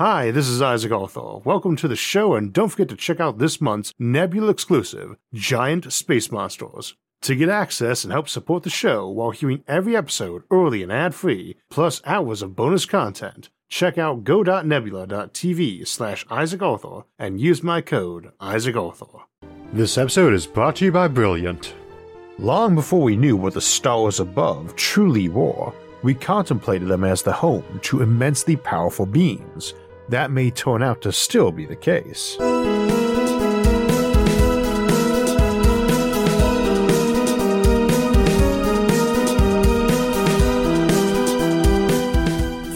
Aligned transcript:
Hi, 0.00 0.30
this 0.30 0.48
is 0.48 0.62
Isaac 0.62 0.92
Arthur. 0.92 1.40
Welcome 1.44 1.76
to 1.76 1.86
the 1.86 1.94
show, 1.94 2.32
and 2.32 2.54
don't 2.54 2.70
forget 2.70 2.88
to 2.88 2.96
check 2.96 3.20
out 3.20 3.36
this 3.36 3.60
month's 3.60 3.92
Nebula 3.98 4.48
exclusive, 4.48 5.14
Giant 5.34 5.92
Space 5.92 6.32
Monsters. 6.32 6.94
To 7.20 7.36
get 7.36 7.50
access 7.50 8.02
and 8.02 8.10
help 8.10 8.26
support 8.26 8.62
the 8.62 8.70
show 8.70 9.06
while 9.10 9.30
hearing 9.30 9.62
every 9.68 9.94
episode 9.94 10.44
early 10.50 10.82
and 10.82 10.90
ad 10.90 11.14
free, 11.14 11.56
plus 11.68 12.00
hours 12.06 12.40
of 12.40 12.56
bonus 12.56 12.86
content, 12.86 13.50
check 13.68 13.98
out 13.98 14.24
go.nebula.tv 14.24 15.86
slash 15.86 16.24
Isaac 16.30 16.62
Arthur 16.62 17.02
and 17.18 17.38
use 17.38 17.62
my 17.62 17.82
code 17.82 18.32
Isaac 18.40 18.76
Arthur. 18.76 19.18
This 19.74 19.98
episode 19.98 20.32
is 20.32 20.46
brought 20.46 20.76
to 20.76 20.86
you 20.86 20.92
by 20.92 21.08
Brilliant. 21.08 21.74
Long 22.38 22.74
before 22.74 23.02
we 23.02 23.16
knew 23.16 23.36
what 23.36 23.52
the 23.52 23.60
stars 23.60 24.18
above 24.18 24.74
truly 24.76 25.28
were, 25.28 25.74
we 26.02 26.14
contemplated 26.14 26.88
them 26.88 27.04
as 27.04 27.22
the 27.22 27.32
home 27.32 27.80
to 27.82 28.00
immensely 28.00 28.56
powerful 28.56 29.04
beings 29.04 29.74
that 30.10 30.30
may 30.30 30.50
turn 30.50 30.82
out 30.82 31.00
to 31.02 31.12
still 31.12 31.50
be 31.52 31.64
the 31.64 31.76
case. 31.76 32.36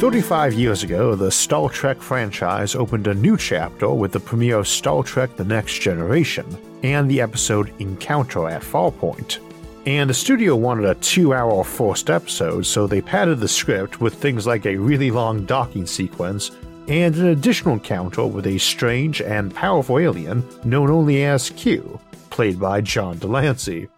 Thirty-five 0.01 0.53
years 0.53 0.83
ago, 0.83 1.15
the 1.15 1.31
Star 1.31 1.71
Trek 1.71 2.01
franchise 2.03 2.75
opened 2.75 3.07
a 3.07 3.15
new 3.15 3.39
chapter 3.39 3.91
with 3.91 4.13
the 4.13 4.21
premiere 4.21 4.59
of 4.59 4.69
Star 4.69 5.03
Trek 5.03 5.35
The 5.37 5.45
Next 5.45 5.79
Generation 5.81 6.47
and 6.83 7.11
the 7.11 7.23
episode 7.23 7.73
Encounter 7.81 8.49
at 8.49 8.61
Farpoint. 8.61 9.39
And 9.87 10.09
the 10.11 10.15
studio 10.15 10.57
wanted 10.57 10.85
a 10.85 10.95
two 10.97 11.33
hour 11.33 11.65
first 11.65 12.11
episode, 12.11 12.67
so 12.67 12.87
they 12.87 13.01
padded 13.01 13.41
the 13.41 13.49
script 13.49 14.01
with 14.01 14.15
things 14.15 14.47
like 14.47 14.67
a 14.67 14.77
really 14.77 15.11
long 15.11 15.47
docking 15.47 15.87
sequence 15.87 16.51
and 16.89 17.15
an 17.17 17.27
additional 17.27 17.75
encounter 17.75 18.27
with 18.27 18.47
a 18.47 18.59
strange 18.59 19.21
and 19.23 19.55
powerful 19.55 19.99
alien 19.99 20.45
known 20.65 20.91
only 20.91 21.25
as 21.25 21.51
Q, 21.51 21.99
played 22.31 22.59
by 22.59 22.81
John 22.81 23.19
de 23.19 23.27
Lancie. 23.27 23.89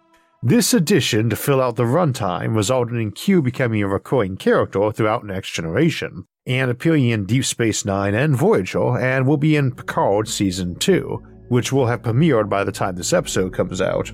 This 0.43 0.73
addition 0.73 1.29
to 1.29 1.35
fill 1.35 1.61
out 1.61 1.75
the 1.75 1.83
runtime 1.83 2.55
resulted 2.55 2.97
in 2.97 3.11
Q 3.11 3.41
becoming 3.41 3.81
a 3.81 3.87
recurring 3.87 4.37
character 4.37 4.91
throughout 4.91 5.25
Next 5.25 5.51
Generation, 5.51 6.25
and 6.45 6.69
appearing 6.69 7.09
in 7.09 7.25
Deep 7.25 7.43
Space 7.43 7.83
Nine 7.83 8.13
and 8.13 8.35
Voyager, 8.35 8.97
and 8.97 9.25
will 9.25 9.37
be 9.37 9.55
in 9.55 9.73
Picard 9.73 10.27
Season 10.27 10.75
2, 10.75 11.21
which 11.49 11.73
will 11.73 11.87
have 11.87 12.03
premiered 12.03 12.49
by 12.49 12.63
the 12.63 12.71
time 12.71 12.95
this 12.95 13.13
episode 13.13 13.53
comes 13.53 13.81
out. 13.81 14.11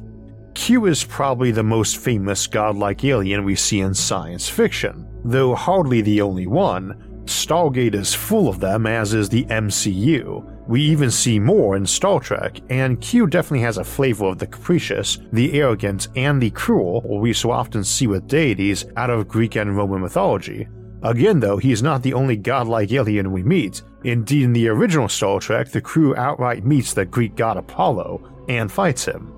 Q 0.56 0.86
is 0.86 1.04
probably 1.04 1.52
the 1.52 1.64
most 1.64 1.98
famous 1.98 2.48
godlike 2.48 3.04
alien 3.04 3.44
we 3.44 3.56
see 3.56 3.82
in 3.82 3.94
science 3.94 4.48
fiction, 4.48 5.08
though 5.26 5.56
hardly 5.56 6.02
the 6.02 6.22
only 6.22 6.48
one, 6.48 7.13
Stargate 7.26 7.96
is 7.96 8.14
full 8.14 8.50
of 8.50 8.60
them, 8.60 8.86
as 8.86 9.14
is 9.14 9.30
the 9.30 9.46
MCU. 9.46 10.50
We 10.68 10.82
even 10.82 11.12
see 11.12 11.40
more 11.40 11.76
in 11.76 11.86
Star 11.86 12.20
Trek, 12.20 12.60
and 12.70 13.00
Q 13.00 13.28
definitely 13.28 13.62
has 13.62 13.78
a 13.78 13.84
flavor 13.84 14.26
of 14.26 14.40
the 14.40 14.48
capricious, 14.48 15.20
the 15.32 15.60
arrogant, 15.60 16.08
and 16.16 16.42
the 16.42 16.52
cruel 16.52 17.02
we 17.20 17.34
so 17.34 17.52
often 17.52 17.84
see 17.84 18.08
with 18.08 18.28
deities 18.28 18.86
out 18.98 19.10
of 19.10 19.28
Greek 19.28 19.56
and 19.56 19.76
Roman 19.76 20.02
mythology. 20.02 20.68
Again, 21.04 21.40
though, 21.42 21.58
he 21.58 21.72
is 21.72 21.84
not 21.84 22.02
the 22.02 22.14
only 22.14 22.38
godlike 22.38 22.92
alien 22.94 23.32
we 23.32 23.44
meet. 23.44 23.82
Indeed, 24.06 24.44
in 24.44 24.54
the 24.54 24.70
original 24.70 25.10
Star 25.10 25.40
Trek, 25.40 25.70
the 25.70 25.82
crew 25.82 26.16
outright 26.16 26.66
meets 26.66 26.94
the 26.94 27.06
Greek 27.06 27.36
god 27.36 27.58
Apollo 27.58 28.30
and 28.48 28.72
fights 28.72 29.06
him. 29.06 29.34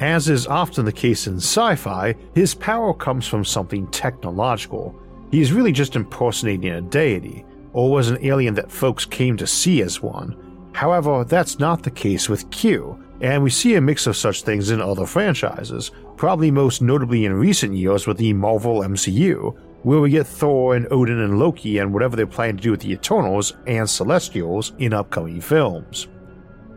As 0.00 0.28
is 0.28 0.46
often 0.46 0.84
the 0.84 0.92
case 0.92 1.26
in 1.26 1.36
sci 1.36 1.76
fi, 1.76 2.14
his 2.34 2.54
power 2.54 2.92
comes 2.94 3.26
from 3.26 3.44
something 3.44 3.86
technological, 3.88 4.98
he 5.32 5.40
is 5.40 5.52
really 5.52 5.72
just 5.72 5.96
impersonating 5.96 6.70
a 6.70 6.80
deity, 6.82 7.44
or 7.72 7.90
was 7.90 8.10
an 8.10 8.18
alien 8.24 8.54
that 8.54 8.70
folks 8.70 9.06
came 9.06 9.36
to 9.38 9.46
see 9.46 9.80
as 9.80 10.02
one. 10.02 10.36
However, 10.72 11.24
that's 11.24 11.58
not 11.58 11.82
the 11.82 11.90
case 11.90 12.28
with 12.28 12.50
Q, 12.50 13.02
and 13.22 13.42
we 13.42 13.50
see 13.50 13.74
a 13.74 13.80
mix 13.80 14.06
of 14.06 14.16
such 14.16 14.42
things 14.42 14.70
in 14.70 14.80
other 14.80 15.06
franchises, 15.06 15.90
probably 16.16 16.50
most 16.50 16.82
notably 16.82 17.24
in 17.24 17.32
recent 17.32 17.74
years 17.74 18.06
with 18.06 18.18
the 18.18 18.34
Marvel 18.34 18.80
MCU, 18.80 19.56
where 19.84 20.00
we 20.00 20.10
get 20.10 20.26
Thor 20.26 20.76
and 20.76 20.86
Odin 20.92 21.20
and 21.20 21.38
Loki 21.38 21.78
and 21.78 21.92
whatever 21.92 22.14
they're 22.14 22.26
planning 22.26 22.58
to 22.58 22.62
do 22.62 22.70
with 22.70 22.80
the 22.80 22.92
Eternals 22.92 23.54
and 23.66 23.88
Celestials 23.88 24.72
in 24.78 24.92
upcoming 24.92 25.40
films. 25.40 26.08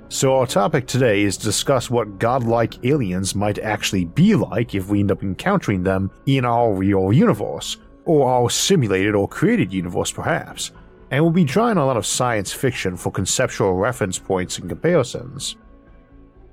So, 0.08 0.38
our 0.38 0.48
topic 0.48 0.88
today 0.88 1.24
is 1.24 1.36
to 1.38 1.46
discuss 1.46 1.90
what 1.90 2.20
godlike 2.20 2.86
aliens 2.86 3.36
might 3.36 3.60
actually 3.60 4.06
be 4.06 4.36
like 4.36 4.76
if 4.76 4.88
we 4.88 5.00
end 5.00 5.12
up 5.12 5.24
encountering 5.24 5.84
them 5.84 6.12
in 6.26 6.46
our 6.46 6.72
real 6.74 7.12
universe, 7.12 7.78
or 8.06 8.30
our 8.30 8.50
simulated 8.50 9.16
or 9.16 9.28
created 9.28 9.74
universe 9.74 10.12
perhaps, 10.12 10.72
and 11.12 11.24
we'll 11.24 11.34
be 11.34 11.44
drawing 11.44 11.78
a 11.78 11.86
lot 11.86 11.98
of 11.98 12.06
science 12.06 12.52
fiction 12.52 12.98
for 12.98 13.12
conceptual 13.12 13.74
reference 13.74 14.18
points 14.18 14.58
and 14.58 14.70
comparisons. 14.70 15.56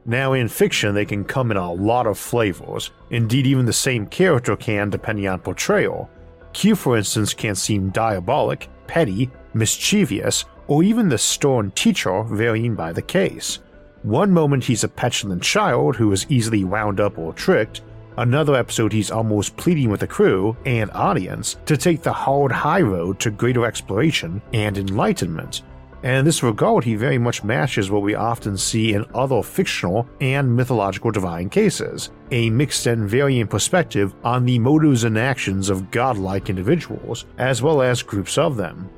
Now, 0.04 0.32
in 0.32 0.48
fiction, 0.48 0.94
they 0.94 1.04
can 1.04 1.24
come 1.24 1.50
in 1.50 1.56
a 1.56 1.72
lot 1.72 2.06
of 2.06 2.18
flavors, 2.18 2.90
indeed, 3.10 3.46
even 3.46 3.66
the 3.66 3.72
same 3.72 4.06
character 4.06 4.56
can 4.56 4.90
depending 4.90 5.28
on 5.28 5.38
portrayal. 5.38 6.10
Q, 6.52 6.74
for 6.74 6.96
instance, 6.96 7.32
can 7.32 7.54
seem 7.54 7.90
diabolic, 7.90 8.68
petty, 8.86 9.30
mischievous, 9.54 10.44
or 10.66 10.82
even 10.82 11.08
the 11.08 11.18
stern 11.18 11.70
teacher, 11.72 12.24
varying 12.24 12.74
by 12.74 12.92
the 12.92 13.02
case. 13.02 13.60
One 14.02 14.32
moment 14.32 14.64
he's 14.64 14.82
a 14.82 14.88
petulant 14.88 15.42
child 15.42 15.94
who 15.94 16.10
is 16.10 16.26
easily 16.28 16.64
wound 16.64 16.98
up 16.98 17.16
or 17.16 17.32
tricked, 17.32 17.82
Another 18.18 18.54
episode, 18.54 18.92
he's 18.92 19.10
almost 19.10 19.56
pleading 19.56 19.88
with 19.88 20.00
the 20.00 20.06
crew 20.06 20.54
and 20.66 20.90
audience 20.90 21.56
to 21.64 21.78
take 21.78 22.02
the 22.02 22.12
hard 22.12 22.52
high 22.52 22.82
road 22.82 23.18
to 23.20 23.30
greater 23.30 23.64
exploration 23.64 24.42
and 24.52 24.76
enlightenment. 24.76 25.62
And 26.02 26.18
in 26.18 26.24
this 26.24 26.42
regard, 26.42 26.84
he 26.84 26.94
very 26.94 27.16
much 27.16 27.44
matches 27.44 27.90
what 27.90 28.02
we 28.02 28.14
often 28.14 28.58
see 28.58 28.92
in 28.92 29.06
other 29.14 29.42
fictional 29.42 30.06
and 30.20 30.54
mythological 30.54 31.10
divine 31.10 31.48
cases 31.48 32.10
a 32.30 32.50
mixed 32.50 32.86
and 32.86 33.08
varying 33.08 33.46
perspective 33.46 34.14
on 34.24 34.44
the 34.44 34.58
motives 34.58 35.04
and 35.04 35.16
actions 35.16 35.70
of 35.70 35.90
godlike 35.90 36.50
individuals, 36.50 37.24
as 37.38 37.62
well 37.62 37.80
as 37.80 38.02
groups 38.02 38.36
of 38.36 38.56
them. 38.56 38.90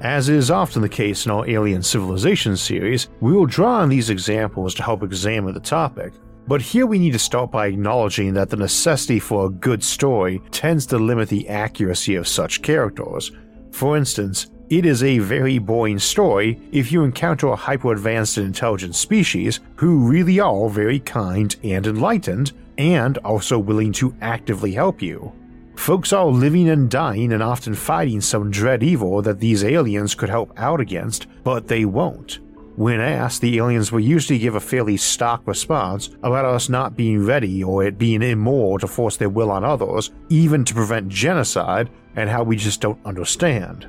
As 0.00 0.28
is 0.28 0.50
often 0.50 0.82
the 0.82 0.88
case 0.88 1.26
in 1.26 1.32
our 1.32 1.48
Alien 1.48 1.82
Civilization 1.82 2.56
series, 2.56 3.08
we 3.20 3.32
will 3.32 3.46
draw 3.46 3.80
on 3.80 3.88
these 3.88 4.10
examples 4.10 4.74
to 4.74 4.82
help 4.82 5.04
examine 5.04 5.54
the 5.54 5.60
topic, 5.60 6.12
but 6.46 6.60
here 6.60 6.86
we 6.86 6.98
need 6.98 7.12
to 7.12 7.18
start 7.18 7.50
by 7.50 7.66
acknowledging 7.66 8.34
that 8.34 8.50
the 8.50 8.56
necessity 8.56 9.18
for 9.18 9.46
a 9.46 9.50
good 9.50 9.82
story 9.82 10.42
tends 10.50 10.86
to 10.86 10.98
limit 10.98 11.28
the 11.28 11.48
accuracy 11.48 12.14
of 12.14 12.28
such 12.28 12.62
characters. 12.62 13.30
For 13.70 13.96
instance, 13.96 14.48
it 14.68 14.86
is 14.86 15.02
a 15.02 15.18
very 15.18 15.58
boring 15.58 15.98
story 15.98 16.58
if 16.72 16.90
you 16.90 17.04
encounter 17.04 17.48
a 17.48 17.56
hyper 17.56 17.92
advanced 17.92 18.38
and 18.38 18.46
intelligent 18.46 18.94
species 18.94 19.60
who 19.76 20.08
really 20.08 20.40
are 20.40 20.68
very 20.68 20.98
kind 20.98 21.54
and 21.62 21.86
enlightened, 21.86 22.52
and 22.78 23.18
also 23.18 23.58
willing 23.58 23.92
to 23.92 24.14
actively 24.22 24.72
help 24.72 25.02
you. 25.02 25.32
Folks 25.76 26.12
are 26.12 26.26
living 26.26 26.70
and 26.70 26.90
dying 26.90 27.32
and 27.32 27.42
often 27.42 27.74
fighting 27.74 28.20
some 28.20 28.50
dread 28.50 28.82
evil 28.82 29.20
that 29.22 29.40
these 29.40 29.64
aliens 29.64 30.14
could 30.14 30.28
help 30.28 30.52
out 30.56 30.80
against, 30.80 31.26
but 31.44 31.68
they 31.68 31.84
won't. 31.84 32.40
When 32.76 33.00
asked, 33.00 33.42
the 33.42 33.58
aliens 33.58 33.92
will 33.92 34.00
usually 34.00 34.38
give 34.38 34.54
a 34.54 34.60
fairly 34.60 34.96
stock 34.96 35.42
response 35.46 36.08
about 36.22 36.46
us 36.46 36.70
not 36.70 36.96
being 36.96 37.24
ready 37.24 37.62
or 37.62 37.84
it 37.84 37.98
being 37.98 38.22
immoral 38.22 38.78
to 38.78 38.86
force 38.86 39.18
their 39.18 39.28
will 39.28 39.50
on 39.50 39.62
others, 39.62 40.10
even 40.30 40.64
to 40.64 40.74
prevent 40.74 41.10
genocide, 41.10 41.90
and 42.16 42.30
how 42.30 42.42
we 42.42 42.56
just 42.56 42.80
don't 42.80 43.04
understand. 43.04 43.88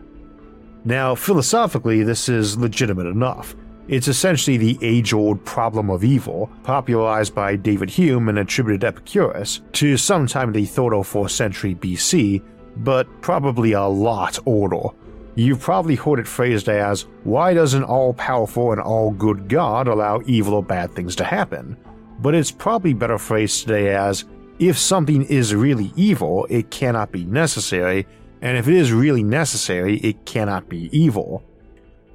Now, 0.84 1.16
philosophically, 1.16 2.04
this 2.04 2.28
is 2.28 2.58
legitimate 2.58 3.08
enough. 3.08 3.56
It's 3.88 4.10
essentially 4.10 4.58
the 4.58 4.78
age 4.82 5.14
old 5.14 5.44
problem 5.46 5.90
of 5.90 6.04
evil, 6.04 6.50
popularized 6.64 7.34
by 7.34 7.56
David 7.56 7.90
Hume 7.90 8.28
and 8.28 8.40
attributed 8.40 8.82
to 8.82 8.88
Epicurus, 8.88 9.62
to 9.74 9.96
sometime 9.96 10.50
in 10.50 10.54
the 10.54 10.64
3rd 10.64 10.98
or 10.98 11.04
4th 11.04 11.32
century 11.32 11.76
BC, 11.76 12.42
but 12.78 13.08
probably 13.22 13.74
a 13.74 13.84
lot 13.84 14.40
older 14.46 14.90
You've 15.36 15.62
probably 15.62 15.96
heard 15.96 16.20
it 16.20 16.28
phrased 16.28 16.70
as, 16.70 17.08
Why 17.24 17.54
does 17.54 17.74
an 17.74 17.84
all 17.84 18.14
powerful 18.14 18.72
and 18.72 18.80
all 18.80 19.12
good 19.12 19.50
God 19.50 19.88
allow 19.88 20.22
evil 20.26 20.54
or 20.54 20.64
bad 20.64 20.92
things 20.92 21.16
to 21.16 21.24
happen? 21.24 21.76
But 22.20 22.36
it's 22.36 22.52
probably 22.52 22.94
better 22.94 23.18
phrased 23.18 23.62
today 23.62 23.96
as, 23.96 24.26
If 24.60 24.78
something 24.78 25.24
is 25.24 25.56
really 25.56 25.92
evil, 25.96 26.46
it 26.52 26.70
cannot 26.70 27.12
be 27.12 27.26
necessary, 27.26 28.06
and 28.42 28.58
if 28.58 28.68
it 28.68 28.76
is 28.76 28.92
really 28.92 29.24
necessary, 29.24 29.98
it 29.98 30.24
cannot 30.26 30.70
be 30.70 30.90
evil. 30.96 31.44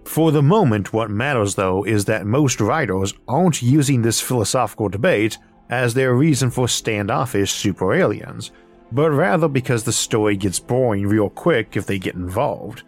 For 0.05 0.31
the 0.31 0.43
moment, 0.43 0.93
what 0.93 1.11
matters 1.11 1.57
though 1.57 1.85
is 1.85 2.05
that 2.05 2.25
most 2.25 2.61
writers 2.61 3.15
aren't 3.27 3.63
using 3.63 4.01
this 4.01 4.21
philosophical 4.21 4.89
debate 4.89 5.37
as 5.71 5.93
their 5.93 6.15
reason 6.15 6.51
for 6.51 6.69
standoffish 6.69 7.53
super 7.53 7.93
aliens, 7.93 8.53
but 8.93 9.11
rather 9.11 9.49
because 9.49 9.85
the 9.85 9.93
story 9.93 10.37
gets 10.37 10.61
boring 10.61 11.07
real 11.07 11.29
quick 11.29 11.77
if 11.77 11.85
they 11.85 11.99
get 11.99 12.15
involved. 12.15 12.85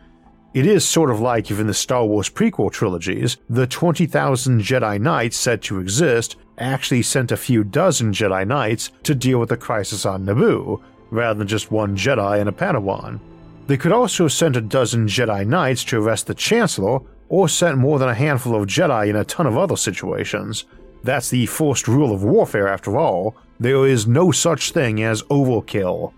It 0.53 0.67
is 0.67 0.85
sort 0.85 1.11
of 1.11 1.21
like 1.21 1.49
if 1.53 1.61
in 1.61 1.69
the 1.69 1.75
Star 1.75 2.05
Wars 2.05 2.29
prequel 2.29 2.73
trilogies, 2.73 3.37
the 3.49 3.69
20,000 3.69 4.61
Jedi 4.61 5.01
Knights 5.01 5.37
said 5.37 5.63
to 5.63 5.79
exist 5.79 6.35
actually 6.59 7.03
sent 7.03 7.31
a 7.31 7.37
few 7.37 7.63
dozen 7.63 8.13
Jedi 8.13 8.45
Knights 8.45 8.91
to 9.05 9.15
deal 9.15 9.39
with 9.39 9.51
the 9.51 9.57
crisis 9.57 10.05
on 10.05 10.27
Naboo, 10.27 10.83
rather 11.11 11.39
than 11.39 11.47
just 11.47 11.71
one 11.71 11.97
Jedi 11.97 12.41
and 12.41 12.49
a 12.49 12.53
Padawan. 12.53 13.21
They 13.69 13.77
could 13.77 13.93
also 13.93 14.27
send 14.27 14.57
a 14.57 14.61
dozen 14.61 15.07
Jedi 15.07 15.47
Knights 15.47 15.85
to 15.85 16.03
arrest 16.03 16.27
the 16.27 16.35
Chancellor, 16.35 16.99
or 17.29 17.49
sent 17.49 17.79
more 17.79 18.01
than 18.01 18.09
a 18.09 18.15
handful 18.15 18.57
of 18.57 18.67
Jedi 18.67 19.09
in 19.09 19.15
a 19.15 19.25
ton 19.25 19.47
of 19.47 19.57
other 19.57 19.77
situations. 19.77 20.65
That's 21.05 21.31
the 21.31 21.47
forced 21.47 21.87
rule 21.87 22.13
of 22.13 22.25
warfare 22.25 22.67
after 22.67 22.99
all. 22.99 23.37
There 23.61 23.87
is 23.87 24.09
no 24.09 24.33
such 24.33 24.73
thing 24.73 25.01
as 25.05 25.23
overkill. 25.25 26.13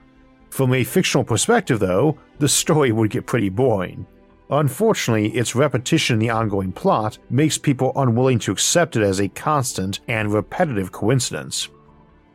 From 0.48 0.72
a 0.72 0.84
fictional 0.84 1.24
perspective, 1.24 1.80
though, 1.80 2.16
the 2.38 2.48
story 2.48 2.92
would 2.92 3.10
get 3.10 3.26
pretty 3.26 3.50
boring. 3.50 4.06
Unfortunately, 4.52 5.30
its 5.30 5.56
repetition 5.56 6.14
in 6.14 6.20
the 6.20 6.28
ongoing 6.28 6.72
plot 6.72 7.16
makes 7.30 7.56
people 7.56 7.90
unwilling 7.96 8.38
to 8.40 8.52
accept 8.52 8.96
it 8.96 9.02
as 9.02 9.18
a 9.18 9.28
constant 9.28 10.00
and 10.08 10.30
repetitive 10.30 10.92
coincidence. 10.92 11.70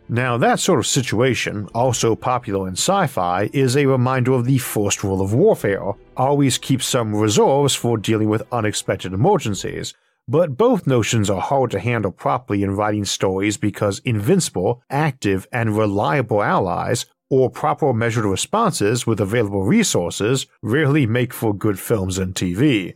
Now, 0.10 0.36
that 0.38 0.60
sort 0.60 0.80
of 0.80 0.88
situation, 0.88 1.70
also 1.76 2.16
popular 2.16 2.68
in 2.68 2.74
sci 2.74 3.06
fi, 3.06 3.52
is 3.54 3.78
a 3.78 3.86
reminder 3.86 4.32
of 4.32 4.46
the 4.46 4.58
first 4.58 5.04
rule 5.04 5.22
of 5.22 5.36
warfare 5.36 5.92
always 6.16 6.58
keep 6.58 6.82
some 6.82 7.14
reserves 7.16 7.76
for 7.76 7.98
dealing 7.98 8.30
with 8.30 8.52
unexpected 8.52 9.14
emergencies. 9.14 9.94
But 10.28 10.58
both 10.58 10.88
notions 10.88 11.30
are 11.30 11.40
hard 11.40 11.70
to 11.72 11.80
handle 11.80 12.12
properly 12.12 12.64
in 12.64 12.76
writing 12.76 13.06
stories 13.06 13.58
because 13.58 14.00
invincible, 14.00 14.82
active, 14.90 15.48
and 15.52 15.78
reliable 15.78 16.42
allies, 16.42 17.06
or 17.30 17.50
proper 17.50 17.94
measured 17.94 18.26
responses 18.26 19.06
with 19.06 19.20
available 19.20 19.64
resources, 19.64 20.48
rarely 20.62 21.06
make 21.06 21.34
for 21.34 21.54
good 21.54 21.80
films 21.80 22.18
and 22.18 22.34
TV. 22.34 22.96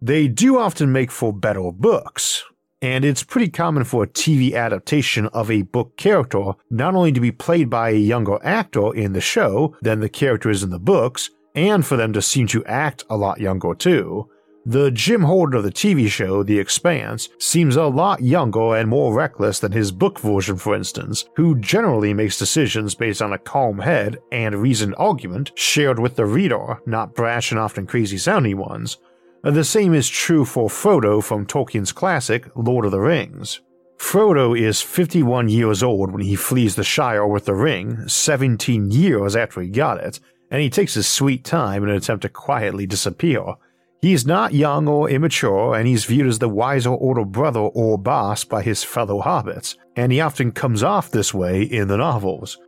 They 0.00 0.28
do 0.28 0.58
often 0.58 0.92
make 0.92 1.10
for 1.10 1.32
better 1.32 1.72
books, 1.72 2.44
and 2.80 3.04
it's 3.04 3.24
pretty 3.24 3.48
common 3.48 3.84
for 3.84 4.04
a 4.04 4.08
TV 4.08 4.54
adaptation 4.54 5.26
of 5.28 5.50
a 5.50 5.62
book 5.62 5.96
character 5.96 6.52
not 6.70 6.94
only 6.94 7.12
to 7.12 7.20
be 7.20 7.32
played 7.32 7.68
by 7.68 7.90
a 7.90 7.94
younger 7.94 8.38
actor 8.44 8.94
in 8.94 9.12
the 9.12 9.20
show 9.20 9.76
than 9.82 10.00
the 10.00 10.08
character 10.08 10.50
is 10.50 10.62
in 10.62 10.70
the 10.70 10.78
books, 10.78 11.30
and 11.54 11.84
for 11.84 11.96
them 11.96 12.12
to 12.12 12.22
seem 12.22 12.46
to 12.46 12.64
act 12.66 13.04
a 13.10 13.16
lot 13.16 13.40
younger 13.40 13.74
too. 13.74 14.30
The 14.66 14.90
Jim 14.90 15.22
Holden 15.22 15.56
of 15.56 15.64
the 15.64 15.72
TV 15.72 16.08
show 16.08 16.42
The 16.42 16.58
Expanse 16.58 17.30
seems 17.38 17.76
a 17.76 17.84
lot 17.84 18.22
younger 18.22 18.76
and 18.76 18.88
more 18.88 19.14
reckless 19.14 19.60
than 19.60 19.72
his 19.72 19.92
book 19.92 20.18
version, 20.18 20.56
for 20.56 20.74
instance, 20.74 21.24
who 21.36 21.58
generally 21.58 22.12
makes 22.12 22.38
decisions 22.38 22.94
based 22.94 23.22
on 23.22 23.32
a 23.32 23.38
calm 23.38 23.78
head 23.78 24.18
and 24.30 24.56
reasoned 24.56 24.94
argument 24.98 25.52
shared 25.54 25.98
with 25.98 26.16
the 26.16 26.26
reader, 26.26 26.80
not 26.86 27.14
brash 27.14 27.50
and 27.50 27.58
often 27.58 27.86
crazy 27.86 28.18
sounding 28.18 28.58
ones. 28.58 28.98
The 29.42 29.64
same 29.64 29.94
is 29.94 30.08
true 30.08 30.44
for 30.44 30.68
Frodo 30.68 31.22
from 31.22 31.46
Tolkien's 31.46 31.92
classic 31.92 32.50
Lord 32.54 32.84
of 32.84 32.90
the 32.90 33.00
Rings. 33.00 33.60
Frodo 33.96 34.58
is 34.58 34.82
51 34.82 35.48
years 35.48 35.82
old 35.82 36.12
when 36.12 36.22
he 36.22 36.36
flees 36.36 36.74
the 36.74 36.84
Shire 36.84 37.26
with 37.26 37.46
the 37.46 37.54
ring, 37.54 38.06
17 38.06 38.90
years 38.90 39.34
after 39.34 39.60
he 39.60 39.68
got 39.68 39.98
it, 39.98 40.20
and 40.50 40.60
he 40.60 40.70
takes 40.70 40.94
his 40.94 41.08
sweet 41.08 41.44
time 41.44 41.82
in 41.82 41.90
an 41.90 41.96
attempt 41.96 42.22
to 42.22 42.28
quietly 42.28 42.86
disappear. 42.86 43.54
He's 44.00 44.26
not 44.26 44.54
young 44.54 44.86
or 44.86 45.10
immature, 45.10 45.74
and 45.74 45.88
he's 45.88 46.04
viewed 46.04 46.28
as 46.28 46.38
the 46.38 46.48
wiser 46.48 46.90
older 46.90 47.24
brother 47.24 47.60
or 47.60 47.98
boss 47.98 48.44
by 48.44 48.62
his 48.62 48.84
fellow 48.84 49.20
hobbits, 49.20 49.76
and 49.96 50.12
he 50.12 50.20
often 50.20 50.52
comes 50.52 50.84
off 50.84 51.10
this 51.10 51.34
way 51.34 51.62
in 51.62 51.88
the 51.88 51.96
novels. 51.96 52.58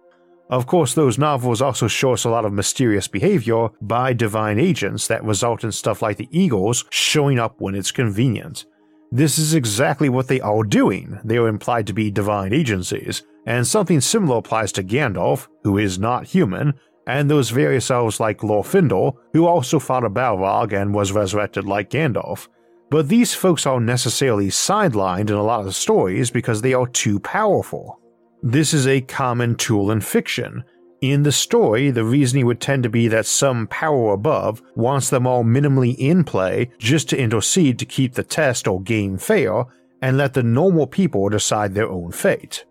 Of 0.48 0.66
course, 0.66 0.94
those 0.94 1.18
novels 1.18 1.62
also 1.62 1.86
show 1.86 2.14
us 2.14 2.24
a 2.24 2.30
lot 2.30 2.44
of 2.44 2.52
mysterious 2.52 3.06
behavior 3.06 3.68
by 3.80 4.12
divine 4.12 4.58
agents 4.58 5.06
that 5.06 5.22
result 5.22 5.62
in 5.62 5.70
stuff 5.70 6.02
like 6.02 6.16
the 6.16 6.28
Eagles 6.32 6.84
showing 6.90 7.38
up 7.38 7.60
when 7.60 7.76
it's 7.76 7.92
convenient. 7.92 8.64
This 9.12 9.38
is 9.38 9.54
exactly 9.54 10.08
what 10.08 10.26
they 10.26 10.40
are 10.40 10.64
doing. 10.64 11.20
They 11.22 11.36
are 11.36 11.46
implied 11.46 11.86
to 11.86 11.92
be 11.92 12.10
divine 12.10 12.52
agencies, 12.52 13.22
and 13.46 13.64
something 13.64 14.00
similar 14.00 14.38
applies 14.38 14.72
to 14.72 14.82
Gandalf, 14.82 15.46
who 15.62 15.78
is 15.78 16.00
not 16.00 16.26
human, 16.26 16.74
and 17.10 17.28
those 17.28 17.50
various 17.50 17.90
elves 17.90 18.20
like 18.20 18.38
Glorfindel, 18.38 19.16
who 19.32 19.46
also 19.46 19.78
fought 19.78 20.04
a 20.04 20.10
Balrog 20.10 20.72
and 20.72 20.94
was 20.94 21.12
resurrected 21.12 21.64
like 21.64 21.90
Gandalf. 21.90 22.48
But 22.88 23.08
these 23.08 23.34
folks 23.34 23.66
are 23.66 23.80
necessarily 23.80 24.48
sidelined 24.48 25.30
in 25.30 25.36
a 25.36 25.42
lot 25.42 25.66
of 25.66 25.74
stories 25.74 26.30
because 26.30 26.62
they 26.62 26.72
are 26.72 26.86
too 26.86 27.18
powerful. 27.20 28.00
This 28.42 28.72
is 28.72 28.86
a 28.86 29.00
common 29.00 29.56
tool 29.56 29.90
in 29.90 30.00
fiction. 30.00 30.64
In 31.00 31.22
the 31.22 31.32
story, 31.32 31.90
the 31.90 32.04
reasoning 32.04 32.46
would 32.46 32.60
tend 32.60 32.82
to 32.84 32.88
be 32.88 33.08
that 33.08 33.26
some 33.26 33.66
power 33.66 34.12
above 34.12 34.62
wants 34.76 35.10
them 35.10 35.26
all 35.26 35.44
minimally 35.44 35.96
in 35.98 36.24
play 36.24 36.70
just 36.78 37.08
to 37.08 37.18
intercede 37.18 37.78
to 37.78 37.86
keep 37.86 38.14
the 38.14 38.22
test 38.22 38.68
or 38.68 38.80
game 38.82 39.18
fair 39.18 39.64
and 40.02 40.16
let 40.16 40.34
the 40.34 40.42
normal 40.42 40.86
people 40.86 41.28
decide 41.28 41.74
their 41.74 41.88
own 41.88 42.12
fate. 42.12 42.64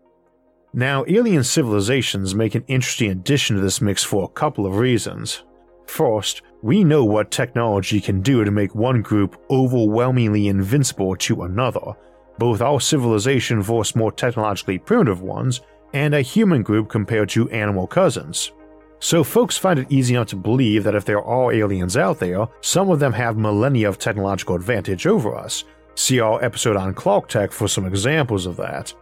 Now, 0.73 1.03
alien 1.07 1.43
civilizations 1.43 2.35
make 2.35 2.53
an 2.53 2.63
interesting 2.67 3.09
addition 3.09 3.55
to 3.55 3.61
this 3.61 3.81
mix 3.81 4.03
for 4.03 4.23
a 4.23 4.33
couple 4.33 4.67
of 4.67 4.77
reasons. 4.77 5.43
First, 5.87 6.43
we 6.61 6.83
know 6.83 7.03
what 7.03 7.31
technology 7.31 7.99
can 7.99 8.21
do 8.21 8.43
to 8.43 8.51
make 8.51 8.75
one 8.75 9.01
group 9.01 9.41
overwhelmingly 9.49 10.47
invincible 10.47 11.15
to 11.15 11.43
another, 11.43 11.93
both 12.37 12.61
our 12.61 12.79
civilization 12.79 13.63
versus 13.63 13.95
more 13.95 14.11
technologically 14.11 14.77
primitive 14.77 15.21
ones, 15.23 15.61
and 15.93 16.13
a 16.13 16.21
human 16.21 16.61
group 16.61 16.87
compared 16.87 17.29
to 17.29 17.49
animal 17.49 17.87
cousins. 17.87 18.51
So, 18.99 19.23
folks 19.23 19.57
find 19.57 19.79
it 19.79 19.91
easy 19.91 20.13
enough 20.13 20.27
to 20.27 20.35
believe 20.35 20.83
that 20.83 20.93
if 20.93 21.05
there 21.05 21.23
are 21.23 21.51
aliens 21.51 21.97
out 21.97 22.19
there, 22.19 22.47
some 22.61 22.91
of 22.91 22.99
them 22.99 23.13
have 23.13 23.37
millennia 23.37 23.89
of 23.89 23.97
technological 23.97 24.55
advantage 24.55 25.07
over 25.07 25.35
us. 25.35 25.63
See 25.95 26.19
our 26.19 26.43
episode 26.43 26.75
on 26.75 26.93
Clarketech 26.93 27.51
for 27.51 27.67
some 27.67 27.87
examples 27.87 28.45
of 28.45 28.57
that. 28.57 28.93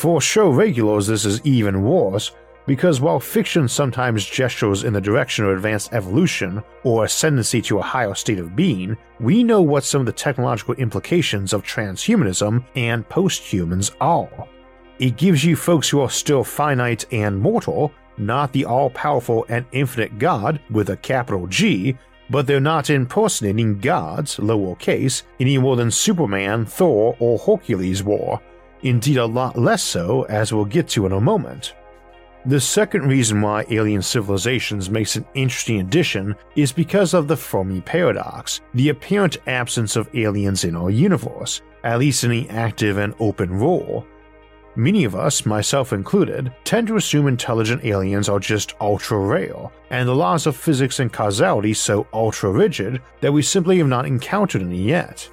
For 0.00 0.18
show 0.18 0.48
regulars, 0.48 1.08
this 1.08 1.26
is 1.26 1.44
even 1.44 1.82
worse, 1.82 2.32
because 2.66 3.02
while 3.02 3.20
fiction 3.20 3.68
sometimes 3.68 4.24
gestures 4.24 4.84
in 4.84 4.94
the 4.94 5.00
direction 5.02 5.44
of 5.44 5.54
advanced 5.54 5.92
evolution 5.92 6.62
or 6.84 7.04
ascendancy 7.04 7.60
to 7.60 7.80
a 7.80 7.82
higher 7.82 8.14
state 8.14 8.38
of 8.38 8.56
being, 8.56 8.96
we 9.18 9.44
know 9.44 9.60
what 9.60 9.84
some 9.84 10.00
of 10.00 10.06
the 10.06 10.12
technological 10.12 10.74
implications 10.76 11.52
of 11.52 11.64
transhumanism 11.64 12.64
and 12.76 13.06
posthumans 13.10 13.90
are. 14.00 14.48
It 14.98 15.18
gives 15.18 15.44
you 15.44 15.54
folks 15.54 15.90
who 15.90 16.00
are 16.00 16.08
still 16.08 16.44
finite 16.44 17.04
and 17.12 17.38
mortal, 17.38 17.92
not 18.16 18.54
the 18.54 18.64
all 18.64 18.88
powerful 18.88 19.44
and 19.50 19.66
infinite 19.72 20.18
God 20.18 20.60
with 20.70 20.88
a 20.88 20.96
capital 20.96 21.46
G, 21.46 21.98
but 22.30 22.46
they're 22.46 22.58
not 22.58 22.88
impersonating 22.88 23.80
gods, 23.80 24.38
lowercase, 24.38 25.24
any 25.38 25.58
more 25.58 25.76
than 25.76 25.90
Superman, 25.90 26.64
Thor, 26.64 27.16
or 27.18 27.38
Hercules 27.38 28.02
were. 28.02 28.38
Indeed, 28.82 29.18
a 29.18 29.26
lot 29.26 29.58
less 29.58 29.82
so, 29.82 30.22
as 30.24 30.52
we'll 30.52 30.64
get 30.64 30.88
to 30.90 31.06
in 31.06 31.12
a 31.12 31.20
moment. 31.20 31.74
The 32.46 32.60
second 32.60 33.06
reason 33.06 33.42
why 33.42 33.66
alien 33.68 34.00
civilizations 34.00 34.88
makes 34.88 35.16
an 35.16 35.26
interesting 35.34 35.80
addition 35.80 36.34
is 36.56 36.72
because 36.72 37.12
of 37.12 37.28
the 37.28 37.36
Fermi 37.36 37.82
paradox, 37.82 38.62
the 38.72 38.88
apparent 38.88 39.36
absence 39.46 39.94
of 39.94 40.08
aliens 40.14 40.64
in 40.64 40.74
our 40.74 40.88
universe, 40.88 41.60
at 41.84 41.98
least 41.98 42.24
in 42.24 42.30
the 42.30 42.48
active 42.48 42.96
and 42.96 43.14
open 43.20 43.52
role. 43.52 44.06
Many 44.76 45.04
of 45.04 45.14
us, 45.14 45.44
myself 45.44 45.92
included, 45.92 46.50
tend 46.64 46.86
to 46.86 46.96
assume 46.96 47.28
intelligent 47.28 47.84
aliens 47.84 48.30
are 48.30 48.40
just 48.40 48.74
ultra 48.80 49.18
rare, 49.18 49.68
and 49.90 50.08
the 50.08 50.14
laws 50.14 50.46
of 50.46 50.56
physics 50.56 51.00
and 51.00 51.12
causality 51.12 51.74
so 51.74 52.06
ultra 52.14 52.50
rigid 52.50 53.02
that 53.20 53.32
we 53.32 53.42
simply 53.42 53.76
have 53.78 53.88
not 53.88 54.06
encountered 54.06 54.62
any 54.62 54.80
yet. 54.80 55.28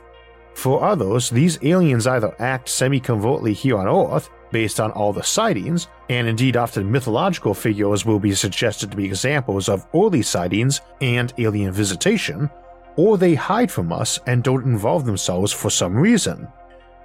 For 0.57 0.83
others, 0.83 1.29
these 1.29 1.59
aliens 1.61 2.07
either 2.07 2.35
act 2.39 2.67
semi 2.67 2.99
covertly 2.99 3.53
here 3.53 3.77
on 3.77 3.87
Earth, 3.87 4.31
based 4.51 4.79
on 4.79 4.89
all 4.89 5.13
the 5.13 5.21
sightings, 5.21 5.87
and 6.09 6.27
indeed 6.27 6.57
often 6.57 6.91
mythological 6.91 7.53
figures 7.53 8.07
will 8.07 8.17
be 8.17 8.33
suggested 8.33 8.89
to 8.89 8.97
be 8.97 9.05
examples 9.05 9.69
of 9.69 9.85
early 9.93 10.23
sightings 10.23 10.81
and 10.99 11.31
alien 11.37 11.71
visitation, 11.71 12.49
or 12.95 13.19
they 13.19 13.35
hide 13.35 13.71
from 13.71 13.93
us 13.93 14.19
and 14.25 14.43
don't 14.43 14.65
involve 14.65 15.05
themselves 15.05 15.53
for 15.53 15.69
some 15.69 15.95
reason. 15.95 16.47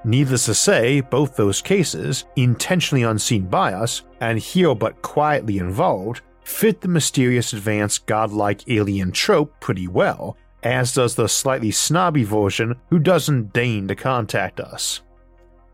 Needless 0.02 0.46
to 0.46 0.54
say, 0.54 1.02
both 1.02 1.36
those 1.36 1.60
cases, 1.60 2.24
intentionally 2.36 3.02
unseen 3.02 3.48
by 3.48 3.74
us 3.74 4.00
and 4.22 4.38
here 4.38 4.74
but 4.74 5.02
quietly 5.02 5.58
involved, 5.58 6.22
fit 6.42 6.80
the 6.80 6.88
mysterious 6.88 7.52
advanced 7.52 8.06
godlike 8.06 8.66
alien 8.70 9.12
trope 9.12 9.52
pretty 9.60 9.88
well, 9.88 10.38
as 10.62 10.92
does 10.92 11.14
the 11.14 11.28
slightly 11.28 11.70
snobby 11.70 12.24
version 12.24 12.76
who 12.90 12.98
doesn't 12.98 13.52
deign 13.52 13.88
to 13.88 13.94
contact 13.94 14.60
us. 14.60 15.02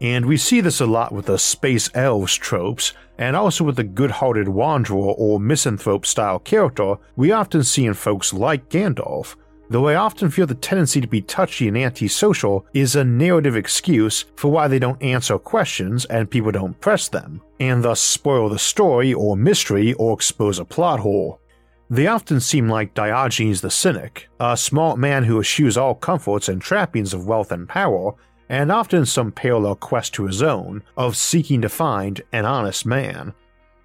And 0.00 0.26
we 0.26 0.36
see 0.36 0.60
this 0.60 0.80
a 0.80 0.86
lot 0.86 1.12
with 1.12 1.26
the 1.26 1.38
space 1.38 1.90
elves 1.94 2.36
tropes, 2.36 2.92
and 3.18 3.34
also 3.34 3.64
with 3.64 3.76
the 3.76 3.84
good 3.84 4.12
hearted 4.12 4.48
wanderer 4.48 4.96
or 4.96 5.40
misanthrope 5.40 6.06
style 6.06 6.38
character 6.38 6.96
we 7.16 7.32
often 7.32 7.64
see 7.64 7.84
in 7.84 7.94
folks 7.94 8.32
like 8.32 8.68
Gandalf, 8.68 9.34
though 9.70 9.88
I 9.88 9.96
often 9.96 10.30
feel 10.30 10.46
the 10.46 10.54
tendency 10.54 11.00
to 11.00 11.08
be 11.08 11.20
touchy 11.20 11.66
and 11.66 11.76
antisocial 11.76 12.64
is 12.72 12.94
a 12.94 13.04
narrative 13.04 13.56
excuse 13.56 14.24
for 14.36 14.50
why 14.50 14.68
they 14.68 14.78
don't 14.78 15.02
answer 15.02 15.36
questions 15.36 16.04
and 16.06 16.30
people 16.30 16.52
don't 16.52 16.80
press 16.80 17.08
them, 17.08 17.42
and 17.58 17.82
thus 17.82 18.00
spoil 18.00 18.48
the 18.48 18.58
story 18.58 19.12
or 19.12 19.36
mystery 19.36 19.94
or 19.94 20.14
expose 20.14 20.60
a 20.60 20.64
plot 20.64 21.00
hole. 21.00 21.40
They 21.90 22.06
often 22.06 22.40
seem 22.40 22.68
like 22.68 22.94
Diogenes 22.94 23.60
the 23.60 23.70
Cynic, 23.70 24.28
a 24.38 24.56
smart 24.56 24.98
man 24.98 25.24
who 25.24 25.40
eschews 25.40 25.76
all 25.76 25.94
comforts 25.94 26.48
and 26.48 26.60
trappings 26.60 27.14
of 27.14 27.26
wealth 27.26 27.50
and 27.50 27.68
power 27.68 28.12
and 28.50 28.72
often 28.72 29.06
some 29.06 29.32
parallel 29.32 29.74
quest 29.76 30.14
to 30.14 30.26
his 30.26 30.42
own 30.42 30.82
of 30.96 31.16
seeking 31.16 31.62
to 31.62 31.68
find 31.68 32.20
an 32.32 32.44
honest 32.44 32.86
man. 32.86 33.32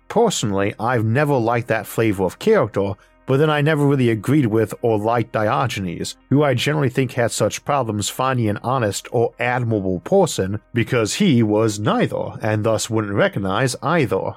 Personally, 0.08 0.74
I've 0.80 1.06
never 1.06 1.36
liked 1.36 1.68
that 1.70 1.88
flavor 1.88 2.24
of 2.24 2.40
character 2.40 2.94
but 3.26 3.38
then 3.38 3.50
I 3.50 3.62
never 3.62 3.86
really 3.86 4.10
agreed 4.10 4.46
with 4.48 4.74
or 4.82 4.98
liked 4.98 5.32
Diogenes, 5.32 6.18
who 6.30 6.44
I 6.44 6.54
generally 6.54 6.90
think 6.90 7.14
had 7.14 7.32
such 7.32 7.64
problems 7.64 8.10
finding 8.10 8.50
an 8.50 8.60
honest 8.64 9.08
or 9.12 9.34
admirable 9.40 10.02
person 10.02 10.60
because 10.74 11.16
he 11.16 11.42
was 11.42 11.80
neither, 11.80 12.38
and 12.42 12.64
thus 12.64 12.90
wouldn't 12.90 13.14
recognize 13.14 13.76
either. 13.82 14.36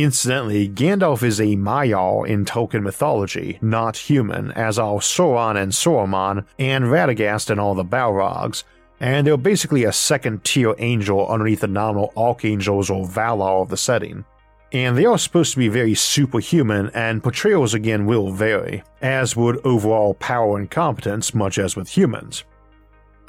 Incidentally, 0.00 0.68
Gandalf 0.68 1.24
is 1.24 1.40
a 1.40 1.56
Maiar 1.56 2.24
in 2.24 2.44
Tolkien 2.44 2.84
mythology, 2.84 3.58
not 3.60 3.96
human, 3.96 4.52
as 4.52 4.78
are 4.78 5.00
Sauron 5.00 5.60
and 5.60 5.72
Saruman, 5.72 6.44
and 6.56 6.84
Radagast 6.84 7.50
and 7.50 7.58
all 7.58 7.74
the 7.74 7.84
Balrogs, 7.84 8.62
and 9.00 9.26
they're 9.26 9.36
basically 9.36 9.82
a 9.82 9.92
second 9.92 10.44
tier 10.44 10.76
angel 10.78 11.26
underneath 11.26 11.62
the 11.62 11.66
nominal 11.66 12.12
archangels 12.16 12.90
or 12.90 13.06
Valar 13.06 13.60
of 13.60 13.70
the 13.70 13.76
setting. 13.76 14.24
And 14.70 14.96
they 14.96 15.04
are 15.04 15.18
supposed 15.18 15.50
to 15.54 15.58
be 15.58 15.66
very 15.66 15.96
superhuman, 15.96 16.92
and 16.94 17.20
portrayals 17.20 17.74
again 17.74 18.06
will 18.06 18.30
vary, 18.30 18.84
as 19.02 19.34
would 19.34 19.58
overall 19.66 20.14
power 20.14 20.58
and 20.58 20.70
competence, 20.70 21.34
much 21.34 21.58
as 21.58 21.74
with 21.74 21.88
humans. 21.88 22.44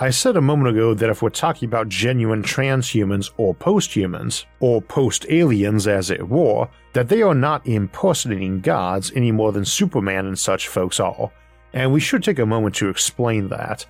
I 0.02 0.12
said 0.12 0.38
a 0.38 0.42
moment 0.42 0.70
ago 0.78 0.94
that 0.94 1.10
if 1.10 1.22
we're 1.22 1.30
talking 1.30 1.68
about 1.68 1.90
genuine 1.90 2.42
transhumans 2.42 3.32
or 3.36 3.54
posthumans, 3.54 4.46
or 4.62 4.82
post 4.82 5.26
aliens 5.28 5.88
as 5.88 6.10
it 6.10 6.30
were, 6.30 6.70
that 6.94 7.10
they 7.10 7.22
are 7.22 7.36
not 7.36 7.68
impersonating 7.68 8.62
gods 8.62 9.12
any 9.14 9.34
more 9.34 9.52
than 9.52 9.66
Superman 9.66 10.26
and 10.26 10.40
such 10.40 10.70
folks 10.70 11.02
are, 11.02 11.30
and 11.74 11.92
we 11.92 12.00
should 12.00 12.24
take 12.24 12.40
a 12.40 12.46
moment 12.46 12.76
to 12.76 12.88
explain 12.88 13.50
that. 13.50 13.86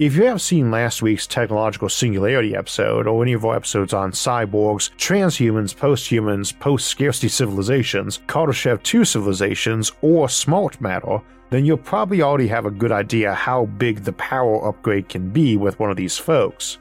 If 0.00 0.16
you 0.16 0.24
have 0.24 0.40
seen 0.40 0.70
last 0.70 1.02
week's 1.02 1.26
Technological 1.26 1.90
Singularity 1.90 2.56
episode, 2.56 3.06
or 3.06 3.22
any 3.22 3.34
of 3.34 3.44
our 3.44 3.54
episodes 3.54 3.92
on 3.92 4.12
cyborgs, 4.12 4.88
transhumans, 4.96 5.76
posthumans, 5.76 6.52
post 6.52 6.86
scarcity 6.86 7.28
civilizations, 7.28 8.20
Kardashev 8.26 8.82
2 8.82 9.04
civilizations, 9.04 9.92
or 10.00 10.26
smart 10.30 10.80
matter, 10.80 11.20
then 11.50 11.66
you'll 11.66 11.76
probably 11.76 12.22
already 12.22 12.48
have 12.48 12.64
a 12.64 12.70
good 12.70 12.92
idea 12.92 13.34
how 13.34 13.66
big 13.66 14.02
the 14.02 14.14
power 14.14 14.66
upgrade 14.66 15.10
can 15.10 15.28
be 15.28 15.58
with 15.58 15.78
one 15.78 15.90
of 15.90 15.98
these 15.98 16.16
folks. 16.16 16.78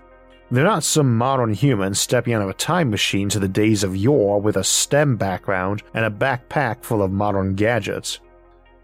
They're 0.50 0.64
not 0.64 0.86
some 0.86 1.18
modern 1.18 1.54
human 1.54 1.94
stepping 1.96 2.36
out 2.36 2.42
of 2.42 2.48
a 2.48 2.54
time 2.54 2.90
machine 2.90 3.28
to 3.32 3.40
the 3.40 3.50
days 3.50 3.84
of 3.84 3.98
yore 3.98 4.40
with 4.40 4.56
a 4.56 4.64
STEM 4.64 5.18
background 5.18 5.84
and 5.94 6.06
a 6.06 6.10
backpack 6.10 6.86
full 6.86 7.02
of 7.02 7.12
modern 7.12 7.56
gadgets. 7.56 8.22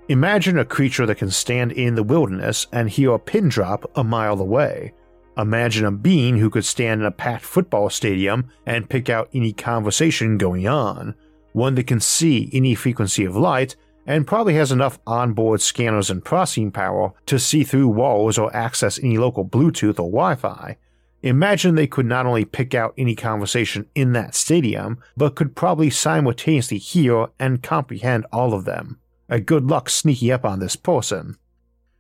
Imagine 0.08 0.60
a 0.60 0.66
creature 0.66 1.08
that 1.08 1.18
can 1.18 1.32
stand 1.32 1.72
in 1.72 1.96
the 1.96 2.04
wilderness 2.04 2.68
and 2.72 2.88
hear 2.88 3.14
a 3.14 3.20
pin 3.20 3.50
drop 3.50 3.90
a 3.96 4.04
mile 4.04 4.40
away. 4.40 4.94
Imagine 5.36 5.84
a 5.84 5.92
being 5.92 6.38
who 6.38 6.52
could 6.52 6.64
stand 6.64 7.02
in 7.02 7.08
a 7.08 7.12
packed 7.12 7.44
football 7.44 7.90
stadium 7.90 8.48
and 8.68 8.88
pick 8.88 9.10
out 9.10 9.30
any 9.34 9.52
conversation 9.52 10.38
going 10.38 10.68
on, 10.68 11.16
one 11.54 11.74
that 11.74 11.88
can 11.88 12.00
see 12.00 12.52
any 12.54 12.76
frequency 12.76 13.26
of 13.26 13.36
light 13.36 13.76
and 14.06 14.28
probably 14.28 14.54
has 14.54 14.72
enough 14.72 15.00
onboard 15.08 15.60
scanners 15.60 16.12
and 16.12 16.24
processing 16.24 16.70
power 16.70 17.12
to 17.26 17.40
see 17.40 17.64
through 17.64 17.88
walls 17.88 18.38
or 18.38 18.56
access 18.56 19.00
any 19.00 19.18
local 19.18 19.44
Bluetooth 19.44 20.00
or 20.00 20.12
Wi 20.12 20.36
Fi. 20.36 20.78
Imagine 21.24 21.74
they 21.74 21.88
could 21.88 22.06
not 22.06 22.28
only 22.28 22.46
pick 22.46 22.76
out 22.76 22.94
any 22.96 23.16
conversation 23.16 23.88
in 23.96 24.14
that 24.14 24.36
stadium, 24.36 25.00
but 25.18 25.36
could 25.36 25.56
probably 25.56 25.90
simultaneously 25.90 26.78
hear 26.78 27.30
and 27.40 27.64
comprehend 27.64 28.28
all 28.32 28.54
of 28.54 28.66
them. 28.66 29.00
A 29.30 29.40
good 29.40 29.66
luck 29.66 29.90
sneaking 29.90 30.32
up 30.32 30.46
on 30.46 30.60
this 30.60 30.76
person. 30.76 31.38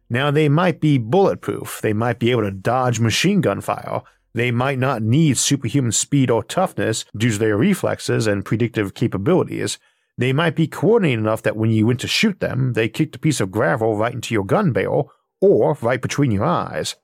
Now, 0.09 0.29
they 0.29 0.49
might 0.49 0.79
be 0.79 0.97
bulletproof, 0.97 1.79
they 1.81 1.93
might 1.93 2.19
be 2.19 2.31
able 2.31 2.43
to 2.43 2.51
dodge 2.51 2.99
machine 2.99 3.41
gun 3.41 3.61
fire, 3.61 4.01
they 4.35 4.51
might 4.51 4.77
not 4.77 5.01
need 5.01 5.37
superhuman 5.37 5.91
speed 5.91 6.29
or 6.29 6.43
toughness 6.43 7.05
due 7.17 7.31
to 7.31 7.37
their 7.37 7.57
reflexes 7.57 8.27
and 8.27 8.45
predictive 8.45 8.93
capabilities, 8.93 9.79
they 10.17 10.31
might 10.31 10.55
be 10.55 10.67
coordinated 10.67 11.19
enough 11.19 11.41
that 11.43 11.57
when 11.57 11.71
you 11.71 11.87
went 11.87 11.99
to 12.01 12.07
shoot 12.07 12.39
them, 12.39 12.73
they 12.73 12.87
kicked 12.87 13.15
a 13.15 13.19
piece 13.19 13.41
of 13.41 13.51
gravel 13.51 13.97
right 13.97 14.13
into 14.13 14.33
your 14.33 14.45
gun 14.45 14.71
barrel 14.71 15.11
or 15.41 15.77
right 15.81 16.01
between 16.01 16.31
your 16.31 16.45
eyes. 16.45 16.95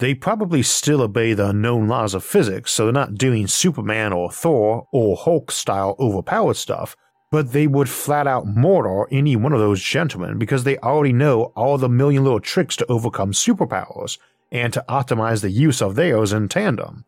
They 0.00 0.14
probably 0.14 0.62
still 0.62 1.02
obey 1.02 1.34
the 1.34 1.52
known 1.52 1.88
laws 1.88 2.14
of 2.14 2.24
physics, 2.24 2.72
so 2.72 2.84
they're 2.84 2.92
not 2.92 3.16
doing 3.16 3.46
Superman 3.46 4.12
or 4.12 4.30
Thor 4.30 4.86
or 4.92 5.16
Hulk 5.16 5.50
style 5.50 5.96
overpowered 5.98 6.56
stuff, 6.56 6.96
but 7.30 7.52
they 7.52 7.66
would 7.66 7.88
flat 7.88 8.26
out 8.26 8.46
mortar 8.46 9.06
any 9.10 9.36
one 9.36 9.52
of 9.52 9.60
those 9.60 9.82
gentlemen 9.82 10.38
because 10.38 10.64
they 10.64 10.78
already 10.78 11.12
know 11.12 11.52
all 11.54 11.76
the 11.76 11.88
million 11.88 12.24
little 12.24 12.40
tricks 12.40 12.76
to 12.76 12.86
overcome 12.86 13.32
superpowers 13.32 14.18
and 14.50 14.72
to 14.72 14.84
optimize 14.88 15.42
the 15.42 15.50
use 15.50 15.82
of 15.82 15.94
theirs 15.94 16.32
in 16.32 16.48
tandem. 16.48 17.04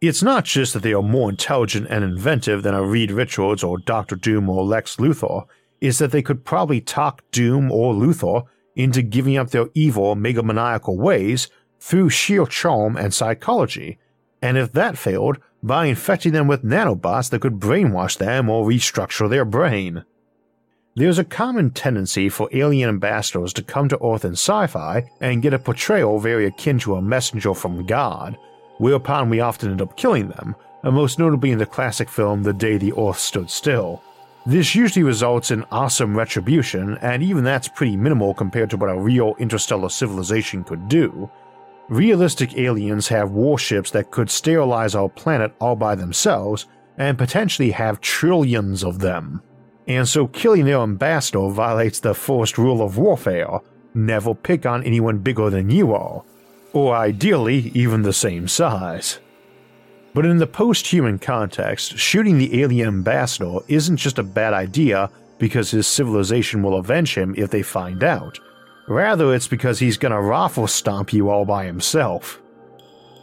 It's 0.00 0.22
not 0.22 0.44
just 0.44 0.74
that 0.74 0.84
they 0.84 0.92
are 0.92 1.02
more 1.02 1.28
intelligent 1.28 1.88
and 1.90 2.04
inventive 2.04 2.62
than 2.62 2.74
a 2.74 2.84
Reed 2.84 3.10
Richards 3.10 3.64
or 3.64 3.78
Doctor 3.78 4.14
Doom 4.14 4.48
or 4.48 4.64
Lex 4.64 4.96
Luthor, 4.96 5.44
it's 5.80 5.98
that 5.98 6.12
they 6.12 6.22
could 6.22 6.44
probably 6.44 6.80
talk 6.80 7.22
Doom 7.32 7.72
or 7.72 7.94
Luthor 7.94 8.46
into 8.76 9.02
giving 9.02 9.36
up 9.36 9.50
their 9.50 9.66
evil 9.74 10.14
megamaniacal 10.14 10.96
ways 10.96 11.48
through 11.80 12.10
sheer 12.10 12.46
charm 12.46 12.96
and 12.96 13.12
psychology, 13.12 13.98
and 14.40 14.56
if 14.56 14.72
that 14.72 14.96
failed, 14.96 15.38
by 15.62 15.86
infecting 15.86 16.32
them 16.32 16.46
with 16.46 16.64
nanobots 16.64 17.30
that 17.30 17.40
could 17.40 17.60
brainwash 17.60 18.16
them 18.18 18.48
or 18.48 18.66
restructure 18.66 19.28
their 19.28 19.44
brain. 19.44 20.04
There's 20.94 21.18
a 21.18 21.24
common 21.24 21.70
tendency 21.70 22.28
for 22.28 22.48
alien 22.52 22.88
ambassadors 22.88 23.52
to 23.54 23.62
come 23.62 23.88
to 23.88 24.04
Earth 24.04 24.24
in 24.24 24.32
sci 24.32 24.66
fi 24.66 25.08
and 25.20 25.42
get 25.42 25.54
a 25.54 25.58
portrayal 25.58 26.18
very 26.18 26.46
akin 26.46 26.78
to 26.80 26.96
a 26.96 27.02
messenger 27.02 27.54
from 27.54 27.86
God, 27.86 28.36
whereupon 28.78 29.30
we 29.30 29.40
often 29.40 29.70
end 29.70 29.82
up 29.82 29.96
killing 29.96 30.28
them, 30.28 30.56
and 30.82 30.94
most 30.94 31.18
notably 31.18 31.52
in 31.52 31.58
the 31.58 31.66
classic 31.66 32.08
film 32.08 32.42
The 32.42 32.52
Day 32.52 32.78
the 32.78 32.92
Earth 32.98 33.18
Stood 33.18 33.50
Still. 33.50 34.02
This 34.46 34.74
usually 34.74 35.02
results 35.02 35.50
in 35.50 35.64
awesome 35.70 36.16
retribution, 36.16 36.96
and 36.98 37.22
even 37.22 37.44
that's 37.44 37.68
pretty 37.68 37.96
minimal 37.96 38.34
compared 38.34 38.70
to 38.70 38.76
what 38.76 38.90
a 38.90 38.98
real 38.98 39.34
interstellar 39.38 39.90
civilization 39.90 40.64
could 40.64 40.88
do. 40.88 41.30
Realistic 41.88 42.56
aliens 42.58 43.08
have 43.08 43.30
warships 43.30 43.90
that 43.92 44.10
could 44.10 44.28
sterilize 44.28 44.94
our 44.94 45.08
planet 45.08 45.54
all 45.58 45.76
by 45.76 45.94
themselves, 45.94 46.66
and 46.98 47.16
potentially 47.16 47.70
have 47.70 48.00
trillions 48.00 48.84
of 48.84 48.98
them. 48.98 49.42
And 49.86 50.06
so 50.06 50.26
killing 50.26 50.66
their 50.66 50.80
ambassador 50.80 51.48
violates 51.48 52.00
the 52.00 52.12
first 52.12 52.58
rule 52.58 52.82
of 52.82 52.98
warfare 52.98 53.60
never 53.94 54.34
pick 54.34 54.66
on 54.66 54.84
anyone 54.84 55.18
bigger 55.18 55.48
than 55.48 55.70
you 55.70 55.94
are, 55.94 56.22
or 56.72 56.94
ideally 56.94 57.70
even 57.74 58.02
the 58.02 58.12
same 58.12 58.48
size. 58.48 59.18
But 60.14 60.26
in 60.26 60.38
the 60.38 60.46
post 60.46 60.86
human 60.86 61.18
context, 61.18 61.96
shooting 61.96 62.38
the 62.38 62.60
alien 62.60 62.88
ambassador 62.88 63.58
isn't 63.68 63.96
just 63.96 64.18
a 64.18 64.22
bad 64.22 64.52
idea 64.52 65.10
because 65.38 65.70
his 65.70 65.86
civilization 65.86 66.62
will 66.62 66.76
avenge 66.76 67.14
him 67.14 67.34
if 67.38 67.50
they 67.50 67.62
find 67.62 68.02
out. 68.02 68.38
Rather, 68.88 69.34
it's 69.34 69.48
because 69.48 69.78
he's 69.78 69.98
gonna 69.98 70.20
raffle 70.20 70.66
stomp 70.66 71.12
you 71.12 71.28
all 71.28 71.44
by 71.44 71.66
himself. 71.66 72.40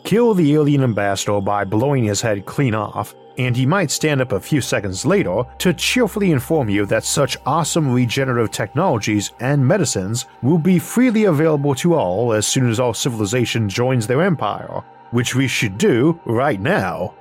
Kill 0.03 0.35
the 0.35 0.53
alien 0.53 0.83
ambassador 0.83 1.41
by 1.41 1.63
blowing 1.63 2.03
his 2.03 2.21
head 2.21 2.45
clean 2.45 2.75
off, 2.75 3.15
and 3.39 3.57
he 3.57 3.65
might 3.65 3.89
stand 3.89 4.21
up 4.21 4.31
a 4.31 4.39
few 4.39 4.61
seconds 4.61 5.05
later 5.05 5.43
to 5.57 5.73
cheerfully 5.73 6.31
inform 6.31 6.69
you 6.69 6.85
that 6.85 7.03
such 7.03 7.37
awesome 7.47 7.91
regenerative 7.91 8.51
technologies 8.51 9.31
and 9.39 9.67
medicines 9.67 10.27
will 10.43 10.59
be 10.59 10.77
freely 10.77 11.25
available 11.25 11.73
to 11.73 11.95
all 11.95 12.31
as 12.31 12.45
soon 12.47 12.69
as 12.69 12.79
our 12.79 12.93
civilization 12.93 13.67
joins 13.67 14.05
their 14.05 14.21
empire, 14.21 14.83
which 15.09 15.33
we 15.33 15.47
should 15.47 15.79
do 15.79 16.19
right 16.25 16.61
now. 16.61 17.15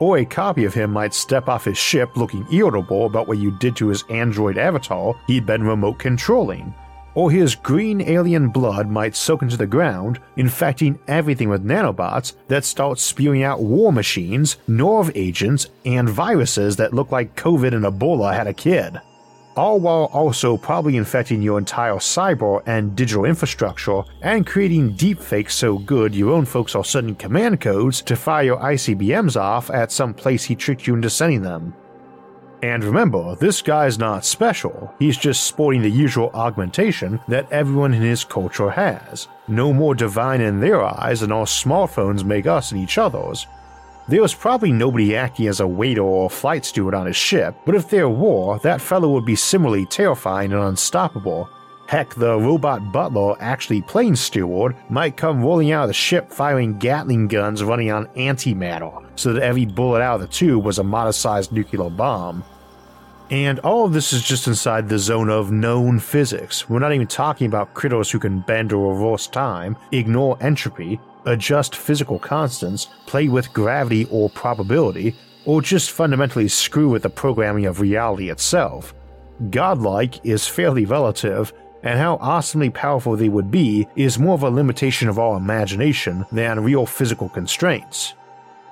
Or 0.00 0.18
a 0.18 0.24
copy 0.24 0.64
of 0.64 0.74
him 0.74 0.92
might 0.92 1.14
step 1.14 1.48
off 1.48 1.64
his 1.64 1.78
ship 1.78 2.16
looking 2.16 2.46
irritable 2.52 3.06
about 3.06 3.28
what 3.28 3.38
you 3.38 3.56
did 3.58 3.76
to 3.76 3.88
his 3.88 4.04
android 4.10 4.58
avatar 4.58 5.14
he'd 5.28 5.46
been 5.46 5.62
remote 5.62 5.98
controlling, 5.98 6.74
or 7.18 7.32
his 7.32 7.56
green 7.56 8.00
alien 8.02 8.48
blood 8.48 8.88
might 8.88 9.16
soak 9.16 9.42
into 9.42 9.56
the 9.56 9.66
ground, 9.66 10.20
infecting 10.36 10.96
everything 11.08 11.48
with 11.48 11.66
nanobots 11.66 12.34
that 12.46 12.64
start 12.64 12.96
spewing 12.96 13.42
out 13.42 13.60
war 13.60 13.92
machines, 13.92 14.58
nerve 14.68 15.10
agents, 15.16 15.66
and 15.84 16.08
viruses 16.08 16.76
that 16.76 16.94
look 16.94 17.10
like 17.10 17.34
COVID 17.34 17.74
and 17.74 17.84
Ebola 17.84 18.32
had 18.32 18.46
a 18.46 18.54
kid. 18.54 19.00
All 19.56 19.80
while 19.80 20.04
also 20.12 20.56
probably 20.56 20.96
infecting 20.96 21.42
your 21.42 21.58
entire 21.58 21.94
cyber 21.94 22.62
and 22.66 22.94
digital 22.94 23.24
infrastructure 23.24 24.02
and 24.22 24.46
creating 24.46 24.94
deepfakes 24.94 25.50
so 25.50 25.76
good 25.76 26.14
your 26.14 26.32
own 26.32 26.44
folks 26.44 26.76
are 26.76 26.84
sending 26.84 27.16
command 27.16 27.60
codes 27.60 28.00
to 28.02 28.14
fire 28.14 28.44
your 28.44 28.58
ICBMs 28.58 29.34
off 29.34 29.70
at 29.70 29.90
some 29.90 30.14
place 30.14 30.44
he 30.44 30.54
tricked 30.54 30.86
you 30.86 30.94
into 30.94 31.10
sending 31.10 31.42
them. 31.42 31.74
And 32.62 32.82
remember, 32.82 33.36
this 33.36 33.62
guy's 33.62 33.98
not 33.98 34.24
special, 34.24 34.92
he's 34.98 35.16
just 35.16 35.44
sporting 35.44 35.82
the 35.82 35.90
usual 35.90 36.30
augmentation 36.34 37.20
that 37.28 37.50
everyone 37.52 37.94
in 37.94 38.02
his 38.02 38.24
culture 38.24 38.70
has. 38.70 39.28
No 39.46 39.72
more 39.72 39.94
divine 39.94 40.40
in 40.40 40.58
their 40.58 40.82
eyes 40.82 41.20
than 41.20 41.30
our 41.30 41.46
smartphones 41.46 42.24
make 42.24 42.46
us 42.46 42.72
in 42.72 42.78
each 42.78 42.98
other's. 42.98 43.46
There 44.08 44.22
was 44.22 44.34
probably 44.34 44.72
nobody 44.72 45.14
acting 45.14 45.46
as 45.48 45.60
a 45.60 45.66
waiter 45.66 46.02
or 46.02 46.30
flight 46.30 46.64
steward 46.64 46.94
on 46.94 47.06
his 47.06 47.16
ship, 47.16 47.54
but 47.64 47.74
if 47.74 47.90
there 47.90 48.08
were, 48.08 48.58
that 48.60 48.80
fellow 48.80 49.10
would 49.10 49.26
be 49.26 49.36
similarly 49.36 49.86
terrifying 49.86 50.52
and 50.52 50.62
unstoppable. 50.62 51.48
Heck, 51.88 52.14
the 52.14 52.38
robot 52.38 52.92
butler, 52.92 53.34
actually 53.40 53.80
plane 53.80 54.14
steward, 54.14 54.76
might 54.90 55.16
come 55.16 55.42
rolling 55.42 55.72
out 55.72 55.84
of 55.84 55.88
the 55.88 55.94
ship 55.94 56.30
firing 56.30 56.76
Gatling 56.78 57.28
guns 57.28 57.64
running 57.64 57.90
on 57.90 58.08
antimatter, 58.08 59.06
so 59.16 59.32
that 59.32 59.42
every 59.42 59.64
bullet 59.64 60.02
out 60.02 60.16
of 60.16 60.20
the 60.20 60.26
tube 60.26 60.62
was 60.62 60.78
a 60.78 60.84
modest 60.84 61.22
sized 61.22 61.50
nuclear 61.50 61.88
bomb. 61.88 62.44
And 63.30 63.58
all 63.60 63.86
of 63.86 63.94
this 63.94 64.12
is 64.12 64.22
just 64.22 64.46
inside 64.46 64.86
the 64.86 64.98
zone 64.98 65.30
of 65.30 65.50
known 65.50 65.98
physics. 65.98 66.68
We're 66.68 66.78
not 66.78 66.92
even 66.92 67.06
talking 67.06 67.46
about 67.46 67.72
critters 67.72 68.10
who 68.10 68.18
can 68.18 68.40
bend 68.40 68.74
or 68.74 68.92
reverse 68.92 69.26
time, 69.26 69.74
ignore 69.90 70.36
entropy, 70.42 71.00
adjust 71.24 71.74
physical 71.74 72.18
constants, 72.18 72.88
play 73.06 73.28
with 73.28 73.54
gravity 73.54 74.06
or 74.10 74.28
probability, 74.28 75.16
or 75.46 75.62
just 75.62 75.92
fundamentally 75.92 76.48
screw 76.48 76.90
with 76.90 77.02
the 77.02 77.08
programming 77.08 77.64
of 77.64 77.80
reality 77.80 78.28
itself. 78.28 78.92
Godlike 79.48 80.26
is 80.26 80.46
fairly 80.46 80.84
relative, 80.84 81.52
and 81.82 81.98
how 81.98 82.16
awesomely 82.20 82.70
powerful 82.70 83.16
they 83.16 83.28
would 83.28 83.50
be 83.50 83.86
is 83.96 84.18
more 84.18 84.34
of 84.34 84.42
a 84.42 84.50
limitation 84.50 85.08
of 85.08 85.18
our 85.18 85.36
imagination 85.36 86.26
than 86.32 86.64
real 86.64 86.86
physical 86.86 87.28
constraints. 87.28 88.14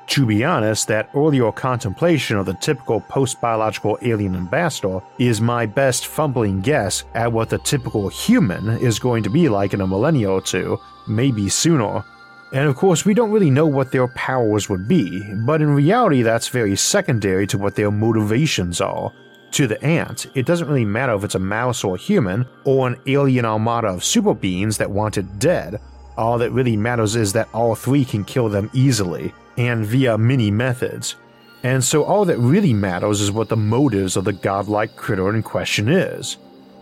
To 0.08 0.24
be 0.24 0.44
honest, 0.44 0.86
that 0.86 1.10
earlier 1.14 1.50
contemplation 1.50 2.36
of 2.36 2.46
the 2.46 2.54
typical 2.54 3.00
post 3.00 3.40
biological 3.40 3.98
alien 4.02 4.36
ambassador 4.36 5.00
is 5.18 5.40
my 5.40 5.66
best 5.66 6.06
fumbling 6.06 6.60
guess 6.60 7.04
at 7.14 7.32
what 7.32 7.50
the 7.50 7.58
typical 7.58 8.08
human 8.08 8.68
is 8.78 9.00
going 9.00 9.24
to 9.24 9.30
be 9.30 9.48
like 9.48 9.74
in 9.74 9.80
a 9.80 9.86
millennia 9.86 10.30
or 10.30 10.40
two, 10.40 10.78
maybe 11.08 11.48
sooner. 11.48 12.04
And 12.52 12.68
of 12.68 12.76
course, 12.76 13.04
we 13.04 13.14
don't 13.14 13.32
really 13.32 13.50
know 13.50 13.66
what 13.66 13.90
their 13.90 14.06
powers 14.08 14.68
would 14.68 14.86
be, 14.86 15.22
but 15.44 15.60
in 15.60 15.74
reality, 15.74 16.22
that's 16.22 16.48
very 16.48 16.76
secondary 16.76 17.46
to 17.48 17.58
what 17.58 17.74
their 17.74 17.90
motivations 17.90 18.80
are. 18.80 19.12
To 19.52 19.66
the 19.66 19.82
ant, 19.82 20.26
it 20.34 20.44
doesn't 20.44 20.68
really 20.68 20.84
matter 20.84 21.14
if 21.14 21.24
it's 21.24 21.34
a 21.34 21.38
mouse 21.38 21.84
or 21.84 21.94
a 21.94 21.98
human, 21.98 22.46
or 22.64 22.86
an 22.88 22.96
alien 23.06 23.44
armada 23.44 23.88
of 23.88 24.04
super 24.04 24.34
beings 24.34 24.78
that 24.78 24.90
want 24.90 25.16
it 25.16 25.38
dead. 25.38 25.80
All 26.16 26.38
that 26.38 26.50
really 26.50 26.76
matters 26.76 27.16
is 27.16 27.32
that 27.34 27.48
all 27.52 27.74
three 27.74 28.04
can 28.04 28.24
kill 28.24 28.48
them 28.48 28.70
easily 28.72 29.32
and 29.56 29.86
via 29.86 30.18
many 30.18 30.50
methods. 30.50 31.16
And 31.62 31.82
so 31.82 32.04
all 32.04 32.24
that 32.26 32.38
really 32.38 32.72
matters 32.72 33.20
is 33.20 33.32
what 33.32 33.48
the 33.48 33.56
motives 33.56 34.16
of 34.16 34.24
the 34.24 34.32
godlike 34.32 34.96
critter 34.96 35.34
in 35.34 35.42
question 35.42 35.88
is. 35.88 36.36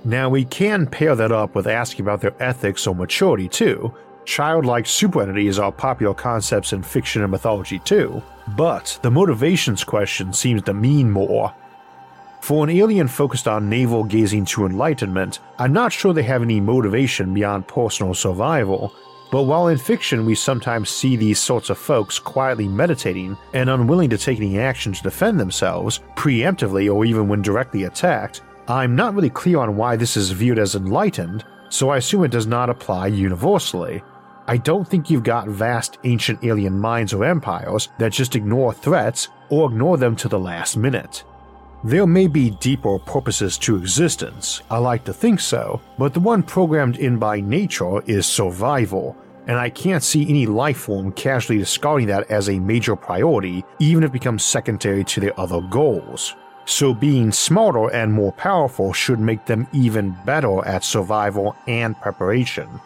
Now, 0.05 0.29
we 0.29 0.45
can 0.45 0.87
pair 0.87 1.15
that 1.15 1.33
up 1.33 1.55
with 1.55 1.67
asking 1.67 2.05
about 2.05 2.21
their 2.21 2.35
ethics 2.43 2.87
or 2.87 2.95
maturity 2.95 3.49
too. 3.49 3.95
Childlike 4.27 4.87
super 4.87 5.23
entities 5.23 5.59
are 5.59 5.73
popular 5.73 6.15
concepts 6.15 6.73
in 6.73 6.83
fiction 6.83 7.23
and 7.23 7.31
mythology 7.31 7.79
too, 7.79 8.23
but 8.57 8.99
the 9.03 9.11
motivations 9.11 9.85
question 9.85 10.33
seems 10.33 10.63
to 10.63 10.75
mean 10.75 11.11
more. 11.11 11.55
For 12.45 12.63
an 12.63 12.69
alien 12.69 13.09
focused 13.09 13.49
on 13.49 13.71
navel 13.71 14.05
gazing 14.05 14.45
to 14.45 14.67
enlightenment, 14.67 15.39
I'm 15.59 15.73
not 15.73 15.95
sure 15.95 16.13
they 16.13 16.25
have 16.25 16.43
any 16.43 16.61
motivation 16.61 17.33
beyond 17.33 17.67
personal 17.67 18.13
survival, 18.13 18.93
but 19.33 19.45
while 19.45 19.69
in 19.69 19.79
fiction 19.79 20.27
we 20.27 20.35
sometimes 20.35 20.91
see 20.91 21.17
these 21.17 21.39
sorts 21.39 21.71
of 21.71 21.79
folks 21.79 22.19
quietly 22.19 22.69
meditating 22.69 23.39
and 23.55 23.71
unwilling 23.71 24.11
to 24.11 24.19
take 24.19 24.37
any 24.37 24.59
action 24.59 24.93
to 24.93 25.03
defend 25.03 25.41
themselves, 25.41 26.01
preemptively 26.17 26.95
or 26.95 27.07
even 27.07 27.29
when 27.29 27.41
directly 27.41 27.85
attacked, 27.85 28.43
I'm 28.69 28.95
not 28.95 29.15
really 29.15 29.31
clear 29.31 29.61
on 29.61 29.79
why 29.79 29.97
this 29.97 30.15
is 30.15 30.31
viewed 30.31 30.59
as 30.59 30.75
enlightened, 30.75 31.47
so 31.71 31.89
I 31.89 31.97
assume 31.97 32.25
it 32.25 32.31
does 32.31 32.47
not 32.47 32.69
apply 32.69 33.07
universally. 33.07 34.03
I 34.47 34.59
don't 34.59 34.87
think 34.87 35.09
you've 35.09 35.23
got 35.23 35.49
vast 35.49 35.97
ancient 36.05 36.45
alien 36.45 36.79
minds 36.79 37.15
or 37.15 37.25
empires 37.25 37.89
that 37.97 38.13
just 38.13 38.37
ignore 38.37 38.75
threats 38.75 39.29
or 39.49 39.71
ignore 39.71 39.97
them 39.97 40.15
to 40.17 40.29
the 40.29 40.39
last 40.39 40.77
minute. 40.77 41.25
There 41.85 42.07
may 42.07 42.29
be 42.29 42.49
deeper 42.49 42.99
purposes 42.99 43.59
to 43.59 43.77
existence, 43.77 44.63
I 44.71 44.79
like 44.79 45.05
to 45.05 45.13
think 45.13 45.39
so, 45.39 45.83
but 45.99 46.15
the 46.15 46.21
one 46.21 46.43
programmed 46.43 46.97
in 46.97 47.19
by 47.19 47.41
nature 47.41 48.01
is 48.07 48.25
survival, 48.25 49.15
and 49.47 49.59
I 49.59 49.69
can't 49.69 50.03
see 50.03 50.27
any 50.27 50.47
life 50.47 50.79
form 50.79 51.13
casually 51.13 51.59
discarding 51.59 52.07
that 52.07 52.31
as 52.31 52.49
a 52.49 52.59
major 52.59 52.97
priority, 52.97 53.67
even 53.81 54.03
if 54.03 54.09
it 54.09 54.13
becomes 54.15 54.43
secondary 54.43 55.05
to 55.05 55.21
their 55.21 55.39
other 55.39 55.61
goals. 55.61 56.35
So, 56.65 56.95
being 56.95 57.31
smarter 57.31 57.93
and 57.93 58.11
more 58.11 58.33
powerful 58.33 58.95
should 58.95 59.21
make 59.21 59.45
them 59.45 59.67
even 59.75 60.17
better 60.25 60.65
at 60.65 60.85
survival 60.85 61.55
and 61.67 62.01
preparation. 62.01 62.81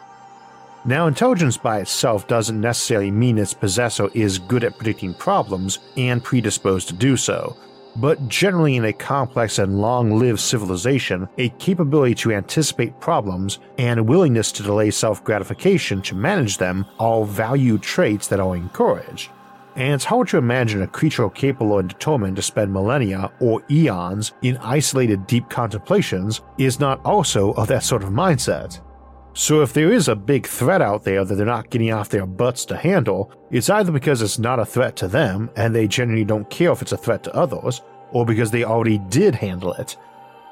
Now, 0.84 1.06
intelligence 1.06 1.56
by 1.56 1.78
itself 1.78 2.26
doesn't 2.26 2.60
necessarily 2.60 3.12
mean 3.12 3.38
its 3.38 3.54
possessor 3.54 4.08
is 4.12 4.40
good 4.40 4.64
at 4.64 4.76
predicting 4.76 5.14
problems 5.14 5.78
and 5.96 6.24
predisposed 6.24 6.88
to 6.88 6.94
do 6.94 7.16
so, 7.16 7.56
but 7.96 8.28
generally 8.28 8.76
in 8.76 8.84
a 8.84 8.92
complex 8.92 9.58
and 9.58 9.80
long 9.80 10.18
lived 10.18 10.40
civilization, 10.40 11.28
a 11.38 11.48
capability 11.50 12.14
to 12.16 12.32
anticipate 12.32 13.00
problems 13.00 13.58
and 13.78 14.00
a 14.00 14.04
willingness 14.04 14.52
to 14.52 14.62
delay 14.62 14.90
self 14.90 15.22
gratification 15.24 16.02
to 16.02 16.14
manage 16.14 16.58
them 16.58 16.86
are 16.98 17.24
valued 17.24 17.82
traits 17.82 18.28
that 18.28 18.40
are 18.40 18.56
encouraged. 18.56 19.30
And 19.76 19.94
it's 19.94 20.04
hard 20.04 20.26
to 20.28 20.38
imagine 20.38 20.82
a 20.82 20.88
creature 20.88 21.28
capable 21.30 21.78
and 21.78 21.88
determined 21.88 22.34
to 22.36 22.42
spend 22.42 22.72
millennia 22.72 23.30
or 23.38 23.62
eons 23.70 24.32
in 24.42 24.56
isolated 24.56 25.26
deep 25.28 25.48
contemplations 25.48 26.40
is 26.58 26.80
not 26.80 27.00
also 27.04 27.52
of 27.52 27.68
that 27.68 27.84
sort 27.84 28.02
of 28.02 28.08
mindset. 28.10 28.80
So 29.34 29.62
if 29.62 29.72
there 29.72 29.92
is 29.92 30.08
a 30.08 30.16
big 30.16 30.46
threat 30.46 30.82
out 30.82 31.04
there 31.04 31.24
that 31.24 31.34
they're 31.34 31.46
not 31.46 31.70
getting 31.70 31.92
off 31.92 32.08
their 32.08 32.26
butts 32.26 32.64
to 32.66 32.76
handle, 32.76 33.30
it's 33.50 33.70
either 33.70 33.92
because 33.92 34.20
it's 34.20 34.38
not 34.38 34.58
a 34.58 34.66
threat 34.66 34.96
to 34.96 35.08
them 35.08 35.50
and 35.56 35.74
they 35.74 35.86
genuinely 35.86 36.24
don't 36.24 36.50
care 36.50 36.72
if 36.72 36.82
it's 36.82 36.92
a 36.92 36.96
threat 36.96 37.22
to 37.24 37.34
others, 37.34 37.82
or 38.10 38.26
because 38.26 38.50
they 38.50 38.64
already 38.64 38.98
did 38.98 39.34
handle 39.34 39.72
it. 39.74 39.96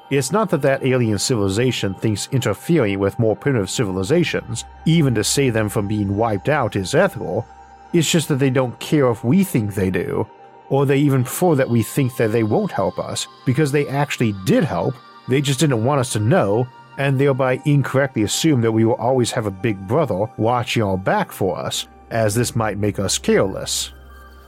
It's 0.09 0.31
not 0.31 0.49
that 0.51 0.61
that 0.61 0.85
alien 0.85 1.19
civilization 1.19 1.93
thinks 1.95 2.29
interfering 2.31 2.97
with 2.97 3.19
more 3.19 3.35
primitive 3.35 3.69
civilizations, 3.69 4.63
even 4.85 5.13
to 5.15 5.23
save 5.23 5.53
them 5.53 5.67
from 5.67 5.87
being 5.87 6.15
wiped 6.15 6.47
out, 6.47 6.77
is 6.77 6.95
ethical. 6.95 7.45
It's 7.91 8.09
just 8.09 8.29
that 8.29 8.35
they 8.35 8.49
don't 8.49 8.79
care 8.79 9.09
if 9.09 9.25
we 9.25 9.43
think 9.43 9.75
they 9.75 9.89
do, 9.89 10.25
or 10.69 10.85
they 10.85 10.97
even 10.97 11.23
prefer 11.23 11.55
that 11.55 11.69
we 11.69 11.83
think 11.83 12.15
that 12.15 12.31
they 12.31 12.43
won't 12.43 12.71
help 12.71 12.99
us 12.99 13.27
because 13.45 13.71
they 13.71 13.87
actually 13.89 14.33
did 14.45 14.63
help, 14.63 14.95
they 15.27 15.41
just 15.41 15.59
didn't 15.59 15.83
want 15.83 15.99
us 15.99 16.13
to 16.13 16.19
know 16.19 16.67
and 16.97 17.19
thereby 17.19 17.61
incorrectly 17.65 18.23
assume 18.23 18.61
that 18.61 18.71
we 18.71 18.85
will 18.85 18.95
always 18.95 19.31
have 19.31 19.45
a 19.45 19.51
big 19.51 19.87
brother 19.87 20.25
watching 20.37 20.83
our 20.83 20.97
back 20.97 21.31
for 21.31 21.57
us, 21.57 21.87
as 22.09 22.35
this 22.35 22.55
might 22.55 22.77
make 22.77 22.99
us 22.99 23.17
careless. 23.17 23.91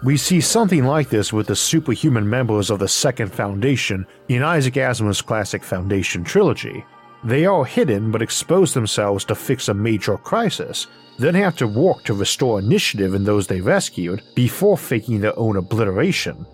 We 0.03 0.15
see 0.15 0.39
something 0.39 0.85
like 0.85 1.09
this 1.09 1.33
with 1.33 1.47
the 1.47 1.55
superhuman 1.55 2.29
members 2.29 2.69
of 2.69 2.79
the 2.79 2.87
Second 2.87 3.33
Foundation 3.33 4.07
in 4.29 4.43
Isaac 4.43 4.75
Asimov's 4.75 5.21
classic 5.21 5.63
Foundation 5.63 6.23
trilogy. 6.23 6.85
They 7.25 7.45
are 7.45 7.65
hidden 7.65 8.09
but 8.09 8.21
expose 8.21 8.73
themselves 8.73 9.25
to 9.25 9.35
fix 9.35 9.67
a 9.67 9.73
major 9.73 10.15
crisis, 10.17 10.87
then 11.17 11.35
have 11.35 11.57
to 11.57 11.67
work 11.67 12.05
to 12.05 12.13
restore 12.13 12.59
initiative 12.59 13.13
in 13.13 13.25
those 13.25 13.45
they 13.45 13.59
rescued 13.59 14.21
before 14.35 14.77
faking 14.77 15.19
their 15.19 15.37
own 15.37 15.57
obliteration, 15.57 16.45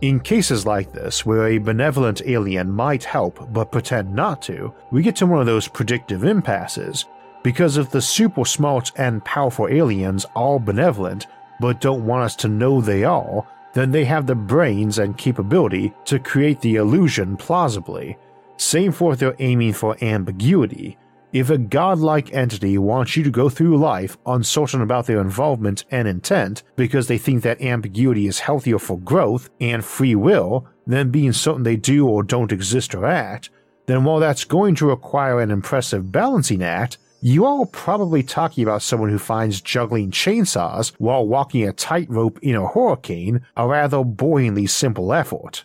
in 0.00 0.20
cases 0.20 0.64
like 0.64 0.92
this, 0.92 1.26
where 1.26 1.48
a 1.48 1.58
benevolent 1.58 2.22
alien 2.24 2.70
might 2.70 3.04
help 3.04 3.52
but 3.52 3.72
pretend 3.72 4.14
not 4.14 4.40
to, 4.42 4.72
we 4.90 5.02
get 5.02 5.16
to 5.16 5.26
one 5.26 5.40
of 5.40 5.46
those 5.46 5.68
predictive 5.68 6.24
impasses, 6.24 7.06
because 7.42 7.76
if 7.76 7.90
the 7.90 8.00
super 8.00 8.44
smart 8.44 8.92
and 8.96 9.24
powerful 9.24 9.68
aliens 9.68 10.26
are 10.36 10.60
benevolent 10.60 11.26
but 11.60 11.80
don't 11.80 12.06
want 12.06 12.24
us 12.24 12.36
to 12.36 12.48
know 12.48 12.80
they 12.80 13.04
are, 13.04 13.46
then 13.74 13.90
they 13.90 14.04
have 14.04 14.26
the 14.26 14.34
brains 14.34 14.98
and 14.98 15.18
capability 15.18 15.92
to 16.04 16.18
create 16.18 16.60
the 16.60 16.76
illusion 16.76 17.36
plausibly. 17.36 18.16
Same 18.56 18.92
for 18.92 19.12
if 19.12 19.18
they're 19.18 19.36
aiming 19.38 19.72
for 19.72 19.96
ambiguity, 20.02 20.98
if 21.32 21.50
a 21.50 21.58
godlike 21.58 22.32
entity 22.32 22.78
wants 22.78 23.16
you 23.16 23.22
to 23.22 23.30
go 23.30 23.48
through 23.48 23.76
life 23.76 24.16
uncertain 24.26 24.80
about 24.80 25.06
their 25.06 25.20
involvement 25.20 25.84
and 25.90 26.08
intent 26.08 26.62
because 26.76 27.06
they 27.06 27.18
think 27.18 27.42
that 27.42 27.60
ambiguity 27.60 28.26
is 28.26 28.40
healthier 28.40 28.78
for 28.78 28.98
growth 28.98 29.50
and 29.60 29.84
free 29.84 30.14
will 30.14 30.66
than 30.86 31.10
being 31.10 31.32
certain 31.32 31.64
they 31.64 31.76
do 31.76 32.06
or 32.08 32.22
don't 32.22 32.52
exist 32.52 32.94
or 32.94 33.04
act, 33.04 33.50
then 33.86 34.04
while 34.04 34.20
that's 34.20 34.44
going 34.44 34.74
to 34.74 34.86
require 34.86 35.40
an 35.40 35.50
impressive 35.50 36.10
balancing 36.10 36.62
act, 36.62 36.98
you 37.20 37.44
are 37.44 37.66
probably 37.66 38.22
talking 38.22 38.62
about 38.62 38.80
someone 38.80 39.10
who 39.10 39.18
finds 39.18 39.60
juggling 39.60 40.10
chainsaws 40.10 40.92
while 40.98 41.26
walking 41.26 41.66
a 41.68 41.72
tightrope 41.72 42.38
in 42.40 42.54
a 42.54 42.66
hurricane 42.66 43.40
a 43.56 43.66
rather 43.66 43.98
boringly 43.98 44.68
simple 44.68 45.12
effort. 45.12 45.64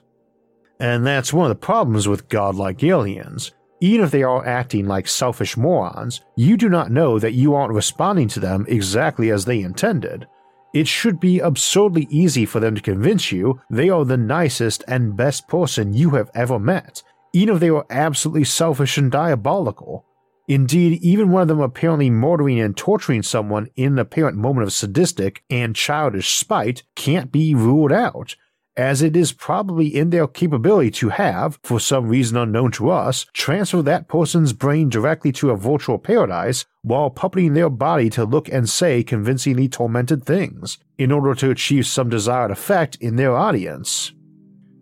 And 0.80 1.06
that's 1.06 1.32
one 1.32 1.50
of 1.50 1.50
the 1.50 1.66
problems 1.66 2.08
with 2.08 2.28
godlike 2.28 2.84
aliens 2.84 3.52
even 3.84 4.06
if 4.06 4.12
they 4.12 4.24
are 4.24 4.46
acting 4.46 4.88
like 4.88 5.10
selfish 5.10 5.58
morons, 5.58 6.22
you 6.38 6.56
do 6.56 6.70
not 6.70 6.90
know 6.90 7.20
that 7.20 7.34
you 7.34 7.54
aren't 7.54 7.74
responding 7.74 8.30
to 8.30 8.40
them 8.40 8.66
exactly 8.70 9.30
as 9.30 9.44
they 9.44 9.60
intended. 9.60 10.26
It 10.74 10.88
should 10.88 11.20
be 11.20 11.42
absurdly 11.42 12.08
easy 12.10 12.46
for 12.46 12.62
them 12.62 12.76
to 12.76 12.82
convince 12.82 13.30
you 13.30 13.60
they 13.70 13.90
are 13.90 14.06
the 14.06 14.16
nicest 14.16 14.86
and 14.88 15.18
best 15.18 15.50
person 15.50 15.94
you 15.94 16.12
have 16.12 16.32
ever 16.34 16.60
met, 16.60 17.04
even 17.34 17.56
if 17.56 17.60
they 17.60 17.72
were 17.72 17.86
absolutely 17.90 18.46
selfish 18.46 18.98
and 18.98 19.12
diabolical. 19.12 20.06
Indeed, 20.48 21.04
even 21.04 21.32
one 21.32 21.42
of 21.42 21.48
them 21.50 21.60
apparently 21.60 22.10
murdering 22.10 22.62
and 22.62 22.78
torturing 22.78 23.22
someone 23.22 23.68
in 23.76 23.92
an 23.92 24.00
apparent 24.00 24.38
moment 24.38 24.66
of 24.66 24.72
sadistic 24.72 25.44
and 25.50 25.76
childish 25.76 26.38
spite 26.38 26.84
can't 26.96 27.34
be 27.34 27.54
ruled 27.54 27.92
out, 27.92 28.38
as 28.76 29.02
it 29.02 29.16
is 29.16 29.32
probably 29.32 29.88
in 29.88 30.10
their 30.10 30.28
capability 30.28 30.90
to 30.90 31.10
have, 31.10 31.60
for 31.64 31.80
some 31.80 32.08
reason 32.08 32.38
unknown 32.38 32.72
to 32.72 32.90
us, 32.90 33.26
transfer 33.34 33.82
that 33.82 34.08
person's 34.08 34.54
brain 34.54 34.90
directly 34.90 35.32
to 35.32 35.52
a 35.52 35.58
virtual 35.58 36.00
paradise 36.00 36.66
while 36.82 37.12
puppeting 37.12 37.54
their 37.54 37.70
body 37.70 38.10
to 38.10 38.26
look 38.26 38.50
and 38.50 38.70
say 38.70 39.04
convincingly 39.04 39.70
tormented 39.70 40.26
things, 40.26 40.78
in 40.98 41.12
order 41.12 41.36
to 41.36 41.52
achieve 41.52 41.86
some 41.86 42.10
desired 42.10 42.52
effect 42.52 42.96
in 42.96 43.16
their 43.16 43.36
audience. 43.36 44.12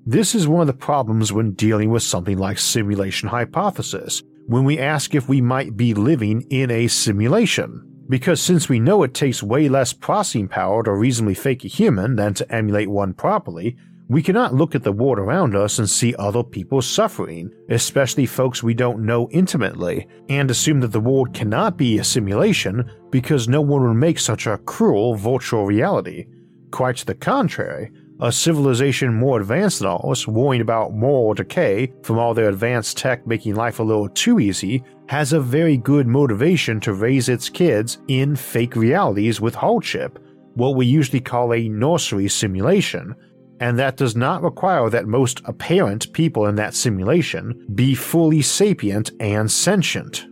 This 0.05 0.33
is 0.33 0.47
one 0.47 0.61
of 0.61 0.67
the 0.67 0.73
problems 0.73 1.31
when 1.31 1.51
dealing 1.51 1.91
with 1.91 2.01
something 2.01 2.37
like 2.37 2.57
simulation 2.57 3.29
hypothesis, 3.29 4.23
when 4.47 4.63
we 4.63 4.79
ask 4.79 5.13
if 5.13 5.29
we 5.29 5.41
might 5.41 5.77
be 5.77 5.93
living 5.93 6.41
in 6.49 6.71
a 6.71 6.87
simulation. 6.87 7.90
Because 8.11 8.41
since 8.41 8.67
we 8.67 8.81
know 8.81 9.03
it 9.03 9.13
takes 9.13 9.41
way 9.41 9.69
less 9.69 9.93
processing 9.93 10.49
power 10.49 10.83
to 10.83 10.93
reasonably 10.93 11.33
fake 11.33 11.63
a 11.63 11.69
human 11.69 12.17
than 12.17 12.33
to 12.33 12.53
emulate 12.53 12.89
one 12.89 13.13
properly, 13.13 13.77
we 14.09 14.21
cannot 14.21 14.53
look 14.53 14.75
at 14.75 14.83
the 14.83 14.91
world 14.91 15.17
around 15.17 15.55
us 15.55 15.79
and 15.79 15.89
see 15.89 16.13
other 16.19 16.43
people 16.43 16.81
suffering, 16.81 17.49
especially 17.69 18.25
folks 18.25 18.61
we 18.61 18.73
don't 18.73 19.05
know 19.05 19.29
intimately, 19.29 20.09
and 20.27 20.51
assume 20.51 20.81
that 20.81 20.91
the 20.91 20.99
world 20.99 21.33
cannot 21.33 21.77
be 21.77 21.99
a 21.99 22.03
simulation 22.03 22.91
because 23.11 23.47
no 23.47 23.61
one 23.61 23.87
would 23.87 23.93
make 23.93 24.19
such 24.19 24.45
a 24.45 24.57
cruel 24.57 25.15
virtual 25.15 25.65
reality. 25.65 26.25
Quite 26.69 26.97
the 27.05 27.15
contrary, 27.15 27.93
a 28.21 28.31
civilization 28.31 29.13
more 29.13 29.41
advanced 29.41 29.79
than 29.79 29.87
ours, 29.87 30.27
worrying 30.27 30.61
about 30.61 30.93
moral 30.93 31.33
decay 31.33 31.91
from 32.03 32.19
all 32.19 32.33
their 32.33 32.49
advanced 32.49 32.97
tech 32.97 33.25
making 33.25 33.55
life 33.55 33.79
a 33.79 33.83
little 33.83 34.07
too 34.09 34.39
easy, 34.39 34.83
has 35.09 35.33
a 35.33 35.39
very 35.39 35.75
good 35.75 36.07
motivation 36.07 36.79
to 36.79 36.93
raise 36.93 37.29
its 37.29 37.49
kids 37.49 37.97
in 38.07 38.35
fake 38.35 38.75
realities 38.75 39.41
with 39.41 39.55
hardship, 39.55 40.19
what 40.53 40.75
we 40.75 40.85
usually 40.85 41.19
call 41.19 41.53
a 41.53 41.67
nursery 41.69 42.29
simulation, 42.29 43.15
and 43.59 43.77
that 43.77 43.97
does 43.97 44.15
not 44.15 44.43
require 44.43 44.89
that 44.89 45.07
most 45.07 45.41
apparent 45.45 46.11
people 46.13 46.45
in 46.47 46.55
that 46.55 46.73
simulation 46.73 47.65
be 47.73 47.95
fully 47.95 48.41
sapient 48.41 49.11
and 49.19 49.49
sentient. 49.51 50.25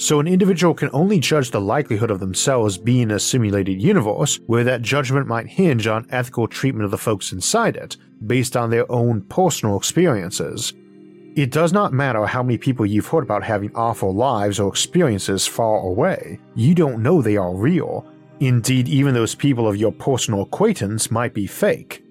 So, 0.00 0.20
an 0.20 0.28
individual 0.28 0.74
can 0.74 0.90
only 0.92 1.18
judge 1.18 1.50
the 1.50 1.60
likelihood 1.60 2.12
of 2.12 2.20
themselves 2.20 2.78
being 2.78 3.10
a 3.10 3.18
simulated 3.18 3.82
universe 3.82 4.38
where 4.46 4.62
that 4.62 4.80
judgment 4.80 5.26
might 5.26 5.48
hinge 5.48 5.88
on 5.88 6.06
ethical 6.10 6.46
treatment 6.46 6.84
of 6.84 6.92
the 6.92 6.98
folks 6.98 7.32
inside 7.32 7.74
it, 7.74 7.96
based 8.24 8.56
on 8.56 8.70
their 8.70 8.90
own 8.92 9.22
personal 9.22 9.76
experiences. 9.76 10.72
It 11.34 11.50
does 11.50 11.72
not 11.72 11.92
matter 11.92 12.26
how 12.26 12.44
many 12.44 12.58
people 12.58 12.86
you've 12.86 13.08
heard 13.08 13.24
about 13.24 13.42
having 13.42 13.74
awful 13.74 14.14
lives 14.14 14.60
or 14.60 14.68
experiences 14.68 15.48
far 15.48 15.80
away, 15.80 16.38
you 16.54 16.76
don't 16.76 17.02
know 17.02 17.20
they 17.20 17.36
are 17.36 17.52
real. 17.52 18.06
Indeed, 18.38 18.86
even 18.86 19.14
those 19.14 19.34
people 19.34 19.66
of 19.66 19.76
your 19.78 19.90
personal 19.90 20.42
acquaintance 20.42 21.10
might 21.10 21.34
be 21.34 21.48
fake. 21.48 22.04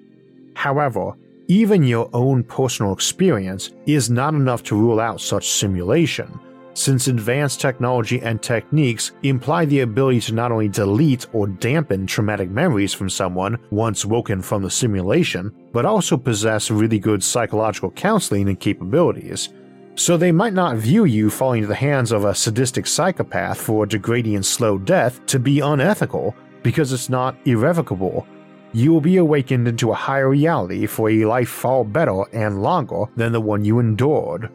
However, 0.55 1.13
even 1.47 1.83
your 1.83 2.09
own 2.11 2.43
personal 2.43 2.91
experience 2.91 3.71
is 3.85 4.09
not 4.09 4.33
enough 4.33 4.61
to 4.63 4.75
rule 4.75 4.99
out 4.99 5.21
such 5.21 5.51
simulation 5.51 6.37
since 6.77 7.07
advanced 7.07 7.59
technology 7.59 8.21
and 8.21 8.39
techniques 8.39 9.11
imply 9.23 9.65
the 9.65 9.79
ability 9.79 10.21
to 10.21 10.31
not 10.31 10.51
only 10.51 10.67
delete 10.67 11.25
or 11.33 11.47
dampen 11.47 12.05
traumatic 12.05 12.51
memories 12.51 12.93
from 12.93 13.09
someone 13.09 13.57
once 13.71 14.05
woken 14.05 14.43
from 14.43 14.61
the 14.61 14.69
simulation, 14.69 15.51
but 15.73 15.87
also 15.87 16.15
possess 16.15 16.69
really 16.69 16.99
good 16.99 17.23
psychological 17.23 17.89
counseling 17.89 18.47
and 18.47 18.59
capabilities. 18.59 19.49
So 19.95 20.17
they 20.17 20.31
might 20.31 20.53
not 20.53 20.77
view 20.77 21.05
you 21.05 21.31
falling 21.31 21.63
into 21.63 21.67
the 21.67 21.73
hands 21.73 22.11
of 22.11 22.25
a 22.25 22.35
sadistic 22.35 22.85
psychopath 22.85 23.59
for 23.59 23.85
a 23.85 23.87
degrading 23.87 24.35
and 24.35 24.45
slow 24.45 24.77
death 24.77 25.25
to 25.25 25.39
be 25.39 25.61
unethical, 25.61 26.35
because 26.61 26.93
it's 26.93 27.09
not 27.09 27.35
irrevocable. 27.45 28.27
You 28.73 28.93
will 28.93 29.01
be 29.01 29.17
awakened 29.17 29.67
into 29.67 29.91
a 29.91 29.95
higher 29.95 30.29
reality 30.29 30.85
for 30.85 31.09
a 31.09 31.25
life 31.25 31.49
far 31.49 31.83
better 31.83 32.21
and 32.33 32.61
longer 32.61 33.05
than 33.15 33.31
the 33.31 33.41
one 33.41 33.65
you 33.65 33.79
endured. 33.79 34.51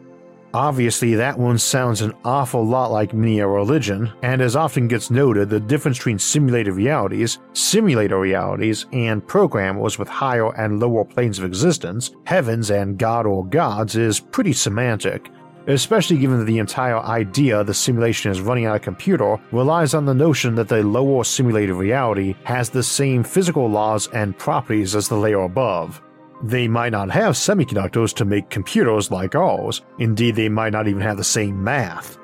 Obviously, 0.55 1.15
that 1.15 1.39
one 1.39 1.57
sounds 1.57 2.01
an 2.01 2.13
awful 2.23 2.63
lot 2.63 2.91
like 2.91 3.11
many 3.11 3.39
a 3.39 3.47
religion, 3.47 4.13
and 4.21 4.39
as 4.39 4.55
often 4.55 4.87
gets 4.87 5.09
noted, 5.09 5.49
the 5.49 5.59
difference 5.59 5.97
between 5.97 6.19
simulated 6.19 6.75
realities, 6.75 7.39
simulator 7.53 8.19
realities, 8.19 8.85
and 8.93 9.27
programmers 9.27 9.97
with 9.97 10.07
higher 10.07 10.55
and 10.55 10.79
lower 10.79 11.05
planes 11.05 11.39
of 11.39 11.45
existence, 11.45 12.11
heavens 12.25 12.69
and 12.69 12.99
God 12.99 13.25
or 13.25 13.43
gods, 13.47 13.95
is 13.95 14.19
pretty 14.19 14.53
semantic, 14.53 15.31
especially 15.65 16.19
given 16.19 16.37
that 16.37 16.45
the 16.45 16.59
entire 16.59 16.99
idea 16.99 17.63
the 17.63 17.73
simulation 17.73 18.29
is 18.29 18.39
running 18.39 18.67
on 18.67 18.75
a 18.75 18.79
computer 18.79 19.37
relies 19.51 19.95
on 19.95 20.05
the 20.05 20.13
notion 20.13 20.53
that 20.53 20.67
the 20.67 20.83
lower 20.83 21.23
simulated 21.23 21.73
reality 21.73 22.35
has 22.43 22.69
the 22.69 22.83
same 22.83 23.23
physical 23.23 23.67
laws 23.67 24.07
and 24.09 24.37
properties 24.37 24.95
as 24.95 25.07
the 25.07 25.15
layer 25.15 25.41
above. 25.41 25.99
They 26.43 26.67
might 26.67 26.91
not 26.91 27.09
have 27.11 27.35
semiconductors 27.35 28.13
to 28.15 28.25
make 28.25 28.49
computers 28.49 29.09
like 29.09 29.33
ours, 29.33 29.81
indeed, 29.97 30.35
they 30.35 30.49
might 30.49 30.73
not 30.73 30.89
even 30.89 31.01
have 31.01 31.15
the 31.15 31.23
same 31.23 31.63
math. 31.63 32.17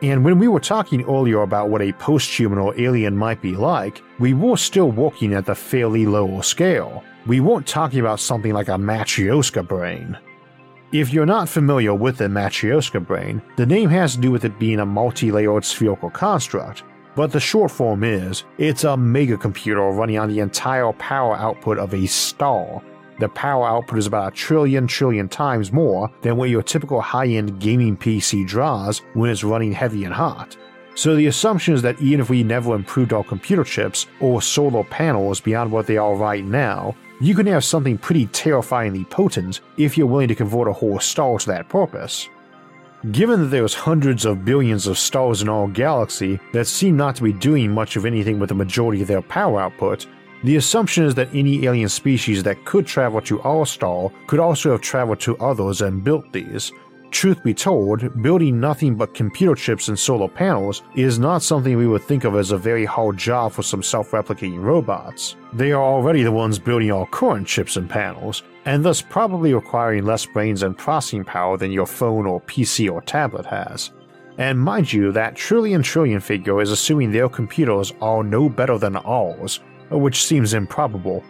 And 0.00 0.24
when 0.24 0.38
we 0.38 0.46
were 0.46 0.60
talking 0.60 1.02
earlier 1.02 1.42
about 1.42 1.68
what 1.68 1.82
a 1.82 1.92
post-human 1.94 2.60
or 2.60 2.80
alien 2.80 3.16
might 3.16 3.42
be 3.42 3.56
like, 3.56 4.00
we 4.20 4.32
were 4.32 4.56
still 4.56 4.92
working 4.92 5.34
at 5.34 5.44
the 5.44 5.56
fairly 5.56 6.06
lower 6.06 6.44
scale. 6.44 7.02
We 7.26 7.40
weren't 7.40 7.66
talking 7.66 7.98
about 7.98 8.20
something 8.20 8.52
like 8.52 8.68
a 8.68 8.78
Matryoshka 8.78 9.66
brain. 9.66 10.16
If 10.92 11.12
you're 11.12 11.26
not 11.26 11.48
familiar 11.48 11.94
with 11.94 12.18
the 12.18 12.28
Matryoshka 12.28 13.04
brain, 13.04 13.42
the 13.56 13.66
name 13.66 13.90
has 13.90 14.14
to 14.14 14.20
do 14.20 14.30
with 14.30 14.44
it 14.44 14.58
being 14.60 14.78
a 14.78 14.86
multi-layered 14.86 15.64
spherical 15.64 16.10
construct, 16.10 16.84
but 17.16 17.32
the 17.32 17.40
short 17.40 17.72
form 17.72 18.04
is, 18.04 18.44
it's 18.56 18.84
a 18.84 18.96
mega 18.96 19.36
computer 19.36 19.80
running 19.80 20.18
on 20.18 20.28
the 20.28 20.38
entire 20.38 20.92
power 20.92 21.34
output 21.34 21.76
of 21.76 21.92
a 21.92 22.06
star, 22.06 22.80
the 23.18 23.28
power 23.28 23.66
output 23.66 23.98
is 23.98 24.06
about 24.06 24.32
a 24.32 24.36
trillion 24.36 24.86
trillion 24.86 25.28
times 25.28 25.72
more 25.72 26.10
than 26.22 26.36
what 26.36 26.50
your 26.50 26.62
typical 26.62 27.00
high-end 27.00 27.60
gaming 27.60 27.96
PC 27.96 28.46
draws 28.46 28.98
when 29.14 29.30
it's 29.30 29.44
running 29.44 29.72
heavy 29.72 30.04
and 30.04 30.14
hot. 30.14 30.56
So 30.94 31.14
the 31.14 31.26
assumption 31.26 31.74
is 31.74 31.82
that 31.82 32.00
even 32.00 32.20
if 32.20 32.28
we 32.28 32.42
never 32.42 32.74
improved 32.74 33.12
our 33.12 33.22
computer 33.22 33.62
chips 33.62 34.06
or 34.20 34.42
solar 34.42 34.82
panels 34.82 35.40
beyond 35.40 35.70
what 35.70 35.86
they 35.86 35.96
are 35.96 36.14
right 36.14 36.44
now, 36.44 36.96
you 37.20 37.34
can 37.34 37.46
have 37.46 37.64
something 37.64 37.98
pretty 37.98 38.26
terrifyingly 38.26 39.04
potent 39.04 39.60
if 39.76 39.96
you're 39.96 40.06
willing 40.06 40.28
to 40.28 40.34
convert 40.34 40.68
a 40.68 40.72
whole 40.72 40.98
star 40.98 41.38
to 41.38 41.46
that 41.46 41.68
purpose. 41.68 42.28
Given 43.12 43.42
that 43.42 43.46
there's 43.46 43.74
hundreds 43.74 44.24
of 44.24 44.44
billions 44.44 44.88
of 44.88 44.98
stars 44.98 45.40
in 45.40 45.48
our 45.48 45.68
galaxy 45.68 46.40
that 46.52 46.66
seem 46.66 46.96
not 46.96 47.14
to 47.16 47.22
be 47.22 47.32
doing 47.32 47.72
much 47.72 47.94
of 47.94 48.04
anything 48.04 48.40
with 48.40 48.48
the 48.48 48.56
majority 48.56 49.00
of 49.00 49.06
their 49.06 49.22
power 49.22 49.60
output, 49.60 50.06
the 50.44 50.56
assumption 50.56 51.04
is 51.04 51.14
that 51.16 51.34
any 51.34 51.64
alien 51.66 51.88
species 51.88 52.42
that 52.44 52.64
could 52.64 52.86
travel 52.86 53.20
to 53.22 53.40
our 53.42 53.66
star 53.66 54.10
could 54.26 54.38
also 54.38 54.72
have 54.72 54.80
traveled 54.80 55.20
to 55.20 55.36
others 55.38 55.80
and 55.80 56.04
built 56.04 56.32
these. 56.32 56.72
Truth 57.10 57.42
be 57.42 57.54
told, 57.54 58.22
building 58.22 58.60
nothing 58.60 58.94
but 58.94 59.14
computer 59.14 59.54
chips 59.54 59.88
and 59.88 59.98
solar 59.98 60.28
panels 60.28 60.82
is 60.94 61.18
not 61.18 61.42
something 61.42 61.76
we 61.76 61.86
would 61.86 62.02
think 62.02 62.24
of 62.24 62.36
as 62.36 62.50
a 62.50 62.58
very 62.58 62.84
hard 62.84 63.16
job 63.16 63.52
for 63.52 63.62
some 63.62 63.82
self 63.82 64.10
replicating 64.10 64.62
robots. 64.62 65.34
They 65.54 65.72
are 65.72 65.82
already 65.82 66.22
the 66.22 66.32
ones 66.32 66.58
building 66.58 66.92
our 66.92 67.06
current 67.06 67.46
chips 67.46 67.76
and 67.76 67.88
panels, 67.88 68.42
and 68.66 68.84
thus 68.84 69.00
probably 69.00 69.54
requiring 69.54 70.04
less 70.04 70.26
brains 70.26 70.62
and 70.62 70.76
processing 70.76 71.24
power 71.24 71.56
than 71.56 71.72
your 71.72 71.86
phone 71.86 72.26
or 72.26 72.42
PC 72.42 72.92
or 72.92 73.00
tablet 73.00 73.46
has. 73.46 73.90
And 74.36 74.60
mind 74.60 74.92
you, 74.92 75.10
that 75.12 75.34
trillion 75.34 75.82
trillion 75.82 76.20
figure 76.20 76.60
is 76.60 76.70
assuming 76.70 77.10
their 77.10 77.28
computers 77.28 77.92
are 78.00 78.22
no 78.22 78.48
better 78.48 78.78
than 78.78 78.96
ours, 78.96 79.60
which 79.90 80.24
seems 80.24 80.54
improbable. 80.54 81.24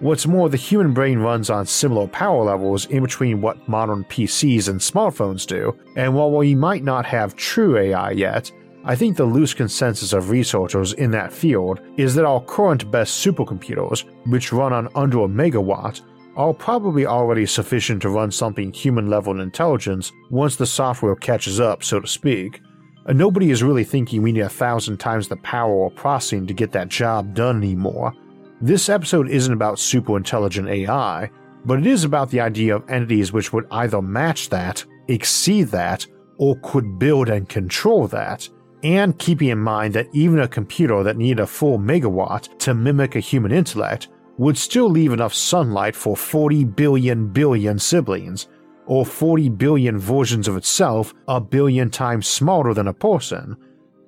What's 0.00 0.26
more, 0.26 0.50
the 0.50 0.58
human 0.58 0.92
brain 0.92 1.20
runs 1.20 1.48
on 1.48 1.64
similar 1.64 2.06
power 2.06 2.44
levels 2.44 2.84
in 2.86 3.02
between 3.02 3.40
what 3.40 3.66
modern 3.66 4.04
PCs 4.04 4.68
and 4.68 4.78
smartphones 4.78 5.46
do, 5.46 5.74
and 5.96 6.14
while 6.14 6.30
we 6.30 6.54
might 6.54 6.84
not 6.84 7.06
have 7.06 7.34
true 7.34 7.78
AI 7.78 8.10
yet, 8.10 8.52
I 8.84 8.94
think 8.94 9.16
the 9.16 9.24
loose 9.24 9.54
consensus 9.54 10.12
of 10.12 10.30
researchers 10.30 10.92
in 10.92 11.10
that 11.12 11.32
field 11.32 11.80
is 11.96 12.14
that 12.14 12.26
our 12.26 12.40
current 12.42 12.88
best 12.90 13.24
supercomputers, 13.24 14.04
which 14.26 14.52
run 14.52 14.72
on 14.72 14.88
under 14.94 15.20
a 15.24 15.28
megawatt, 15.28 16.02
are 16.36 16.52
probably 16.52 17.06
already 17.06 17.46
sufficient 17.46 18.02
to 18.02 18.10
run 18.10 18.30
something 18.30 18.72
human 18.72 19.08
level 19.08 19.40
intelligence 19.40 20.12
once 20.30 20.56
the 20.56 20.66
software 20.66 21.16
catches 21.16 21.58
up, 21.58 21.82
so 21.82 21.98
to 21.98 22.06
speak. 22.06 22.60
Nobody 23.08 23.50
is 23.52 23.62
really 23.62 23.84
thinking 23.84 24.22
we 24.22 24.32
need 24.32 24.40
a 24.40 24.48
thousand 24.48 24.98
times 24.98 25.28
the 25.28 25.36
power 25.36 25.72
or 25.72 25.90
processing 25.92 26.46
to 26.48 26.54
get 26.54 26.72
that 26.72 26.88
job 26.88 27.34
done 27.34 27.58
anymore. 27.58 28.12
This 28.60 28.88
episode 28.88 29.28
isn't 29.28 29.52
about 29.52 29.78
super 29.78 30.16
intelligent 30.16 30.68
AI, 30.68 31.30
but 31.64 31.78
it 31.78 31.86
is 31.86 32.02
about 32.02 32.30
the 32.30 32.40
idea 32.40 32.74
of 32.74 32.88
entities 32.90 33.32
which 33.32 33.52
would 33.52 33.66
either 33.70 34.02
match 34.02 34.48
that, 34.48 34.84
exceed 35.06 35.68
that, 35.68 36.04
or 36.38 36.58
could 36.62 36.98
build 36.98 37.28
and 37.28 37.48
control 37.48 38.08
that, 38.08 38.48
and 38.82 39.18
keeping 39.18 39.48
in 39.48 39.58
mind 39.58 39.94
that 39.94 40.08
even 40.12 40.40
a 40.40 40.48
computer 40.48 41.04
that 41.04 41.16
needed 41.16 41.40
a 41.40 41.46
full 41.46 41.78
megawatt 41.78 42.58
to 42.58 42.74
mimic 42.74 43.14
a 43.14 43.20
human 43.20 43.52
intellect 43.52 44.08
would 44.36 44.58
still 44.58 44.90
leave 44.90 45.12
enough 45.12 45.32
sunlight 45.32 45.94
for 45.94 46.16
40 46.16 46.64
billion 46.64 47.28
billion 47.28 47.78
siblings, 47.78 48.48
or 48.86 49.04
40 49.04 49.48
billion 49.50 49.98
versions 49.98 50.48
of 50.48 50.56
itself 50.56 51.14
a 51.28 51.40
billion 51.40 51.90
times 51.90 52.26
smaller 52.26 52.74
than 52.74 52.88
a 52.88 52.94
person. 52.94 53.56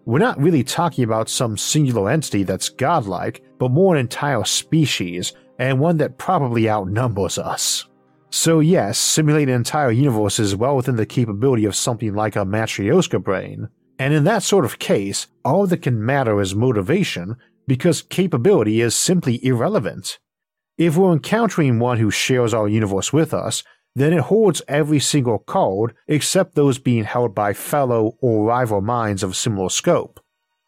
We're 0.04 0.18
not 0.18 0.40
really 0.40 0.64
talking 0.64 1.04
about 1.04 1.28
some 1.28 1.58
singular 1.58 2.08
entity 2.10 2.42
that's 2.42 2.70
godlike, 2.70 3.42
but 3.58 3.70
more 3.70 3.94
an 3.94 4.00
entire 4.00 4.44
species, 4.44 5.34
and 5.58 5.80
one 5.80 5.98
that 5.98 6.18
probably 6.18 6.68
outnumbers 6.68 7.38
us. 7.38 7.84
So, 8.30 8.60
yes, 8.60 8.98
simulate 8.98 9.48
an 9.48 9.54
entire 9.54 9.90
universe 9.90 10.38
is 10.38 10.54
well 10.54 10.76
within 10.76 10.96
the 10.96 11.06
capability 11.06 11.64
of 11.64 11.74
something 11.74 12.14
like 12.14 12.36
a 12.36 12.44
Matryoshka 12.44 13.22
brain. 13.22 13.68
And 13.98 14.14
in 14.14 14.24
that 14.24 14.42
sort 14.42 14.64
of 14.64 14.78
case, 14.78 15.26
all 15.44 15.66
that 15.66 15.82
can 15.82 16.04
matter 16.04 16.40
is 16.40 16.54
motivation, 16.54 17.36
because 17.66 18.02
capability 18.02 18.80
is 18.80 18.96
simply 18.96 19.44
irrelevant. 19.44 20.18
If 20.76 20.96
we're 20.96 21.12
encountering 21.12 21.78
one 21.78 21.98
who 21.98 22.10
shares 22.10 22.54
our 22.54 22.68
universe 22.68 23.12
with 23.12 23.34
us, 23.34 23.64
then 23.98 24.12
it 24.12 24.22
holds 24.22 24.62
every 24.68 25.00
single 25.00 25.38
card 25.38 25.94
except 26.06 26.54
those 26.54 26.78
being 26.78 27.04
held 27.04 27.34
by 27.34 27.52
fellow 27.52 28.16
or 28.20 28.46
rival 28.46 28.80
minds 28.80 29.22
of 29.22 29.36
similar 29.36 29.70
scope. 29.70 30.20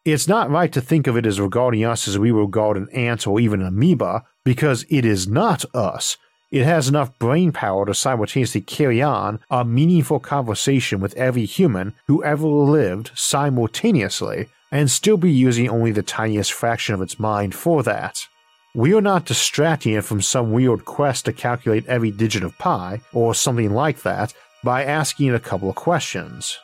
It's 0.04 0.26
not 0.26 0.50
right 0.50 0.72
to 0.72 0.80
think 0.80 1.06
of 1.06 1.16
it 1.16 1.26
as 1.26 1.40
regarding 1.40 1.84
us 1.84 2.08
as 2.08 2.18
we 2.18 2.30
regard 2.30 2.76
an 2.76 2.88
ant 2.90 3.26
or 3.26 3.38
even 3.38 3.60
an 3.60 3.66
amoeba, 3.66 4.24
because 4.44 4.86
it 4.88 5.04
is 5.04 5.28
not 5.28 5.64
us. 5.74 6.16
It 6.50 6.64
has 6.64 6.88
enough 6.88 7.16
brain 7.18 7.52
power 7.52 7.86
to 7.86 7.94
simultaneously 7.94 8.62
carry 8.62 9.02
on 9.02 9.40
a 9.50 9.64
meaningful 9.64 10.18
conversation 10.18 11.00
with 11.00 11.14
every 11.14 11.44
human 11.44 11.94
who 12.06 12.24
ever 12.24 12.46
lived 12.46 13.12
simultaneously 13.14 14.48
and 14.72 14.90
still 14.90 15.16
be 15.16 15.30
using 15.30 15.68
only 15.68 15.92
the 15.92 16.02
tiniest 16.02 16.52
fraction 16.52 16.94
of 16.94 17.02
its 17.02 17.20
mind 17.20 17.54
for 17.54 17.82
that. 17.82 18.26
We 18.72 18.94
are 18.94 19.00
not 19.00 19.24
distracting 19.24 19.94
it 19.94 20.04
from 20.04 20.22
some 20.22 20.52
weird 20.52 20.84
quest 20.84 21.24
to 21.24 21.32
calculate 21.32 21.86
every 21.86 22.12
digit 22.12 22.44
of 22.44 22.56
pi, 22.56 23.00
or 23.12 23.34
something 23.34 23.74
like 23.74 24.02
that, 24.02 24.32
by 24.62 24.84
asking 24.84 25.26
it 25.26 25.34
a 25.34 25.40
couple 25.40 25.68
of 25.68 25.74
questions. 25.74 26.56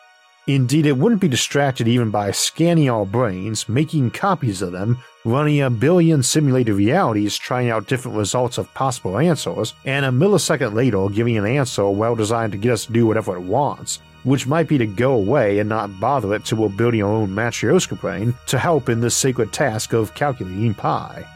Indeed, 0.47 0.87
it 0.87 0.97
wouldn't 0.97 1.21
be 1.21 1.27
distracted 1.27 1.89
even 1.89 2.13
by 2.13 2.31
scanning 2.31 2.89
our 2.89 3.05
brains, 3.05 3.69
making 3.69 4.13
copies 4.13 4.63
of 4.63 4.71
them, 4.71 4.99
running 5.25 5.61
a 5.61 5.69
billion 5.69 6.23
simulated 6.23 6.77
realities 6.77 7.37
trying 7.37 7.71
out 7.71 7.89
different 7.89 8.17
results 8.17 8.57
of 8.57 8.73
possible 8.73 9.19
answers, 9.19 9.75
and 9.85 10.07
a 10.07 10.11
millisecond 10.11 10.75
later 10.75 11.09
giving 11.09 11.37
an 11.37 11.45
answer 11.45 11.89
well 11.91 12.15
designed 12.15 12.53
to 12.53 12.59
get 12.59 12.71
us 12.71 12.87
to 12.87 12.93
do 12.93 13.05
whatever 13.05 13.35
it 13.35 13.43
wants, 13.43 13.99
which 14.23 14.47
might 14.47 14.69
be 14.69 14.79
to 14.79 14.87
go 14.87 15.15
away 15.15 15.59
and 15.59 15.69
not 15.69 15.99
bother 15.99 16.37
it 16.37 16.45
till 16.45 16.59
we're 16.59 16.69
building 16.69 17.03
our 17.03 17.11
own 17.11 17.31
Matryoshka 17.31 18.01
brain 18.01 18.33
to 18.47 18.61
help 18.61 18.89
in 18.89 19.01
the 19.01 19.11
sacred 19.11 19.53
task 19.53 19.93
of 19.93 20.15
calculating 20.15 20.73
pi. 20.73 21.27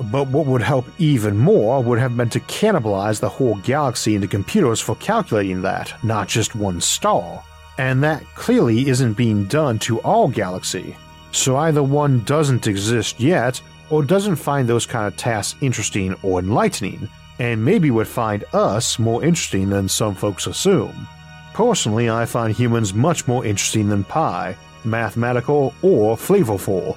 But 0.00 0.28
what 0.28 0.46
would 0.46 0.62
help 0.62 0.86
even 0.98 1.36
more 1.36 1.82
would 1.82 1.98
have 1.98 2.16
been 2.16 2.30
to 2.30 2.40
cannibalize 2.40 3.20
the 3.20 3.28
whole 3.28 3.56
galaxy 3.56 4.14
into 4.14 4.28
computers 4.28 4.80
for 4.80 4.96
calculating 4.96 5.60
that, 5.62 5.92
not 6.02 6.26
just 6.28 6.54
one 6.54 6.80
star. 6.80 7.42
And 7.76 8.02
that 8.02 8.24
clearly 8.34 8.88
isn't 8.88 9.14
being 9.14 9.44
done 9.44 9.78
to 9.80 10.00
all 10.00 10.28
galaxy. 10.28 10.96
So 11.32 11.56
either 11.56 11.82
one 11.82 12.24
doesn't 12.24 12.66
exist 12.66 13.20
yet, 13.20 13.60
or 13.90 14.02
doesn't 14.02 14.36
find 14.36 14.68
those 14.68 14.86
kind 14.86 15.06
of 15.06 15.16
tasks 15.16 15.60
interesting 15.60 16.14
or 16.22 16.38
enlightening, 16.38 17.08
and 17.38 17.64
maybe 17.64 17.90
would 17.90 18.08
find 18.08 18.44
us 18.52 18.98
more 18.98 19.24
interesting 19.24 19.68
than 19.68 19.88
some 19.88 20.14
folks 20.14 20.46
assume. 20.46 21.08
Personally, 21.52 22.08
I 22.08 22.24
find 22.24 22.54
humans 22.54 22.94
much 22.94 23.26
more 23.26 23.44
interesting 23.44 23.88
than 23.88 24.04
pi, 24.04 24.56
mathematical 24.84 25.74
or 25.82 26.16
flavorful. 26.16 26.96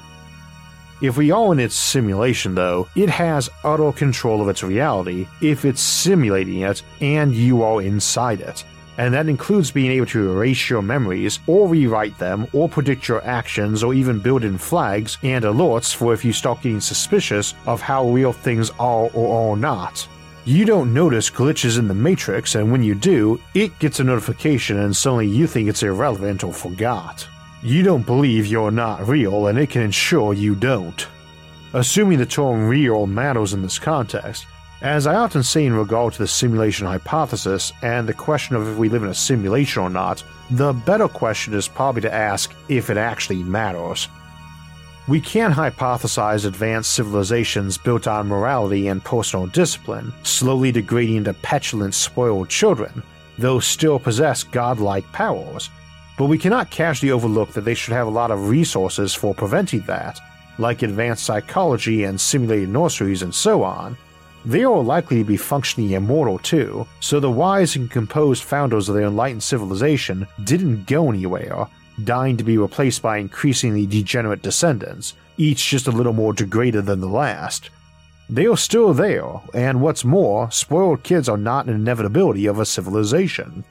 If 1.04 1.18
we 1.18 1.34
in 1.34 1.60
its 1.60 1.76
simulation, 1.76 2.56
though, 2.56 2.88
it 2.96 3.10
has 3.10 3.50
utter 3.66 3.92
control 3.92 4.42
of 4.42 4.48
its 4.48 4.64
reality 4.64 5.28
if 5.42 5.66
it's 5.66 5.82
simulating 5.82 6.62
it 6.62 6.82
and 7.02 7.36
you 7.36 7.62
are 7.62 7.82
inside 7.82 8.40
it. 8.40 8.64
And 8.98 9.14
that 9.14 9.28
includes 9.28 9.70
being 9.70 9.92
able 9.92 10.06
to 10.06 10.32
erase 10.32 10.70
your 10.70 10.82
memories, 10.82 11.40
or 11.46 11.68
rewrite 11.68 12.18
them, 12.20 12.48
or 12.54 12.70
predict 12.70 13.10
your 13.10 13.22
actions, 13.26 13.84
or 13.84 13.94
even 13.94 14.22
build 14.22 14.46
in 14.46 14.58
flags 14.58 15.18
and 15.24 15.44
alerts 15.44 15.94
for 15.94 16.14
if 16.14 16.24
you 16.24 16.32
start 16.32 16.62
getting 16.62 16.80
suspicious 16.80 17.54
of 17.66 17.82
how 17.82 18.08
real 18.10 18.32
things 18.32 18.70
are 18.80 19.10
or 19.14 19.52
are 19.52 19.58
not. 19.58 20.08
You 20.46 20.64
don't 20.64 20.94
notice 20.94 21.30
glitches 21.30 21.78
in 21.78 21.90
the 21.90 21.94
Matrix, 21.94 22.56
and 22.56 22.72
when 22.72 22.82
you 22.82 22.96
do, 22.96 23.42
it 23.56 23.78
gets 23.80 24.00
a 24.00 24.06
notification 24.06 24.80
and 24.80 24.96
suddenly 24.96 25.28
you 25.28 25.48
think 25.48 25.68
it's 25.68 25.84
irrelevant 25.84 26.46
or 26.46 26.54
forgot. 26.54 27.28
You 27.64 27.82
don't 27.82 28.06
believe 28.06 28.46
you're 28.46 28.72
not 28.72 29.08
real, 29.08 29.48
and 29.48 29.58
it 29.58 29.70
can 29.70 29.84
ensure 29.84 30.34
you 30.34 30.54
don't. 30.54 31.08
Assuming 31.72 32.18
the 32.18 32.26
term 32.26 32.68
real 32.68 33.08
matters 33.08 33.54
in 33.54 33.62
this 33.62 33.80
context, 33.80 34.46
as 34.82 35.08
I 35.08 35.16
often 35.16 35.44
say 35.44 35.66
in 35.66 35.74
regard 35.74 36.12
to 36.12 36.20
the 36.20 36.28
simulation 36.28 36.86
hypothesis 36.86 37.72
and 37.82 38.06
the 38.06 38.14
question 38.14 38.58
of 38.58 38.68
if 38.68 38.78
we 38.78 38.90
live 38.90 39.04
in 39.04 39.10
a 39.10 39.14
simulation 39.14 39.82
or 39.82 39.90
not, 39.90 40.22
the 40.52 40.74
better 40.74 41.08
question 41.08 41.54
is 41.54 41.70
probably 41.70 42.02
to 42.02 42.14
ask 42.14 42.54
if 42.68 42.90
it 42.90 42.98
actually 42.98 43.42
matters. 43.44 44.10
We 45.08 45.22
can 45.22 45.54
hypothesize 45.54 46.46
advanced 46.46 46.92
civilizations 46.92 47.78
built 47.78 48.08
on 48.08 48.28
morality 48.28 48.90
and 48.90 49.02
personal 49.02 49.48
discipline, 49.48 50.12
slowly 50.24 50.74
degrading 50.74 51.24
to 51.24 51.34
petulant, 51.34 51.96
spoiled 51.96 52.50
children, 52.50 53.04
though 53.38 53.62
still 53.62 54.00
possess 54.00 54.44
godlike 54.44 55.10
powers, 55.14 55.70
but 56.18 56.26
we 56.26 56.38
cannot 56.38 56.70
casually 56.70 57.12
overlook 57.12 57.54
that 57.54 57.66
they 57.66 57.74
should 57.74 57.94
have 57.94 58.08
a 58.08 58.12
lot 58.12 58.32
of 58.32 58.50
resources 58.50 59.14
for 59.14 59.34
preventing 59.34 59.82
that, 59.82 60.20
like 60.58 60.82
advanced 60.82 61.26
psychology 61.26 62.04
and 62.04 62.20
simulated 62.20 62.70
nurseries 62.70 63.22
and 63.22 63.34
so 63.34 63.64
on. 63.64 63.98
They 64.46 64.64
are 64.64 64.84
likely 64.84 65.20
to 65.20 65.24
be 65.24 65.38
functioning 65.38 65.92
immortal 65.92 66.38
too, 66.38 66.86
so 67.00 67.20
the 67.20 67.32
wise 67.32 67.76
and 67.76 67.90
composed 67.90 68.44
founders 68.44 68.90
of 68.90 68.96
their 68.96 69.08
enlightened 69.08 69.44
civilization 69.44 70.28
didn't 70.44 70.86
go 70.86 71.10
anywhere, 71.10 71.68
dying 72.04 72.38
to 72.38 72.44
be 72.44 72.58
replaced 72.58 73.02
by 73.02 73.18
increasingly 73.18 73.86
degenerate 73.86 74.42
descendants, 74.42 75.14
each 75.38 75.70
just 75.70 75.88
a 75.88 75.92
little 75.92 76.14
more 76.14 76.34
degraded 76.34 76.86
than 76.86 77.00
the 77.00 77.08
last. 77.08 77.70
They 78.30 78.46
are 78.46 78.58
still 78.58 78.94
there, 78.94 79.30
and 79.54 79.82
what's 79.82 80.04
more, 80.04 80.52
spoiled 80.52 81.04
kids 81.04 81.30
are 81.30 81.38
not 81.38 81.68
an 81.68 81.76
inevitability 81.76 82.46
of 82.46 82.60
a 82.60 82.66
civilization. 82.66 83.64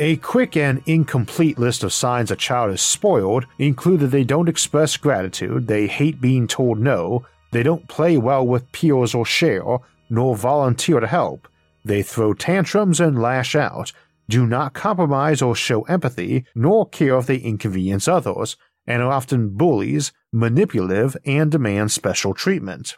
A 0.00 0.16
quick 0.16 0.56
and 0.56 0.80
incomplete 0.86 1.58
list 1.58 1.82
of 1.82 1.92
signs 1.92 2.30
a 2.30 2.36
child 2.36 2.72
is 2.72 2.80
spoiled 2.80 3.46
include 3.58 3.98
that 4.00 4.08
they 4.08 4.22
don't 4.22 4.48
express 4.48 4.96
gratitude, 4.96 5.66
they 5.66 5.88
hate 5.88 6.20
being 6.20 6.46
told 6.46 6.78
no, 6.78 7.26
they 7.50 7.64
don't 7.64 7.88
play 7.88 8.16
well 8.16 8.46
with 8.46 8.70
peers 8.70 9.12
or 9.12 9.26
share, 9.26 9.78
nor 10.08 10.36
volunteer 10.36 11.00
to 11.00 11.06
help, 11.08 11.48
they 11.84 12.02
throw 12.02 12.32
tantrums 12.32 13.00
and 13.00 13.20
lash 13.20 13.56
out, 13.56 13.92
do 14.28 14.46
not 14.46 14.72
compromise 14.72 15.42
or 15.42 15.56
show 15.56 15.82
empathy, 15.82 16.44
nor 16.54 16.88
care 16.88 17.18
if 17.18 17.26
they 17.26 17.36
inconvenience 17.36 18.06
others, 18.06 18.56
and 18.86 19.02
are 19.02 19.10
often 19.10 19.48
bullies, 19.48 20.12
manipulative, 20.32 21.16
and 21.24 21.50
demand 21.50 21.90
special 21.90 22.34
treatment. 22.34 22.96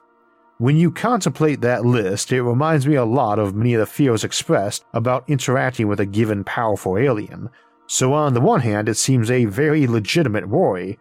When 0.61 0.77
you 0.77 0.91
contemplate 0.91 1.63
that 1.63 1.87
list, 1.87 2.31
it 2.31 2.43
reminds 2.43 2.87
me 2.87 2.95
a 2.95 3.05
lot 3.07 3.39
of 3.39 3.55
many 3.55 3.73
of 3.73 3.81
the 3.81 3.87
fears 3.87 4.25
expressed 4.25 4.85
about 4.93 5.25
interacting 5.27 5.89
with 5.89 6.01
a 6.01 6.05
given 6.05 6.45
powerful 6.45 6.99
alien. 6.99 7.49
So, 7.87 8.13
on 8.13 8.35
the 8.35 8.43
one 8.43 8.61
hand, 8.61 8.87
it 8.87 8.97
seems 8.99 9.31
a 9.31 9.47
very 9.47 9.87
legitimate 9.87 10.47
worry. 10.47 10.99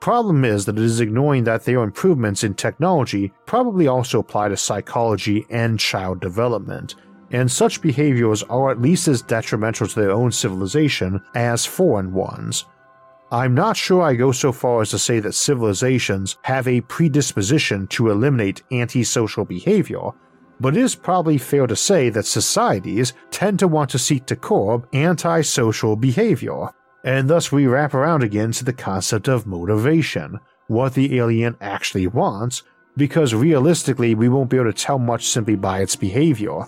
Problem 0.00 0.42
is 0.42 0.64
that 0.64 0.78
it 0.78 0.82
is 0.82 1.00
ignoring 1.00 1.44
that 1.44 1.66
their 1.66 1.82
improvements 1.82 2.44
in 2.44 2.54
technology 2.54 3.30
probably 3.44 3.86
also 3.86 4.20
apply 4.20 4.48
to 4.48 4.56
psychology 4.56 5.44
and 5.50 5.78
child 5.78 6.20
development, 6.20 6.94
and 7.30 7.52
such 7.52 7.82
behaviors 7.82 8.42
are 8.44 8.70
at 8.70 8.80
least 8.80 9.06
as 9.06 9.20
detrimental 9.20 9.86
to 9.86 10.00
their 10.00 10.12
own 10.12 10.32
civilization 10.32 11.20
as 11.34 11.66
foreign 11.66 12.14
ones. 12.14 12.64
I'm 13.32 13.54
not 13.54 13.76
sure 13.76 14.02
I 14.02 14.14
go 14.14 14.32
so 14.32 14.52
far 14.52 14.82
as 14.82 14.90
to 14.90 14.98
say 14.98 15.18
that 15.20 15.34
civilizations 15.34 16.36
have 16.42 16.68
a 16.68 16.82
predisposition 16.82 17.86
to 17.88 18.10
eliminate 18.10 18.62
antisocial 18.70 19.44
behavior, 19.44 20.10
but 20.60 20.76
it 20.76 20.82
is 20.82 20.94
probably 20.94 21.38
fair 21.38 21.66
to 21.66 21.74
say 21.74 22.10
that 22.10 22.26
societies 22.26 23.12
tend 23.30 23.58
to 23.58 23.68
want 23.68 23.90
to 23.90 23.98
seek 23.98 24.26
to 24.26 24.36
curb 24.36 24.86
antisocial 24.94 25.96
behavior. 25.96 26.68
And 27.02 27.28
thus 27.28 27.50
we 27.50 27.66
wrap 27.66 27.94
around 27.94 28.22
again 28.22 28.52
to 28.52 28.64
the 28.64 28.72
concept 28.72 29.28
of 29.28 29.46
motivation, 29.46 30.38
what 30.68 30.94
the 30.94 31.18
alien 31.18 31.56
actually 31.60 32.06
wants, 32.06 32.62
because 32.96 33.34
realistically 33.34 34.14
we 34.14 34.28
won't 34.28 34.50
be 34.50 34.56
able 34.56 34.72
to 34.72 34.72
tell 34.72 34.98
much 34.98 35.26
simply 35.26 35.56
by 35.56 35.80
its 35.80 35.96
behavior. 35.96 36.60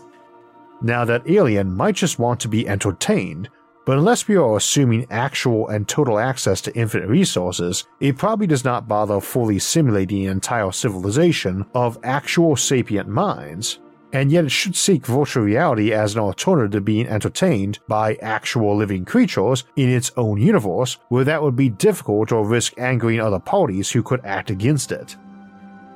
Now, 0.83 1.05
that 1.07 1.29
alien 1.31 1.73
might 1.73 1.95
just 1.95 2.19
want 2.19 2.40
to 2.40 2.49
be 2.49 2.69
entertained, 2.69 3.49
but 3.87 3.96
unless 3.96 4.27
we 4.27 4.37
are 4.37 4.57
assuming 4.57 5.07
actual 5.11 5.68
and 5.68 5.88
total 5.88 6.18
access 6.18 6.61
to 6.61 6.77
infinite 6.77 7.09
resources, 7.09 7.85
it 8.01 8.18
probably 8.18 8.49
does 8.49 8.64
not 8.64 8.88
bother 8.88 9.20
fully 9.20 9.61
simulating 9.61 10.27
an 10.27 10.33
entire 10.33 10.72
civilization 10.72 11.64
of 11.72 11.96
actual 12.03 12.57
sapient 12.57 13.09
minds. 13.09 13.79
And 14.12 14.33
yet 14.33 14.44
it 14.44 14.51
should 14.51 14.75
seek 14.75 15.07
virtual 15.07 15.44
reality 15.44 15.92
as 15.92 16.14
an 16.14 16.20
alternative 16.20 16.72
to 16.72 16.81
being 16.81 17.07
entertained 17.07 17.79
by 17.87 18.16
actual 18.16 18.77
living 18.77 19.05
creatures 19.05 19.62
in 19.77 19.88
its 19.88 20.11
own 20.16 20.40
universe, 20.40 20.99
where 21.09 21.25
that 21.25 21.42
would 21.42 21.55
be 21.55 21.68
difficult 21.68 22.33
or 22.33 22.44
risk 22.44 22.75
angering 22.79 23.20
other 23.20 23.38
parties 23.38 23.90
who 23.90 24.03
could 24.03 24.25
act 24.25 24.51
against 24.51 24.90
it. 24.90 25.16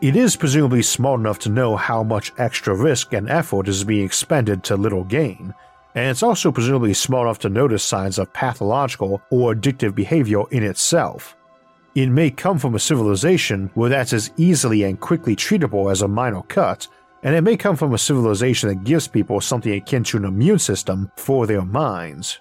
It 0.00 0.14
is 0.14 0.36
presumably 0.36 0.82
smart 0.82 1.18
enough 1.18 1.40
to 1.40 1.50
know 1.50 1.76
how 1.76 2.04
much 2.04 2.32
extra 2.38 2.74
risk 2.74 3.12
and 3.14 3.28
effort 3.28 3.66
is 3.66 3.82
being 3.82 4.04
expended 4.04 4.62
to 4.64 4.76
little 4.76 5.04
gain, 5.04 5.54
and 5.94 6.08
it's 6.08 6.22
also 6.22 6.52
presumably 6.52 6.94
smart 6.94 7.26
enough 7.26 7.38
to 7.40 7.48
notice 7.48 7.82
signs 7.82 8.18
of 8.18 8.32
pathological 8.32 9.20
or 9.30 9.54
addictive 9.54 9.94
behavior 9.94 10.42
in 10.50 10.62
itself. 10.62 11.36
It 11.94 12.08
may 12.08 12.30
come 12.30 12.58
from 12.58 12.76
a 12.76 12.78
civilization 12.78 13.70
where 13.74 13.90
that's 13.90 14.12
as 14.12 14.30
easily 14.36 14.84
and 14.84 15.00
quickly 15.00 15.34
treatable 15.34 15.90
as 15.90 16.02
a 16.02 16.08
minor 16.08 16.42
cut, 16.42 16.86
and 17.24 17.34
it 17.34 17.42
may 17.42 17.56
come 17.56 17.76
from 17.76 17.92
a 17.92 17.98
civilization 17.98 18.68
that 18.68 18.84
gives 18.84 19.08
people 19.08 19.40
something 19.40 19.72
akin 19.72 20.04
to 20.04 20.16
an 20.18 20.24
immune 20.24 20.60
system 20.60 21.10
for 21.16 21.46
their 21.46 21.62
minds. 21.62 22.38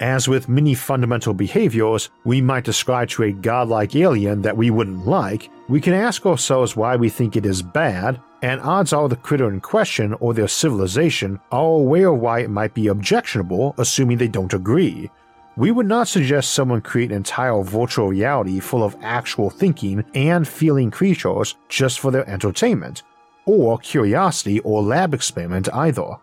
As 0.00 0.28
with 0.28 0.48
many 0.48 0.74
fundamental 0.74 1.32
behaviors 1.32 2.10
we 2.24 2.40
might 2.40 2.64
describe 2.64 3.08
to 3.10 3.22
a 3.22 3.32
godlike 3.32 3.96
alien 3.96 4.42
that 4.42 4.56
we 4.56 4.70
wouldn't 4.70 5.06
like, 5.06 5.48
we 5.68 5.80
can 5.80 5.94
ask 5.94 6.26
ourselves 6.26 6.76
why 6.76 6.96
we 6.96 7.08
think 7.08 7.36
it 7.36 7.46
is 7.46 7.62
bad, 7.62 8.20
and 8.42 8.60
odds 8.60 8.92
are 8.92 9.08
the 9.08 9.16
critter 9.16 9.48
in 9.48 9.60
question 9.60 10.14
or 10.14 10.34
their 10.34 10.48
civilization 10.48 11.38
are 11.52 11.64
aware 11.64 12.08
of 12.08 12.18
why 12.18 12.40
it 12.40 12.50
might 12.50 12.74
be 12.74 12.88
objectionable, 12.88 13.74
assuming 13.78 14.18
they 14.18 14.28
don't 14.28 14.52
agree. 14.52 15.08
We 15.56 15.70
would 15.70 15.86
not 15.86 16.08
suggest 16.08 16.52
someone 16.52 16.80
create 16.80 17.10
an 17.10 17.18
entire 17.18 17.62
virtual 17.62 18.08
reality 18.08 18.58
full 18.58 18.82
of 18.82 18.96
actual 19.00 19.48
thinking 19.48 20.04
and 20.14 20.48
feeling 20.48 20.90
creatures 20.90 21.54
just 21.68 22.00
for 22.00 22.10
their 22.10 22.28
entertainment, 22.28 23.02
or 23.44 23.78
curiosity 23.78 24.60
or 24.60 24.82
lab 24.82 25.14
experiment 25.14 25.72
either. 25.72 26.16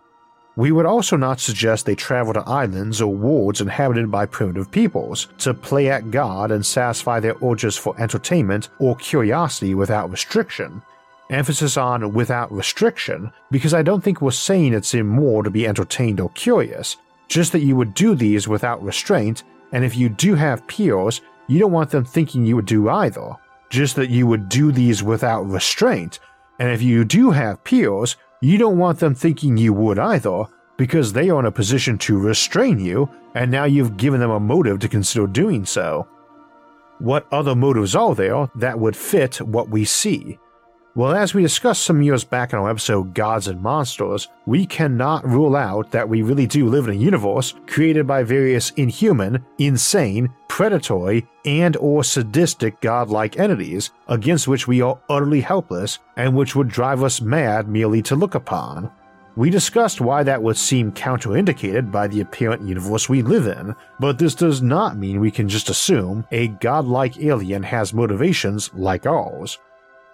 We 0.55 0.73
would 0.73 0.85
also 0.85 1.15
not 1.15 1.39
suggest 1.39 1.85
they 1.85 1.95
travel 1.95 2.33
to 2.33 2.41
islands 2.41 3.01
or 3.01 3.13
worlds 3.13 3.61
inhabited 3.61 4.11
by 4.11 4.25
primitive 4.25 4.69
peoples 4.71 5.29
to 5.37 5.53
play 5.53 5.89
at 5.89 6.11
God 6.11 6.51
and 6.51 6.65
satisfy 6.65 7.21
their 7.21 7.35
urges 7.41 7.77
for 7.77 7.97
entertainment 8.01 8.67
or 8.79 8.97
curiosity 8.97 9.73
without 9.73 10.11
restriction. 10.11 10.81
Emphasis 11.29 11.77
on 11.77 12.13
without 12.13 12.51
restriction 12.51 13.31
because 13.51 13.73
I 13.73 13.83
don't 13.83 14.03
think 14.03 14.21
we're 14.21 14.31
saying 14.31 14.73
it's 14.73 14.93
immoral 14.93 15.43
to 15.43 15.51
be 15.51 15.67
entertained 15.67 16.19
or 16.19 16.29
curious, 16.29 16.97
just 17.27 17.51
that 17.51 17.61
you 17.61 17.75
would 17.75 17.93
do 17.93 18.15
these 18.15 18.47
without 18.47 18.83
restraint, 18.83 19.43
and 19.71 19.85
if 19.85 19.95
you 19.95 20.09
do 20.09 20.33
have 20.33 20.65
peers, 20.67 21.21
you 21.47 21.59
don't 21.59 21.71
want 21.71 21.91
them 21.91 22.03
thinking 22.03 22.45
you 22.45 22.55
would 22.55 22.65
do 22.65 22.89
either, 22.89 23.35
just 23.69 23.95
that 23.95 24.09
you 24.09 24.25
would 24.25 24.49
do 24.49 24.71
these 24.71 25.03
without 25.03 25.47
restraint, 25.47 26.19
and 26.59 26.71
if 26.71 26.81
you 26.81 27.05
do 27.05 27.29
have 27.29 27.63
peers, 27.63 28.15
you 28.41 28.57
don't 28.57 28.77
want 28.77 28.99
them 28.99 29.13
thinking 29.13 29.55
you 29.55 29.71
would 29.73 29.99
either, 29.99 30.45
because 30.77 31.13
they 31.13 31.29
are 31.29 31.39
in 31.39 31.45
a 31.45 31.51
position 31.51 31.97
to 31.99 32.17
restrain 32.17 32.79
you, 32.79 33.07
and 33.35 33.51
now 33.51 33.65
you've 33.65 33.97
given 33.97 34.19
them 34.19 34.31
a 34.31 34.39
motive 34.39 34.79
to 34.79 34.89
consider 34.89 35.27
doing 35.27 35.65
so. 35.65 36.07
What 36.97 37.27
other 37.31 37.55
motives 37.55 37.95
are 37.95 38.15
there 38.15 38.49
that 38.55 38.79
would 38.79 38.95
fit 38.95 39.39
what 39.41 39.69
we 39.69 39.85
see? 39.85 40.39
Well, 40.95 41.13
as 41.13 41.35
we 41.35 41.43
discussed 41.43 41.83
some 41.83 42.01
years 42.01 42.23
back 42.23 42.51
in 42.51 42.57
our 42.57 42.69
episode 42.69 43.13
Gods 43.13 43.47
and 43.47 43.61
Monsters, 43.61 44.27
we 44.47 44.65
cannot 44.65 45.23
rule 45.23 45.55
out 45.55 45.91
that 45.91 46.09
we 46.09 46.23
really 46.23 46.47
do 46.47 46.67
live 46.67 46.85
in 46.85 46.95
a 46.95 46.97
universe 46.97 47.53
created 47.67 48.07
by 48.07 48.23
various 48.23 48.71
inhuman, 48.71 49.45
insane, 49.59 50.33
predatory, 50.47 51.27
and 51.45 51.77
or 51.77 52.03
sadistic 52.03 52.81
godlike 52.81 53.37
entities 53.37 53.91
against 54.07 54.47
which 54.47 54.67
we 54.67 54.81
are 54.81 54.99
utterly 55.09 55.41
helpless 55.41 55.99
and 56.17 56.35
which 56.35 56.55
would 56.55 56.69
drive 56.69 57.03
us 57.03 57.21
mad 57.21 57.67
merely 57.67 58.01
to 58.01 58.15
look 58.15 58.33
upon. 58.33 58.91
We 59.35 59.51
discussed 59.51 60.01
why 60.01 60.23
that 60.23 60.41
would 60.41 60.57
seem 60.57 60.91
counterindicated 60.91 61.91
by 61.91 62.07
the 62.07 62.21
apparent 62.21 62.63
universe 62.63 63.07
we 63.07 63.21
live 63.21 63.45
in, 63.45 63.75
but 63.99 64.17
this 64.17 64.33
does 64.33 64.63
not 64.63 64.97
mean 64.97 65.19
we 65.19 65.31
can 65.31 65.47
just 65.47 65.69
assume 65.69 66.25
a 66.31 66.47
godlike 66.47 67.19
alien 67.19 67.61
has 67.61 67.93
motivations 67.93 68.73
like 68.73 69.05
ours. 69.05 69.59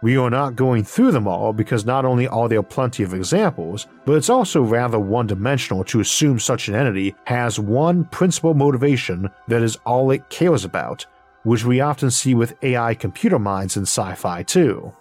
We 0.02 0.18
are 0.18 0.30
not 0.30 0.56
going 0.56 0.84
through 0.84 1.12
them 1.12 1.28
all 1.28 1.54
because 1.54 1.86
not 1.86 2.06
only 2.06 2.28
are 2.28 2.50
there 2.50 2.62
plenty 2.62 3.04
of 3.04 3.14
examples, 3.14 3.88
but 4.06 4.14
it's 4.14 4.30
also 4.30 4.62
rather 4.62 5.00
one 5.00 5.28
dimensional 5.28 5.84
to 5.86 6.00
assume 6.00 6.40
such 6.40 6.68
an 6.68 6.76
entity 6.76 7.16
has 7.26 7.60
one 7.60 8.06
principal 8.06 8.54
motivation 8.54 9.30
that 9.48 9.62
is 9.62 9.78
all 9.86 10.12
it 10.12 10.30
cares 10.30 10.66
about, 10.66 11.06
which 11.44 11.66
we 11.66 11.82
often 11.82 12.12
see 12.12 12.36
with 12.36 12.62
AI 12.64 12.94
computer 12.94 13.40
minds 13.40 13.78
in 13.78 13.84
sci 13.84 14.14
fi 14.16 14.44
too. 14.44 14.94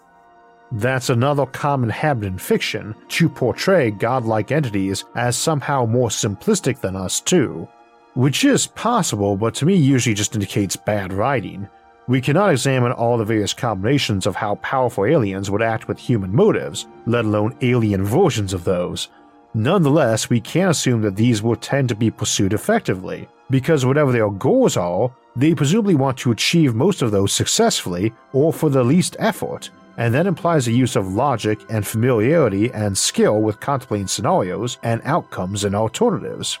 That's 0.71 1.09
another 1.09 1.45
common 1.45 1.89
habit 1.89 2.25
in 2.25 2.37
fiction 2.37 2.95
to 3.09 3.29
portray 3.29 3.91
godlike 3.91 4.51
entities 4.51 5.05
as 5.15 5.37
somehow 5.37 5.85
more 5.85 6.09
simplistic 6.09 6.81
than 6.81 6.95
us, 6.95 7.21
too. 7.21 7.67
Which 8.13 8.43
is 8.43 8.67
possible, 8.67 9.37
but 9.37 9.53
to 9.55 9.65
me 9.65 9.75
usually 9.75 10.15
just 10.15 10.33
indicates 10.33 10.75
bad 10.75 11.13
writing, 11.13 11.69
we 12.07 12.21
cannot 12.21 12.51
examine 12.51 12.91
all 12.91 13.17
the 13.17 13.25
various 13.25 13.53
combinations 13.53 14.25
of 14.25 14.35
how 14.35 14.55
powerful 14.55 15.05
aliens 15.05 15.49
would 15.49 15.61
act 15.61 15.87
with 15.87 15.97
human 15.97 16.33
motives, 16.35 16.87
let 17.05 17.25
alone 17.25 17.57
alien 17.61 18.03
versions 18.03 18.53
of 18.53 18.63
those. 18.63 19.09
Nonetheless, 19.53 20.29
we 20.29 20.39
can 20.39 20.69
assume 20.69 21.01
that 21.01 21.15
these 21.15 21.41
will 21.41 21.55
tend 21.55 21.89
to 21.89 21.95
be 21.95 22.11
pursued 22.11 22.53
effectively, 22.53 23.27
because 23.49 23.85
whatever 23.85 24.11
their 24.11 24.29
goals 24.29 24.77
are, 24.77 25.11
they 25.35 25.55
presumably 25.55 25.95
want 25.95 26.17
to 26.17 26.31
achieve 26.31 26.75
most 26.75 27.01
of 27.01 27.11
those 27.11 27.33
successfully 27.33 28.13
or 28.33 28.53
for 28.53 28.69
the 28.69 28.83
least 28.83 29.15
effort, 29.19 29.69
and 29.97 30.13
that 30.13 30.27
implies 30.27 30.65
the 30.65 30.73
use 30.73 30.95
of 30.95 31.13
logic 31.13 31.59
and 31.69 31.87
familiarity 31.87 32.71
and 32.73 32.97
skill 32.97 33.41
with 33.41 33.59
contemplating 33.59 34.07
scenarios 34.07 34.77
and 34.83 35.01
outcomes 35.05 35.63
and 35.63 35.75
alternatives. 35.75 36.59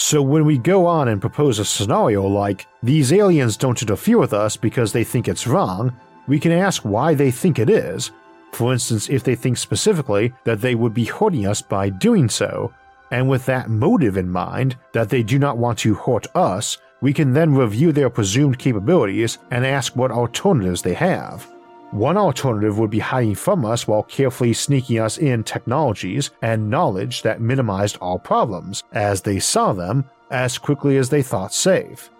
So 0.00 0.22
when 0.22 0.44
we 0.44 0.58
go 0.58 0.86
on 0.86 1.08
and 1.08 1.20
propose 1.20 1.58
a 1.58 1.64
scenario 1.64 2.24
like, 2.24 2.68
these 2.84 3.12
aliens 3.12 3.56
don't 3.56 3.82
interfere 3.82 4.16
with 4.16 4.32
us 4.32 4.56
because 4.56 4.92
they 4.92 5.02
think 5.02 5.26
it's 5.26 5.48
wrong, 5.48 5.92
we 6.28 6.38
can 6.38 6.52
ask 6.52 6.84
why 6.84 7.14
they 7.14 7.32
think 7.32 7.58
it 7.58 7.68
is. 7.68 8.12
For 8.52 8.72
instance, 8.72 9.08
if 9.08 9.24
they 9.24 9.34
think 9.34 9.58
specifically 9.58 10.32
that 10.44 10.60
they 10.60 10.76
would 10.76 10.94
be 10.94 11.06
hurting 11.06 11.48
us 11.48 11.60
by 11.60 11.88
doing 11.88 12.28
so, 12.28 12.72
and 13.10 13.28
with 13.28 13.44
that 13.46 13.70
motive 13.70 14.16
in 14.16 14.30
mind, 14.30 14.76
that 14.92 15.08
they 15.08 15.24
do 15.24 15.36
not 15.36 15.58
want 15.58 15.80
to 15.80 15.94
hurt 15.94 16.28
us, 16.36 16.78
we 17.00 17.12
can 17.12 17.32
then 17.32 17.52
review 17.52 17.90
their 17.90 18.08
presumed 18.08 18.56
capabilities 18.56 19.38
and 19.50 19.66
ask 19.66 19.96
what 19.96 20.12
alternatives 20.12 20.80
they 20.80 20.94
have. 20.94 21.44
One 21.90 22.18
alternative 22.18 22.78
would 22.78 22.90
be 22.90 22.98
hiding 22.98 23.34
from 23.34 23.64
us 23.64 23.88
while 23.88 24.02
carefully 24.02 24.52
sneaking 24.52 24.98
us 24.98 25.16
in 25.16 25.42
technologies 25.42 26.30
and 26.42 26.68
knowledge 26.68 27.22
that 27.22 27.40
minimized 27.40 27.96
all 28.02 28.18
problems, 28.18 28.82
as 28.92 29.22
they 29.22 29.38
saw 29.38 29.72
them, 29.72 30.04
as 30.30 30.58
quickly 30.58 30.98
as 30.98 31.08
they 31.08 31.22
thought 31.22 31.54
safe. 31.54 32.10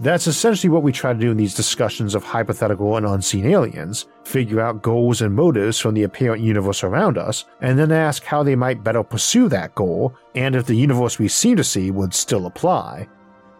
That's 0.00 0.26
essentially 0.26 0.70
what 0.70 0.82
we 0.82 0.90
try 0.90 1.12
to 1.12 1.18
do 1.18 1.30
in 1.30 1.36
these 1.36 1.54
discussions 1.54 2.16
of 2.16 2.24
hypothetical 2.24 2.96
and 2.96 3.06
unseen 3.06 3.46
aliens 3.46 4.06
figure 4.24 4.60
out 4.60 4.82
goals 4.82 5.22
and 5.22 5.32
motives 5.32 5.78
from 5.78 5.94
the 5.94 6.02
apparent 6.02 6.42
universe 6.42 6.82
around 6.82 7.16
us, 7.16 7.44
and 7.60 7.78
then 7.78 7.92
ask 7.92 8.24
how 8.24 8.42
they 8.42 8.56
might 8.56 8.82
better 8.82 9.04
pursue 9.04 9.48
that 9.48 9.76
goal, 9.76 10.16
and 10.34 10.56
if 10.56 10.66
the 10.66 10.74
universe 10.74 11.20
we 11.20 11.28
seem 11.28 11.56
to 11.56 11.62
see 11.62 11.92
would 11.92 12.12
still 12.12 12.46
apply. 12.46 13.06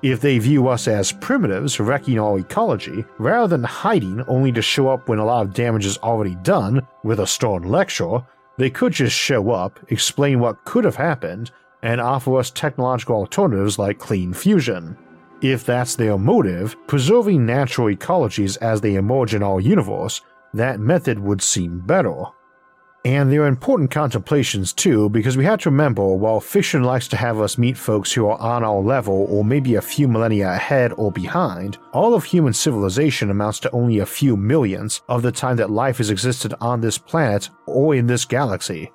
If 0.03 0.21
they 0.21 0.39
view 0.39 0.67
us 0.67 0.89
as 0.89 1.13
primitives 1.13 1.79
wrecking 1.79 2.19
our 2.19 2.37
ecology, 2.37 3.05
rather 3.19 3.47
than 3.47 3.63
hiding 3.63 4.23
only 4.27 4.51
to 4.51 4.61
show 4.61 4.89
up 4.89 5.09
when 5.09 5.21
a 5.21 5.25
lot 5.25 5.47
of 5.47 5.55
damage 5.55 5.87
is 5.87 5.97
already 5.99 6.35
done 6.43 6.85
with 7.05 7.21
a 7.21 7.27
stern 7.27 7.63
lecture, 7.63 8.19
they 8.59 8.69
could 8.69 8.93
just 8.93 9.17
show 9.17 9.53
up, 9.53 9.79
explain 9.89 10.41
what 10.41 10.65
could 10.65 10.85
have 10.85 10.97
happened, 10.97 11.53
and 11.85 12.01
offer 12.01 12.37
us 12.37 12.51
technological 12.51 13.15
alternatives 13.15 13.79
like 13.79 14.01
clean 14.01 14.33
fusion. 14.33 14.97
If 15.41 15.65
that's 15.65 15.95
their 15.95 16.19
motive, 16.19 16.77
preserving 16.89 17.47
natural 17.47 17.95
ecologies 17.95 18.57
as 18.59 18.81
they 18.81 18.97
emerge 18.97 19.35
in 19.35 19.43
our 19.45 19.61
universe, 19.61 20.21
that 20.53 20.81
method 20.81 21.21
would 21.21 21.43
seem 21.43 21.79
better. 21.79 22.25
And 23.05 23.33
there 23.33 23.43
are 23.43 23.49
important 23.49 23.91
contemplations 23.91 24.73
too, 24.73 25.09
because 25.09 25.37
we 25.37 25.45
have 25.45 25.59
to 25.61 25.71
remember 25.71 26.07
while 26.15 26.41
fiction 26.41 26.85
likes 26.85 27.09
to 27.09 27.17
have 27.17 27.41
us 27.41 27.59
meet 27.59 27.77
folks 27.77 28.13
who 28.13 28.29
are 28.29 28.39
on 28.39 28.63
our 28.63 28.81
level 28.81 29.27
or 29.29 29.45
maybe 29.45 29.75
a 29.75 29.83
few 29.83 30.07
millennia 30.07 30.53
ahead 30.53 30.93
or 30.93 31.11
behind, 31.11 31.79
all 31.93 32.15
of 32.15 32.23
human 32.23 32.53
civilization 32.53 33.29
amounts 33.29 33.59
to 33.61 33.71
only 33.73 33.99
a 33.99 34.07
few 34.07 34.37
millions 34.37 35.03
of 35.09 35.23
the 35.23 35.33
time 35.33 35.57
that 35.57 35.71
life 35.71 35.99
has 35.99 36.11
existed 36.11 36.55
on 36.61 36.81
this 36.81 36.97
planet 36.97 37.51
or 37.67 37.97
in 37.97 38.07
this 38.07 38.25
galaxy. 38.25 38.93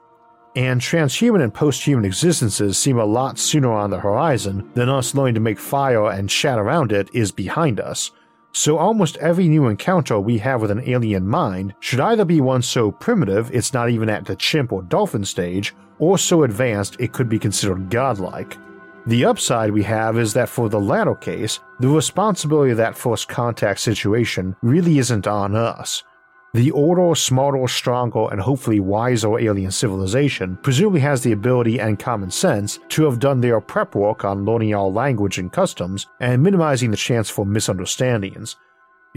And 0.55 0.79
transhuman 0.79 1.43
and 1.43 1.53
posthuman 1.53 2.05
existences 2.05 2.77
seem 2.77 2.97
a 2.97 3.05
lot 3.05 3.37
sooner 3.37 3.71
on 3.71 3.89
the 3.89 3.99
horizon 3.99 4.71
than 4.73 4.87
us 4.89 5.13
learning 5.13 5.35
to 5.35 5.41
make 5.41 5.59
fire 5.59 6.09
and 6.11 6.29
chat 6.29 6.57
around 6.57 6.93
it 6.93 7.09
is 7.13 7.31
behind 7.31 7.81
us, 7.81 8.09
so 8.57 8.79
almost 8.79 9.17
every 9.17 9.47
new 9.47 9.67
encounter 9.67 10.19
we 10.19 10.39
have 10.39 10.59
with 10.59 10.71
an 10.71 10.81
alien 10.89 11.27
mind 11.27 11.75
should 11.79 11.99
either 11.99 12.25
be 12.25 12.41
one 12.41 12.61
so 12.63 12.91
primitive 12.91 13.53
it's 13.53 13.71
not 13.71 13.87
even 13.87 14.09
at 14.09 14.25
the 14.25 14.35
chimp 14.35 14.73
or 14.73 14.81
dolphin 14.81 15.23
stage, 15.23 15.75
or 15.99 16.17
so 16.17 16.41
advanced 16.41 16.97
it 16.99 17.13
could 17.13 17.29
be 17.29 17.37
considered 17.37 17.91
godlike. 17.91 18.57
The 19.05 19.25
upside 19.25 19.69
we 19.69 19.83
have 19.83 20.17
is 20.17 20.33
that 20.33 20.49
for 20.49 20.69
the 20.69 20.79
latter 20.79 21.13
case, 21.13 21.59
the 21.79 21.87
responsibility 21.87 22.71
of 22.71 22.77
that 22.77 22.97
first 22.97 23.27
contact 23.27 23.79
situation 23.79 24.55
really 24.63 24.97
isn't 24.97 25.27
on 25.27 25.55
us. 25.55 26.03
The 26.53 26.71
older, 26.71 27.13
smarter, 27.13 27.67
stronger, 27.67 28.27
and 28.31 28.39
hopefully 28.39 28.79
wiser 28.79 29.37
alien 29.37 29.71
civilization 29.71 30.57
presumably 30.63 31.01
has 31.01 31.21
the 31.21 31.33
ability 31.33 31.79
and 31.79 31.99
common 31.99 32.31
sense 32.31 32.79
to 32.89 33.03
have 33.03 33.19
done 33.19 33.41
their 33.41 33.59
prep 33.59 33.95
work 33.95 34.23
on 34.23 34.45
learning 34.45 34.73
our 34.73 34.87
language 34.87 35.37
and 35.37 35.51
customs 35.51 36.07
and 36.19 36.41
minimizing 36.41 36.89
the 36.89 36.97
chance 36.97 37.29
for 37.29 37.45
misunderstandings, 37.45 38.55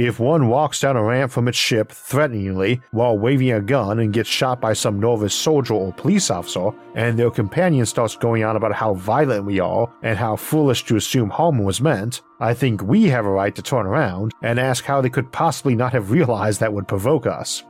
if 0.07 0.19
one 0.19 0.49
walks 0.49 0.81
down 0.81 0.97
a 0.97 1.03
ramp 1.03 1.31
from 1.31 1.47
its 1.47 1.59
ship 1.59 1.93
threateningly 1.93 2.81
while 2.91 3.19
waving 3.19 3.53
a 3.53 3.61
gun 3.61 3.99
and 3.99 4.15
gets 4.15 4.31
shot 4.31 4.59
by 4.59 4.73
some 4.73 4.99
nervous 4.99 5.35
soldier 5.35 5.75
or 5.75 5.93
police 5.93 6.31
officer, 6.31 6.71
and 6.95 7.19
their 7.19 7.31
companion 7.31 7.85
starts 7.85 8.17
going 8.17 8.43
on 8.43 8.57
about 8.57 8.73
how 8.73 8.95
violent 8.95 9.45
we 9.45 9.61
are 9.61 9.93
and 10.03 10.17
how 10.17 10.37
foolish 10.37 10.85
to 10.85 10.97
assume 10.97 11.29
harm 11.29 11.59
was 11.59 11.83
meant, 11.83 12.23
I 12.41 12.55
think 12.55 12.83
we 12.83 13.05
have 13.09 13.27
a 13.27 13.31
right 13.31 13.55
to 13.55 13.63
turn 13.63 13.87
around 13.87 14.33
and 14.43 14.59
ask 14.59 14.85
how 14.85 15.03
they 15.03 15.11
could 15.11 15.33
possibly 15.33 15.75
not 15.75 15.93
have 15.93 16.11
realized 16.11 16.61
that 16.61 16.73
would 16.73 16.89
provoke 16.89 17.27
us. 17.27 17.63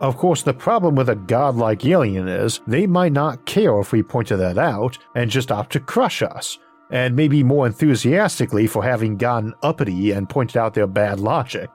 Of 0.00 0.16
course, 0.16 0.42
the 0.42 0.52
problem 0.52 0.96
with 0.96 1.10
a 1.10 1.14
godlike 1.14 1.86
alien 1.86 2.26
is 2.26 2.60
they 2.66 2.88
might 2.88 3.12
not 3.12 3.46
care 3.46 3.78
if 3.78 3.92
we 3.92 4.02
pointed 4.02 4.38
that 4.38 4.58
out 4.58 4.98
and 5.14 5.30
just 5.30 5.52
opt 5.52 5.70
to 5.74 5.80
crush 5.80 6.22
us, 6.22 6.58
and 6.92 7.16
maybe 7.16 7.42
more 7.42 7.66
enthusiastically 7.66 8.68
for 8.68 8.84
having 8.84 9.16
gotten 9.16 9.54
uppity 9.62 10.12
and 10.12 10.28
pointed 10.28 10.58
out 10.58 10.74
their 10.74 10.86
bad 10.86 11.18
logic. 11.18 11.68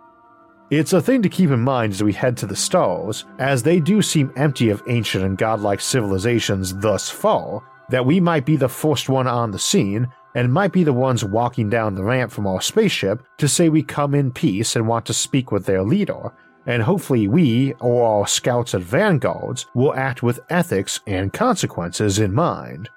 It's 0.70 0.94
a 0.94 1.02
thing 1.02 1.22
to 1.24 1.30
keep 1.30 1.50
in 1.50 1.62
mind 1.62 1.94
as 1.94 2.04
we 2.04 2.14
head 2.14 2.38
to 2.38 2.46
the 2.46 2.56
stars, 2.56 3.26
as 3.40 3.64
they 3.64 3.80
do 3.80 4.02
seem 4.02 4.32
empty 4.36 4.70
of 4.70 4.84
ancient 4.88 5.24
and 5.24 5.38
godlike 5.38 5.82
civilizations 5.82 6.76
thus 6.76 7.10
far, 7.10 7.64
that 7.90 8.06
we 8.06 8.20
might 8.20 8.46
be 8.46 8.58
the 8.58 8.70
first 8.70 9.10
one 9.10 9.28
on 9.28 9.52
the 9.52 9.60
scene 9.60 10.08
and 10.36 10.54
might 10.54 10.74
be 10.74 10.84
the 10.84 10.94
ones 10.94 11.24
walking 11.24 11.70
down 11.70 11.96
the 11.96 12.04
ramp 12.04 12.32
from 12.32 12.46
our 12.46 12.62
spaceship 12.62 13.24
to 13.38 13.48
say 13.48 13.70
we 13.70 13.82
come 13.82 14.14
in 14.14 14.32
peace 14.32 14.76
and 14.76 14.88
want 14.88 15.06
to 15.06 15.14
speak 15.14 15.52
with 15.52 15.66
their 15.66 15.84
leader, 15.84 16.32
and 16.66 16.84
hopefully 16.84 17.28
we, 17.28 17.74
or 17.80 18.06
our 18.06 18.28
scouts 18.28 18.74
and 18.74 18.84
vanguards, 18.84 19.66
will 19.74 19.96
act 19.96 20.22
with 20.22 20.42
ethics 20.50 21.00
and 21.08 21.34
consequences 21.34 22.20
in 22.20 22.34
mind. 22.34 22.90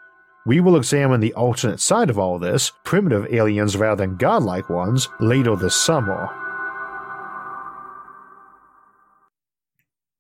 We 0.51 0.59
will 0.59 0.75
examine 0.75 1.21
the 1.21 1.35
alternate 1.35 1.79
side 1.79 2.11
of 2.11 2.19
all 2.19 2.41
this, 2.41 2.73
primitive 2.83 3.33
aliens 3.33 3.77
rather 3.77 4.05
than 4.05 4.17
godlike 4.17 4.69
ones, 4.69 5.09
later 5.21 5.55
this 5.55 5.77
summer. 5.77 6.29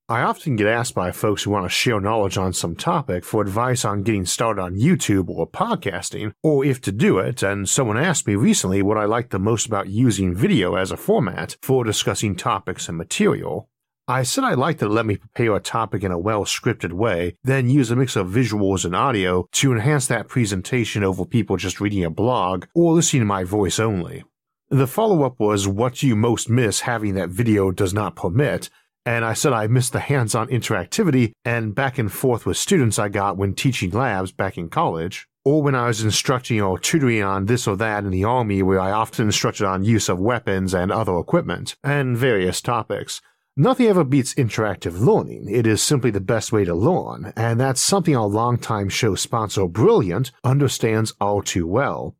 I 0.08 0.22
often 0.22 0.54
get 0.54 0.68
asked 0.68 0.94
by 0.94 1.10
folks 1.10 1.42
who 1.42 1.50
want 1.50 1.64
to 1.64 1.68
share 1.68 2.00
knowledge 2.00 2.38
on 2.38 2.52
some 2.52 2.76
topic 2.76 3.24
for 3.24 3.42
advice 3.42 3.84
on 3.84 4.04
getting 4.04 4.24
started 4.24 4.62
on 4.62 4.76
YouTube 4.76 5.28
or 5.28 5.50
podcasting, 5.50 6.32
or 6.44 6.64
if 6.64 6.80
to 6.82 6.92
do 6.92 7.18
it, 7.18 7.42
and 7.42 7.68
someone 7.68 7.98
asked 7.98 8.28
me 8.28 8.36
recently 8.36 8.82
what 8.82 8.98
I 8.98 9.06
liked 9.06 9.30
the 9.30 9.40
most 9.40 9.66
about 9.66 9.88
using 9.88 10.32
video 10.32 10.76
as 10.76 10.92
a 10.92 10.96
format 10.96 11.56
for 11.60 11.82
discussing 11.82 12.36
topics 12.36 12.88
and 12.88 12.96
material. 12.96 13.69
I 14.10 14.24
said 14.24 14.42
I 14.42 14.54
like 14.54 14.78
to 14.78 14.88
let 14.88 15.06
me 15.06 15.18
prepare 15.18 15.54
a 15.54 15.60
topic 15.60 16.02
in 16.02 16.10
a 16.10 16.18
well 16.18 16.44
scripted 16.44 16.92
way, 16.92 17.36
then 17.44 17.70
use 17.70 17.92
a 17.92 17.96
mix 17.96 18.16
of 18.16 18.26
visuals 18.26 18.84
and 18.84 18.96
audio 18.96 19.48
to 19.52 19.72
enhance 19.72 20.08
that 20.08 20.26
presentation 20.26 21.04
over 21.04 21.24
people 21.24 21.56
just 21.56 21.80
reading 21.80 22.02
a 22.02 22.10
blog 22.10 22.64
or 22.74 22.92
listening 22.92 23.20
to 23.20 23.26
my 23.26 23.44
voice 23.44 23.78
only. 23.78 24.24
The 24.68 24.88
follow 24.88 25.22
up 25.22 25.38
was 25.38 25.68
what 25.68 26.02
you 26.02 26.16
most 26.16 26.50
miss 26.50 26.80
having 26.80 27.14
that 27.14 27.28
video 27.28 27.70
does 27.70 27.94
not 27.94 28.16
permit, 28.16 28.68
and 29.06 29.24
I 29.24 29.32
said 29.32 29.52
I 29.52 29.68
missed 29.68 29.92
the 29.92 30.00
hands 30.00 30.34
on 30.34 30.48
interactivity 30.48 31.30
and 31.44 31.72
back 31.72 31.96
and 31.96 32.10
forth 32.10 32.44
with 32.44 32.56
students 32.56 32.98
I 32.98 33.10
got 33.10 33.36
when 33.36 33.54
teaching 33.54 33.90
labs 33.90 34.32
back 34.32 34.58
in 34.58 34.70
college, 34.70 35.28
or 35.44 35.62
when 35.62 35.76
I 35.76 35.86
was 35.86 36.02
instructing 36.02 36.60
or 36.60 36.80
tutoring 36.80 37.22
on 37.22 37.46
this 37.46 37.68
or 37.68 37.76
that 37.76 38.02
in 38.02 38.10
the 38.10 38.24
Army, 38.24 38.60
where 38.60 38.80
I 38.80 38.90
often 38.90 39.26
instructed 39.26 39.66
on 39.66 39.84
use 39.84 40.08
of 40.08 40.18
weapons 40.18 40.74
and 40.74 40.90
other 40.90 41.16
equipment, 41.16 41.76
and 41.84 42.16
various 42.16 42.60
topics. 42.60 43.20
Nothing 43.60 43.88
ever 43.88 44.04
beats 44.04 44.32
interactive 44.36 45.00
learning. 45.00 45.46
It 45.50 45.66
is 45.66 45.82
simply 45.82 46.10
the 46.10 46.18
best 46.18 46.50
way 46.50 46.64
to 46.64 46.74
learn, 46.74 47.34
and 47.36 47.60
that's 47.60 47.82
something 47.82 48.16
our 48.16 48.26
longtime 48.26 48.88
show 48.88 49.14
sponsor 49.14 49.66
Brilliant 49.66 50.32
understands 50.42 51.12
all 51.20 51.42
too 51.42 51.66
well. 51.66 52.16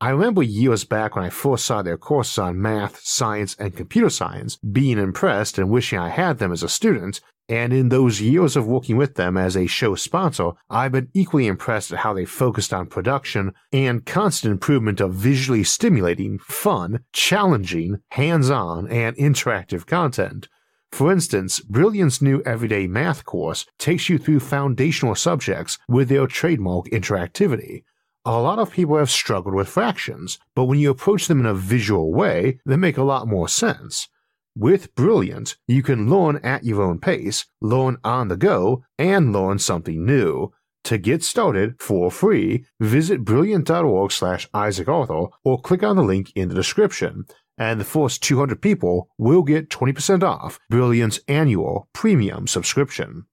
I 0.00 0.10
remember 0.10 0.42
years 0.42 0.82
back 0.82 1.14
when 1.14 1.24
I 1.24 1.30
first 1.30 1.64
saw 1.64 1.82
their 1.82 1.96
courses 1.96 2.38
on 2.38 2.60
math, 2.60 2.98
science, 3.04 3.54
and 3.54 3.76
computer 3.76 4.10
science, 4.10 4.56
being 4.56 4.98
impressed 4.98 5.58
and 5.58 5.70
wishing 5.70 5.96
I 5.96 6.08
had 6.08 6.38
them 6.38 6.50
as 6.50 6.64
a 6.64 6.68
student, 6.68 7.20
and 7.48 7.72
in 7.72 7.90
those 7.90 8.20
years 8.20 8.56
of 8.56 8.66
working 8.66 8.96
with 8.96 9.14
them 9.14 9.36
as 9.36 9.56
a 9.56 9.68
show 9.68 9.94
sponsor, 9.94 10.50
I've 10.68 10.90
been 10.90 11.08
equally 11.14 11.46
impressed 11.46 11.92
at 11.92 12.00
how 12.00 12.14
they 12.14 12.24
focused 12.24 12.74
on 12.74 12.86
production 12.86 13.54
and 13.72 14.04
constant 14.04 14.50
improvement 14.50 15.00
of 15.00 15.14
visually 15.14 15.62
stimulating, 15.62 16.40
fun, 16.40 17.04
challenging, 17.12 18.00
hands 18.08 18.50
on, 18.50 18.88
and 18.88 19.14
interactive 19.16 19.86
content. 19.86 20.48
For 20.92 21.12
instance, 21.12 21.60
Brilliant's 21.60 22.20
new 22.20 22.42
everyday 22.42 22.86
math 22.86 23.24
course 23.24 23.66
takes 23.78 24.08
you 24.08 24.18
through 24.18 24.40
foundational 24.40 25.14
subjects 25.14 25.78
with 25.88 26.08
their 26.08 26.26
trademark 26.26 26.86
interactivity, 26.86 27.84
a 28.26 28.38
lot 28.38 28.58
of 28.58 28.72
people 28.72 28.98
have 28.98 29.10
struggled 29.10 29.54
with 29.54 29.68
fractions, 29.68 30.38
but 30.54 30.64
when 30.64 30.78
you 30.78 30.90
approach 30.90 31.26
them 31.26 31.40
in 31.40 31.46
a 31.46 31.54
visual 31.54 32.12
way, 32.12 32.60
they 32.66 32.76
make 32.76 32.98
a 32.98 33.02
lot 33.02 33.26
more 33.26 33.48
sense. 33.48 34.08
With 34.54 34.94
Brilliant, 34.94 35.56
you 35.66 35.82
can 35.82 36.10
learn 36.10 36.36
at 36.44 36.62
your 36.62 36.82
own 36.82 36.98
pace, 36.98 37.46
learn 37.62 37.96
on 38.04 38.28
the 38.28 38.36
go, 38.36 38.84
and 38.98 39.32
learn 39.32 39.58
something 39.58 40.04
new. 40.04 40.52
To 40.84 40.98
get 40.98 41.22
started 41.22 41.80
for 41.80 42.10
free, 42.10 42.66
visit 42.78 43.24
brilliant.org 43.24 44.12
slash 44.12 44.48
Isaac 44.52 44.88
Arthur 44.88 45.26
or 45.42 45.60
click 45.60 45.82
on 45.82 45.96
the 45.96 46.02
link 46.02 46.30
in 46.34 46.50
the 46.50 46.54
description, 46.54 47.24
and 47.60 47.78
the 47.78 47.84
first 47.84 48.22
200 48.24 48.60
people 48.60 49.08
will 49.18 49.42
get 49.42 49.68
20% 49.68 50.24
off 50.24 50.58
Brilliant's 50.70 51.20
annual 51.28 51.88
premium 51.92 52.48
subscription. 52.48 53.26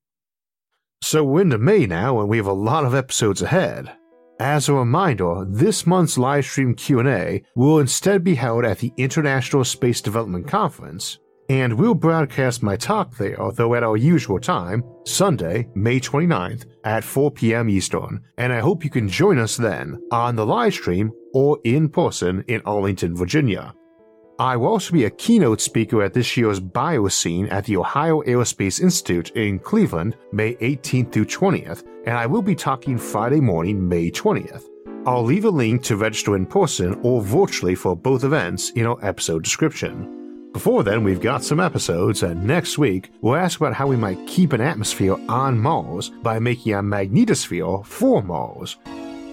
So 1.01 1.23
we're 1.23 1.41
into 1.41 1.57
May 1.57 1.88
now 1.88 2.19
and 2.19 2.28
we 2.28 2.38
have 2.38 2.47
a 2.47 2.53
lot 2.53 2.86
of 2.86 2.93
episodes 2.93 3.41
ahead. 3.41 3.91
As 4.39 4.69
a 4.69 4.73
reminder, 4.73 5.45
this 5.49 5.88
month's 5.88 6.17
livestream 6.17 6.78
Q&A 6.78 7.43
will 7.55 7.80
instead 7.80 8.23
be 8.23 8.36
held 8.36 8.65
at 8.65 8.80
the 8.80 8.93
International 8.97 9.63
Space 9.63 10.01
Development 10.01 10.47
Conference, 10.47 11.17
and 11.49 11.73
we'll 11.73 11.95
broadcast 11.95 12.61
my 12.61 12.75
talk 12.75 13.17
there, 13.17 13.38
though 13.55 13.73
at 13.73 13.82
our 13.82 13.97
usual 13.97 14.39
time, 14.39 14.84
Sunday, 15.05 15.67
May 15.73 15.99
29th 15.99 16.65
at 16.84 17.03
4 17.03 17.32
p.m. 17.32 17.69
Eastern, 17.69 18.21
and 18.38 18.53
I 18.53 18.59
hope 18.59 18.84
you 18.84 18.91
can 18.91 19.09
join 19.09 19.39
us 19.39 19.57
then 19.57 19.99
on 20.11 20.36
the 20.36 20.45
livestream 20.45 21.09
or 21.34 21.57
in 21.63 21.89
person 21.89 22.43
in 22.47 22.61
Arlington, 22.65 23.15
Virginia. 23.15 23.73
I 24.39 24.55
will 24.55 24.67
also 24.67 24.93
be 24.93 25.05
a 25.05 25.09
keynote 25.09 25.59
speaker 25.61 26.03
at 26.03 26.13
this 26.13 26.38
year's 26.38 26.59
Biocene 26.59 27.51
at 27.51 27.65
the 27.65 27.77
Ohio 27.77 28.21
Aerospace 28.21 28.79
Institute 28.79 29.31
in 29.31 29.57
Cleveland, 29.57 30.15
May 30.31 30.53
18th 30.55 31.11
through 31.11 31.25
20th, 31.25 31.83
and 32.05 32.15
I 32.15 32.27
will 32.27 32.43
be 32.43 32.53
talking 32.53 32.99
Friday 32.99 33.39
morning, 33.39 33.89
May 33.89 34.11
20th. 34.11 34.65
I'll 35.07 35.23
leave 35.23 35.45
a 35.45 35.49
link 35.49 35.81
to 35.83 35.97
register 35.97 36.35
in 36.35 36.45
person 36.45 36.99
or 37.01 37.23
virtually 37.23 37.73
for 37.73 37.95
both 37.95 38.23
events 38.23 38.69
in 38.71 38.85
our 38.85 39.03
episode 39.03 39.43
description. 39.43 40.51
Before 40.53 40.83
then, 40.83 41.03
we've 41.03 41.21
got 41.21 41.43
some 41.43 41.59
episodes, 41.59 42.21
and 42.21 42.43
next 42.43 42.77
week, 42.77 43.09
we'll 43.21 43.38
ask 43.38 43.59
about 43.59 43.73
how 43.73 43.88
we 43.88 43.95
might 43.95 44.27
keep 44.27 44.53
an 44.53 44.61
atmosphere 44.61 45.17
on 45.27 45.57
Mars 45.57 46.09
by 46.21 46.38
making 46.38 46.73
a 46.73 46.83
magnetosphere 46.83 47.83
for 47.88 48.21
Mars. 48.21 48.77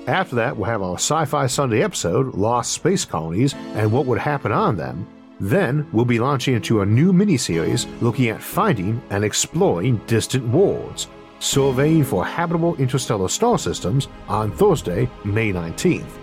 After 0.07 0.37
that, 0.37 0.57
we'll 0.57 0.69
have 0.69 0.83
our 0.83 0.97
Sci 0.97 1.25
Fi 1.25 1.47
Sunday 1.47 1.83
episode, 1.83 2.35
Lost 2.35 2.73
Space 2.73 3.07
Colonies, 3.07 3.55
and 3.75 3.91
what 3.91 4.05
would 4.05 4.19
happen 4.19 4.53
on 4.53 4.77
them. 4.77 5.07
Then, 5.41 5.87
we'll 5.93 6.05
be 6.05 6.19
launching 6.19 6.55
into 6.55 6.83
a 6.83 6.87
new 6.87 7.13
miniseries 7.13 7.87
looking 8.03 8.29
at 8.29 8.43
finding 8.43 9.03
and 9.11 9.25
exploring 9.25 9.97
distant 10.07 10.47
worlds, 10.49 11.09
surveying 11.39 12.05
for 12.05 12.25
habitable 12.25 12.77
interstellar 12.77 13.29
star 13.29 13.59
systems 13.59 14.09
on 14.29 14.53
Thursday, 14.53 15.09
May 15.25 15.53
19th. 15.53 16.19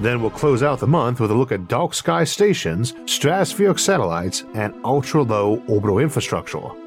Then 0.00 0.20
we'll 0.20 0.30
close 0.30 0.62
out 0.62 0.78
the 0.78 0.86
month 0.86 1.20
with 1.20 1.30
a 1.30 1.34
look 1.34 1.52
at 1.52 1.66
dark 1.66 1.94
sky 1.94 2.24
stations, 2.24 2.92
stratospheric 3.04 3.78
satellites, 3.78 4.44
and 4.54 4.74
ultra 4.84 5.22
low 5.22 5.62
orbital 5.66 5.98
infrastructure. 5.98 6.83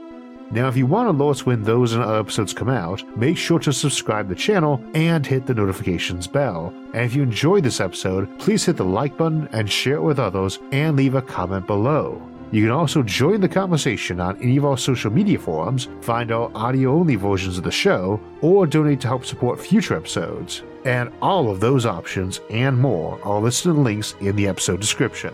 Now, 0.49 0.69
if 0.69 0.77
you 0.77 0.85
want 0.85 1.09
alerts 1.09 1.45
when 1.45 1.61
those 1.61 1.93
and 1.93 2.01
other 2.01 2.19
episodes 2.19 2.53
come 2.53 2.69
out, 2.69 3.03
make 3.17 3.37
sure 3.37 3.59
to 3.59 3.73
subscribe 3.73 4.29
to 4.29 4.35
the 4.35 4.39
channel 4.39 4.81
and 4.93 5.25
hit 5.25 5.45
the 5.45 5.53
notifications 5.53 6.25
bell. 6.25 6.73
And 6.93 7.03
if 7.03 7.13
you 7.13 7.23
enjoyed 7.23 7.63
this 7.63 7.81
episode, 7.81 8.39
please 8.39 8.65
hit 8.65 8.77
the 8.77 8.85
like 8.85 9.17
button 9.17 9.49
and 9.51 9.69
share 9.69 9.95
it 9.95 10.03
with 10.03 10.19
others 10.19 10.59
and 10.71 10.95
leave 10.95 11.15
a 11.15 11.21
comment 11.21 11.67
below. 11.67 12.21
You 12.51 12.61
can 12.61 12.71
also 12.71 13.03
join 13.03 13.41
the 13.41 13.49
conversation 13.49 14.21
on 14.21 14.41
any 14.41 14.55
of 14.55 14.63
our 14.63 14.77
social 14.77 15.11
media 15.11 15.37
forums, 15.37 15.89
find 15.99 16.31
our 16.31 16.49
audio 16.55 16.93
only 16.93 17.15
versions 17.15 17.57
of 17.57 17.65
the 17.65 17.71
show, 17.71 18.21
or 18.39 18.65
donate 18.65 19.01
to 19.01 19.07
help 19.09 19.25
support 19.25 19.59
future 19.59 19.95
episodes. 19.97 20.63
And 20.85 21.11
all 21.21 21.49
of 21.49 21.59
those 21.59 21.85
options 21.85 22.39
and 22.49 22.77
more 22.77 23.19
are 23.25 23.41
listed 23.41 23.71
in 23.71 23.83
links 23.83 24.15
in 24.21 24.37
the 24.37 24.47
episode 24.47 24.79
description. 24.79 25.33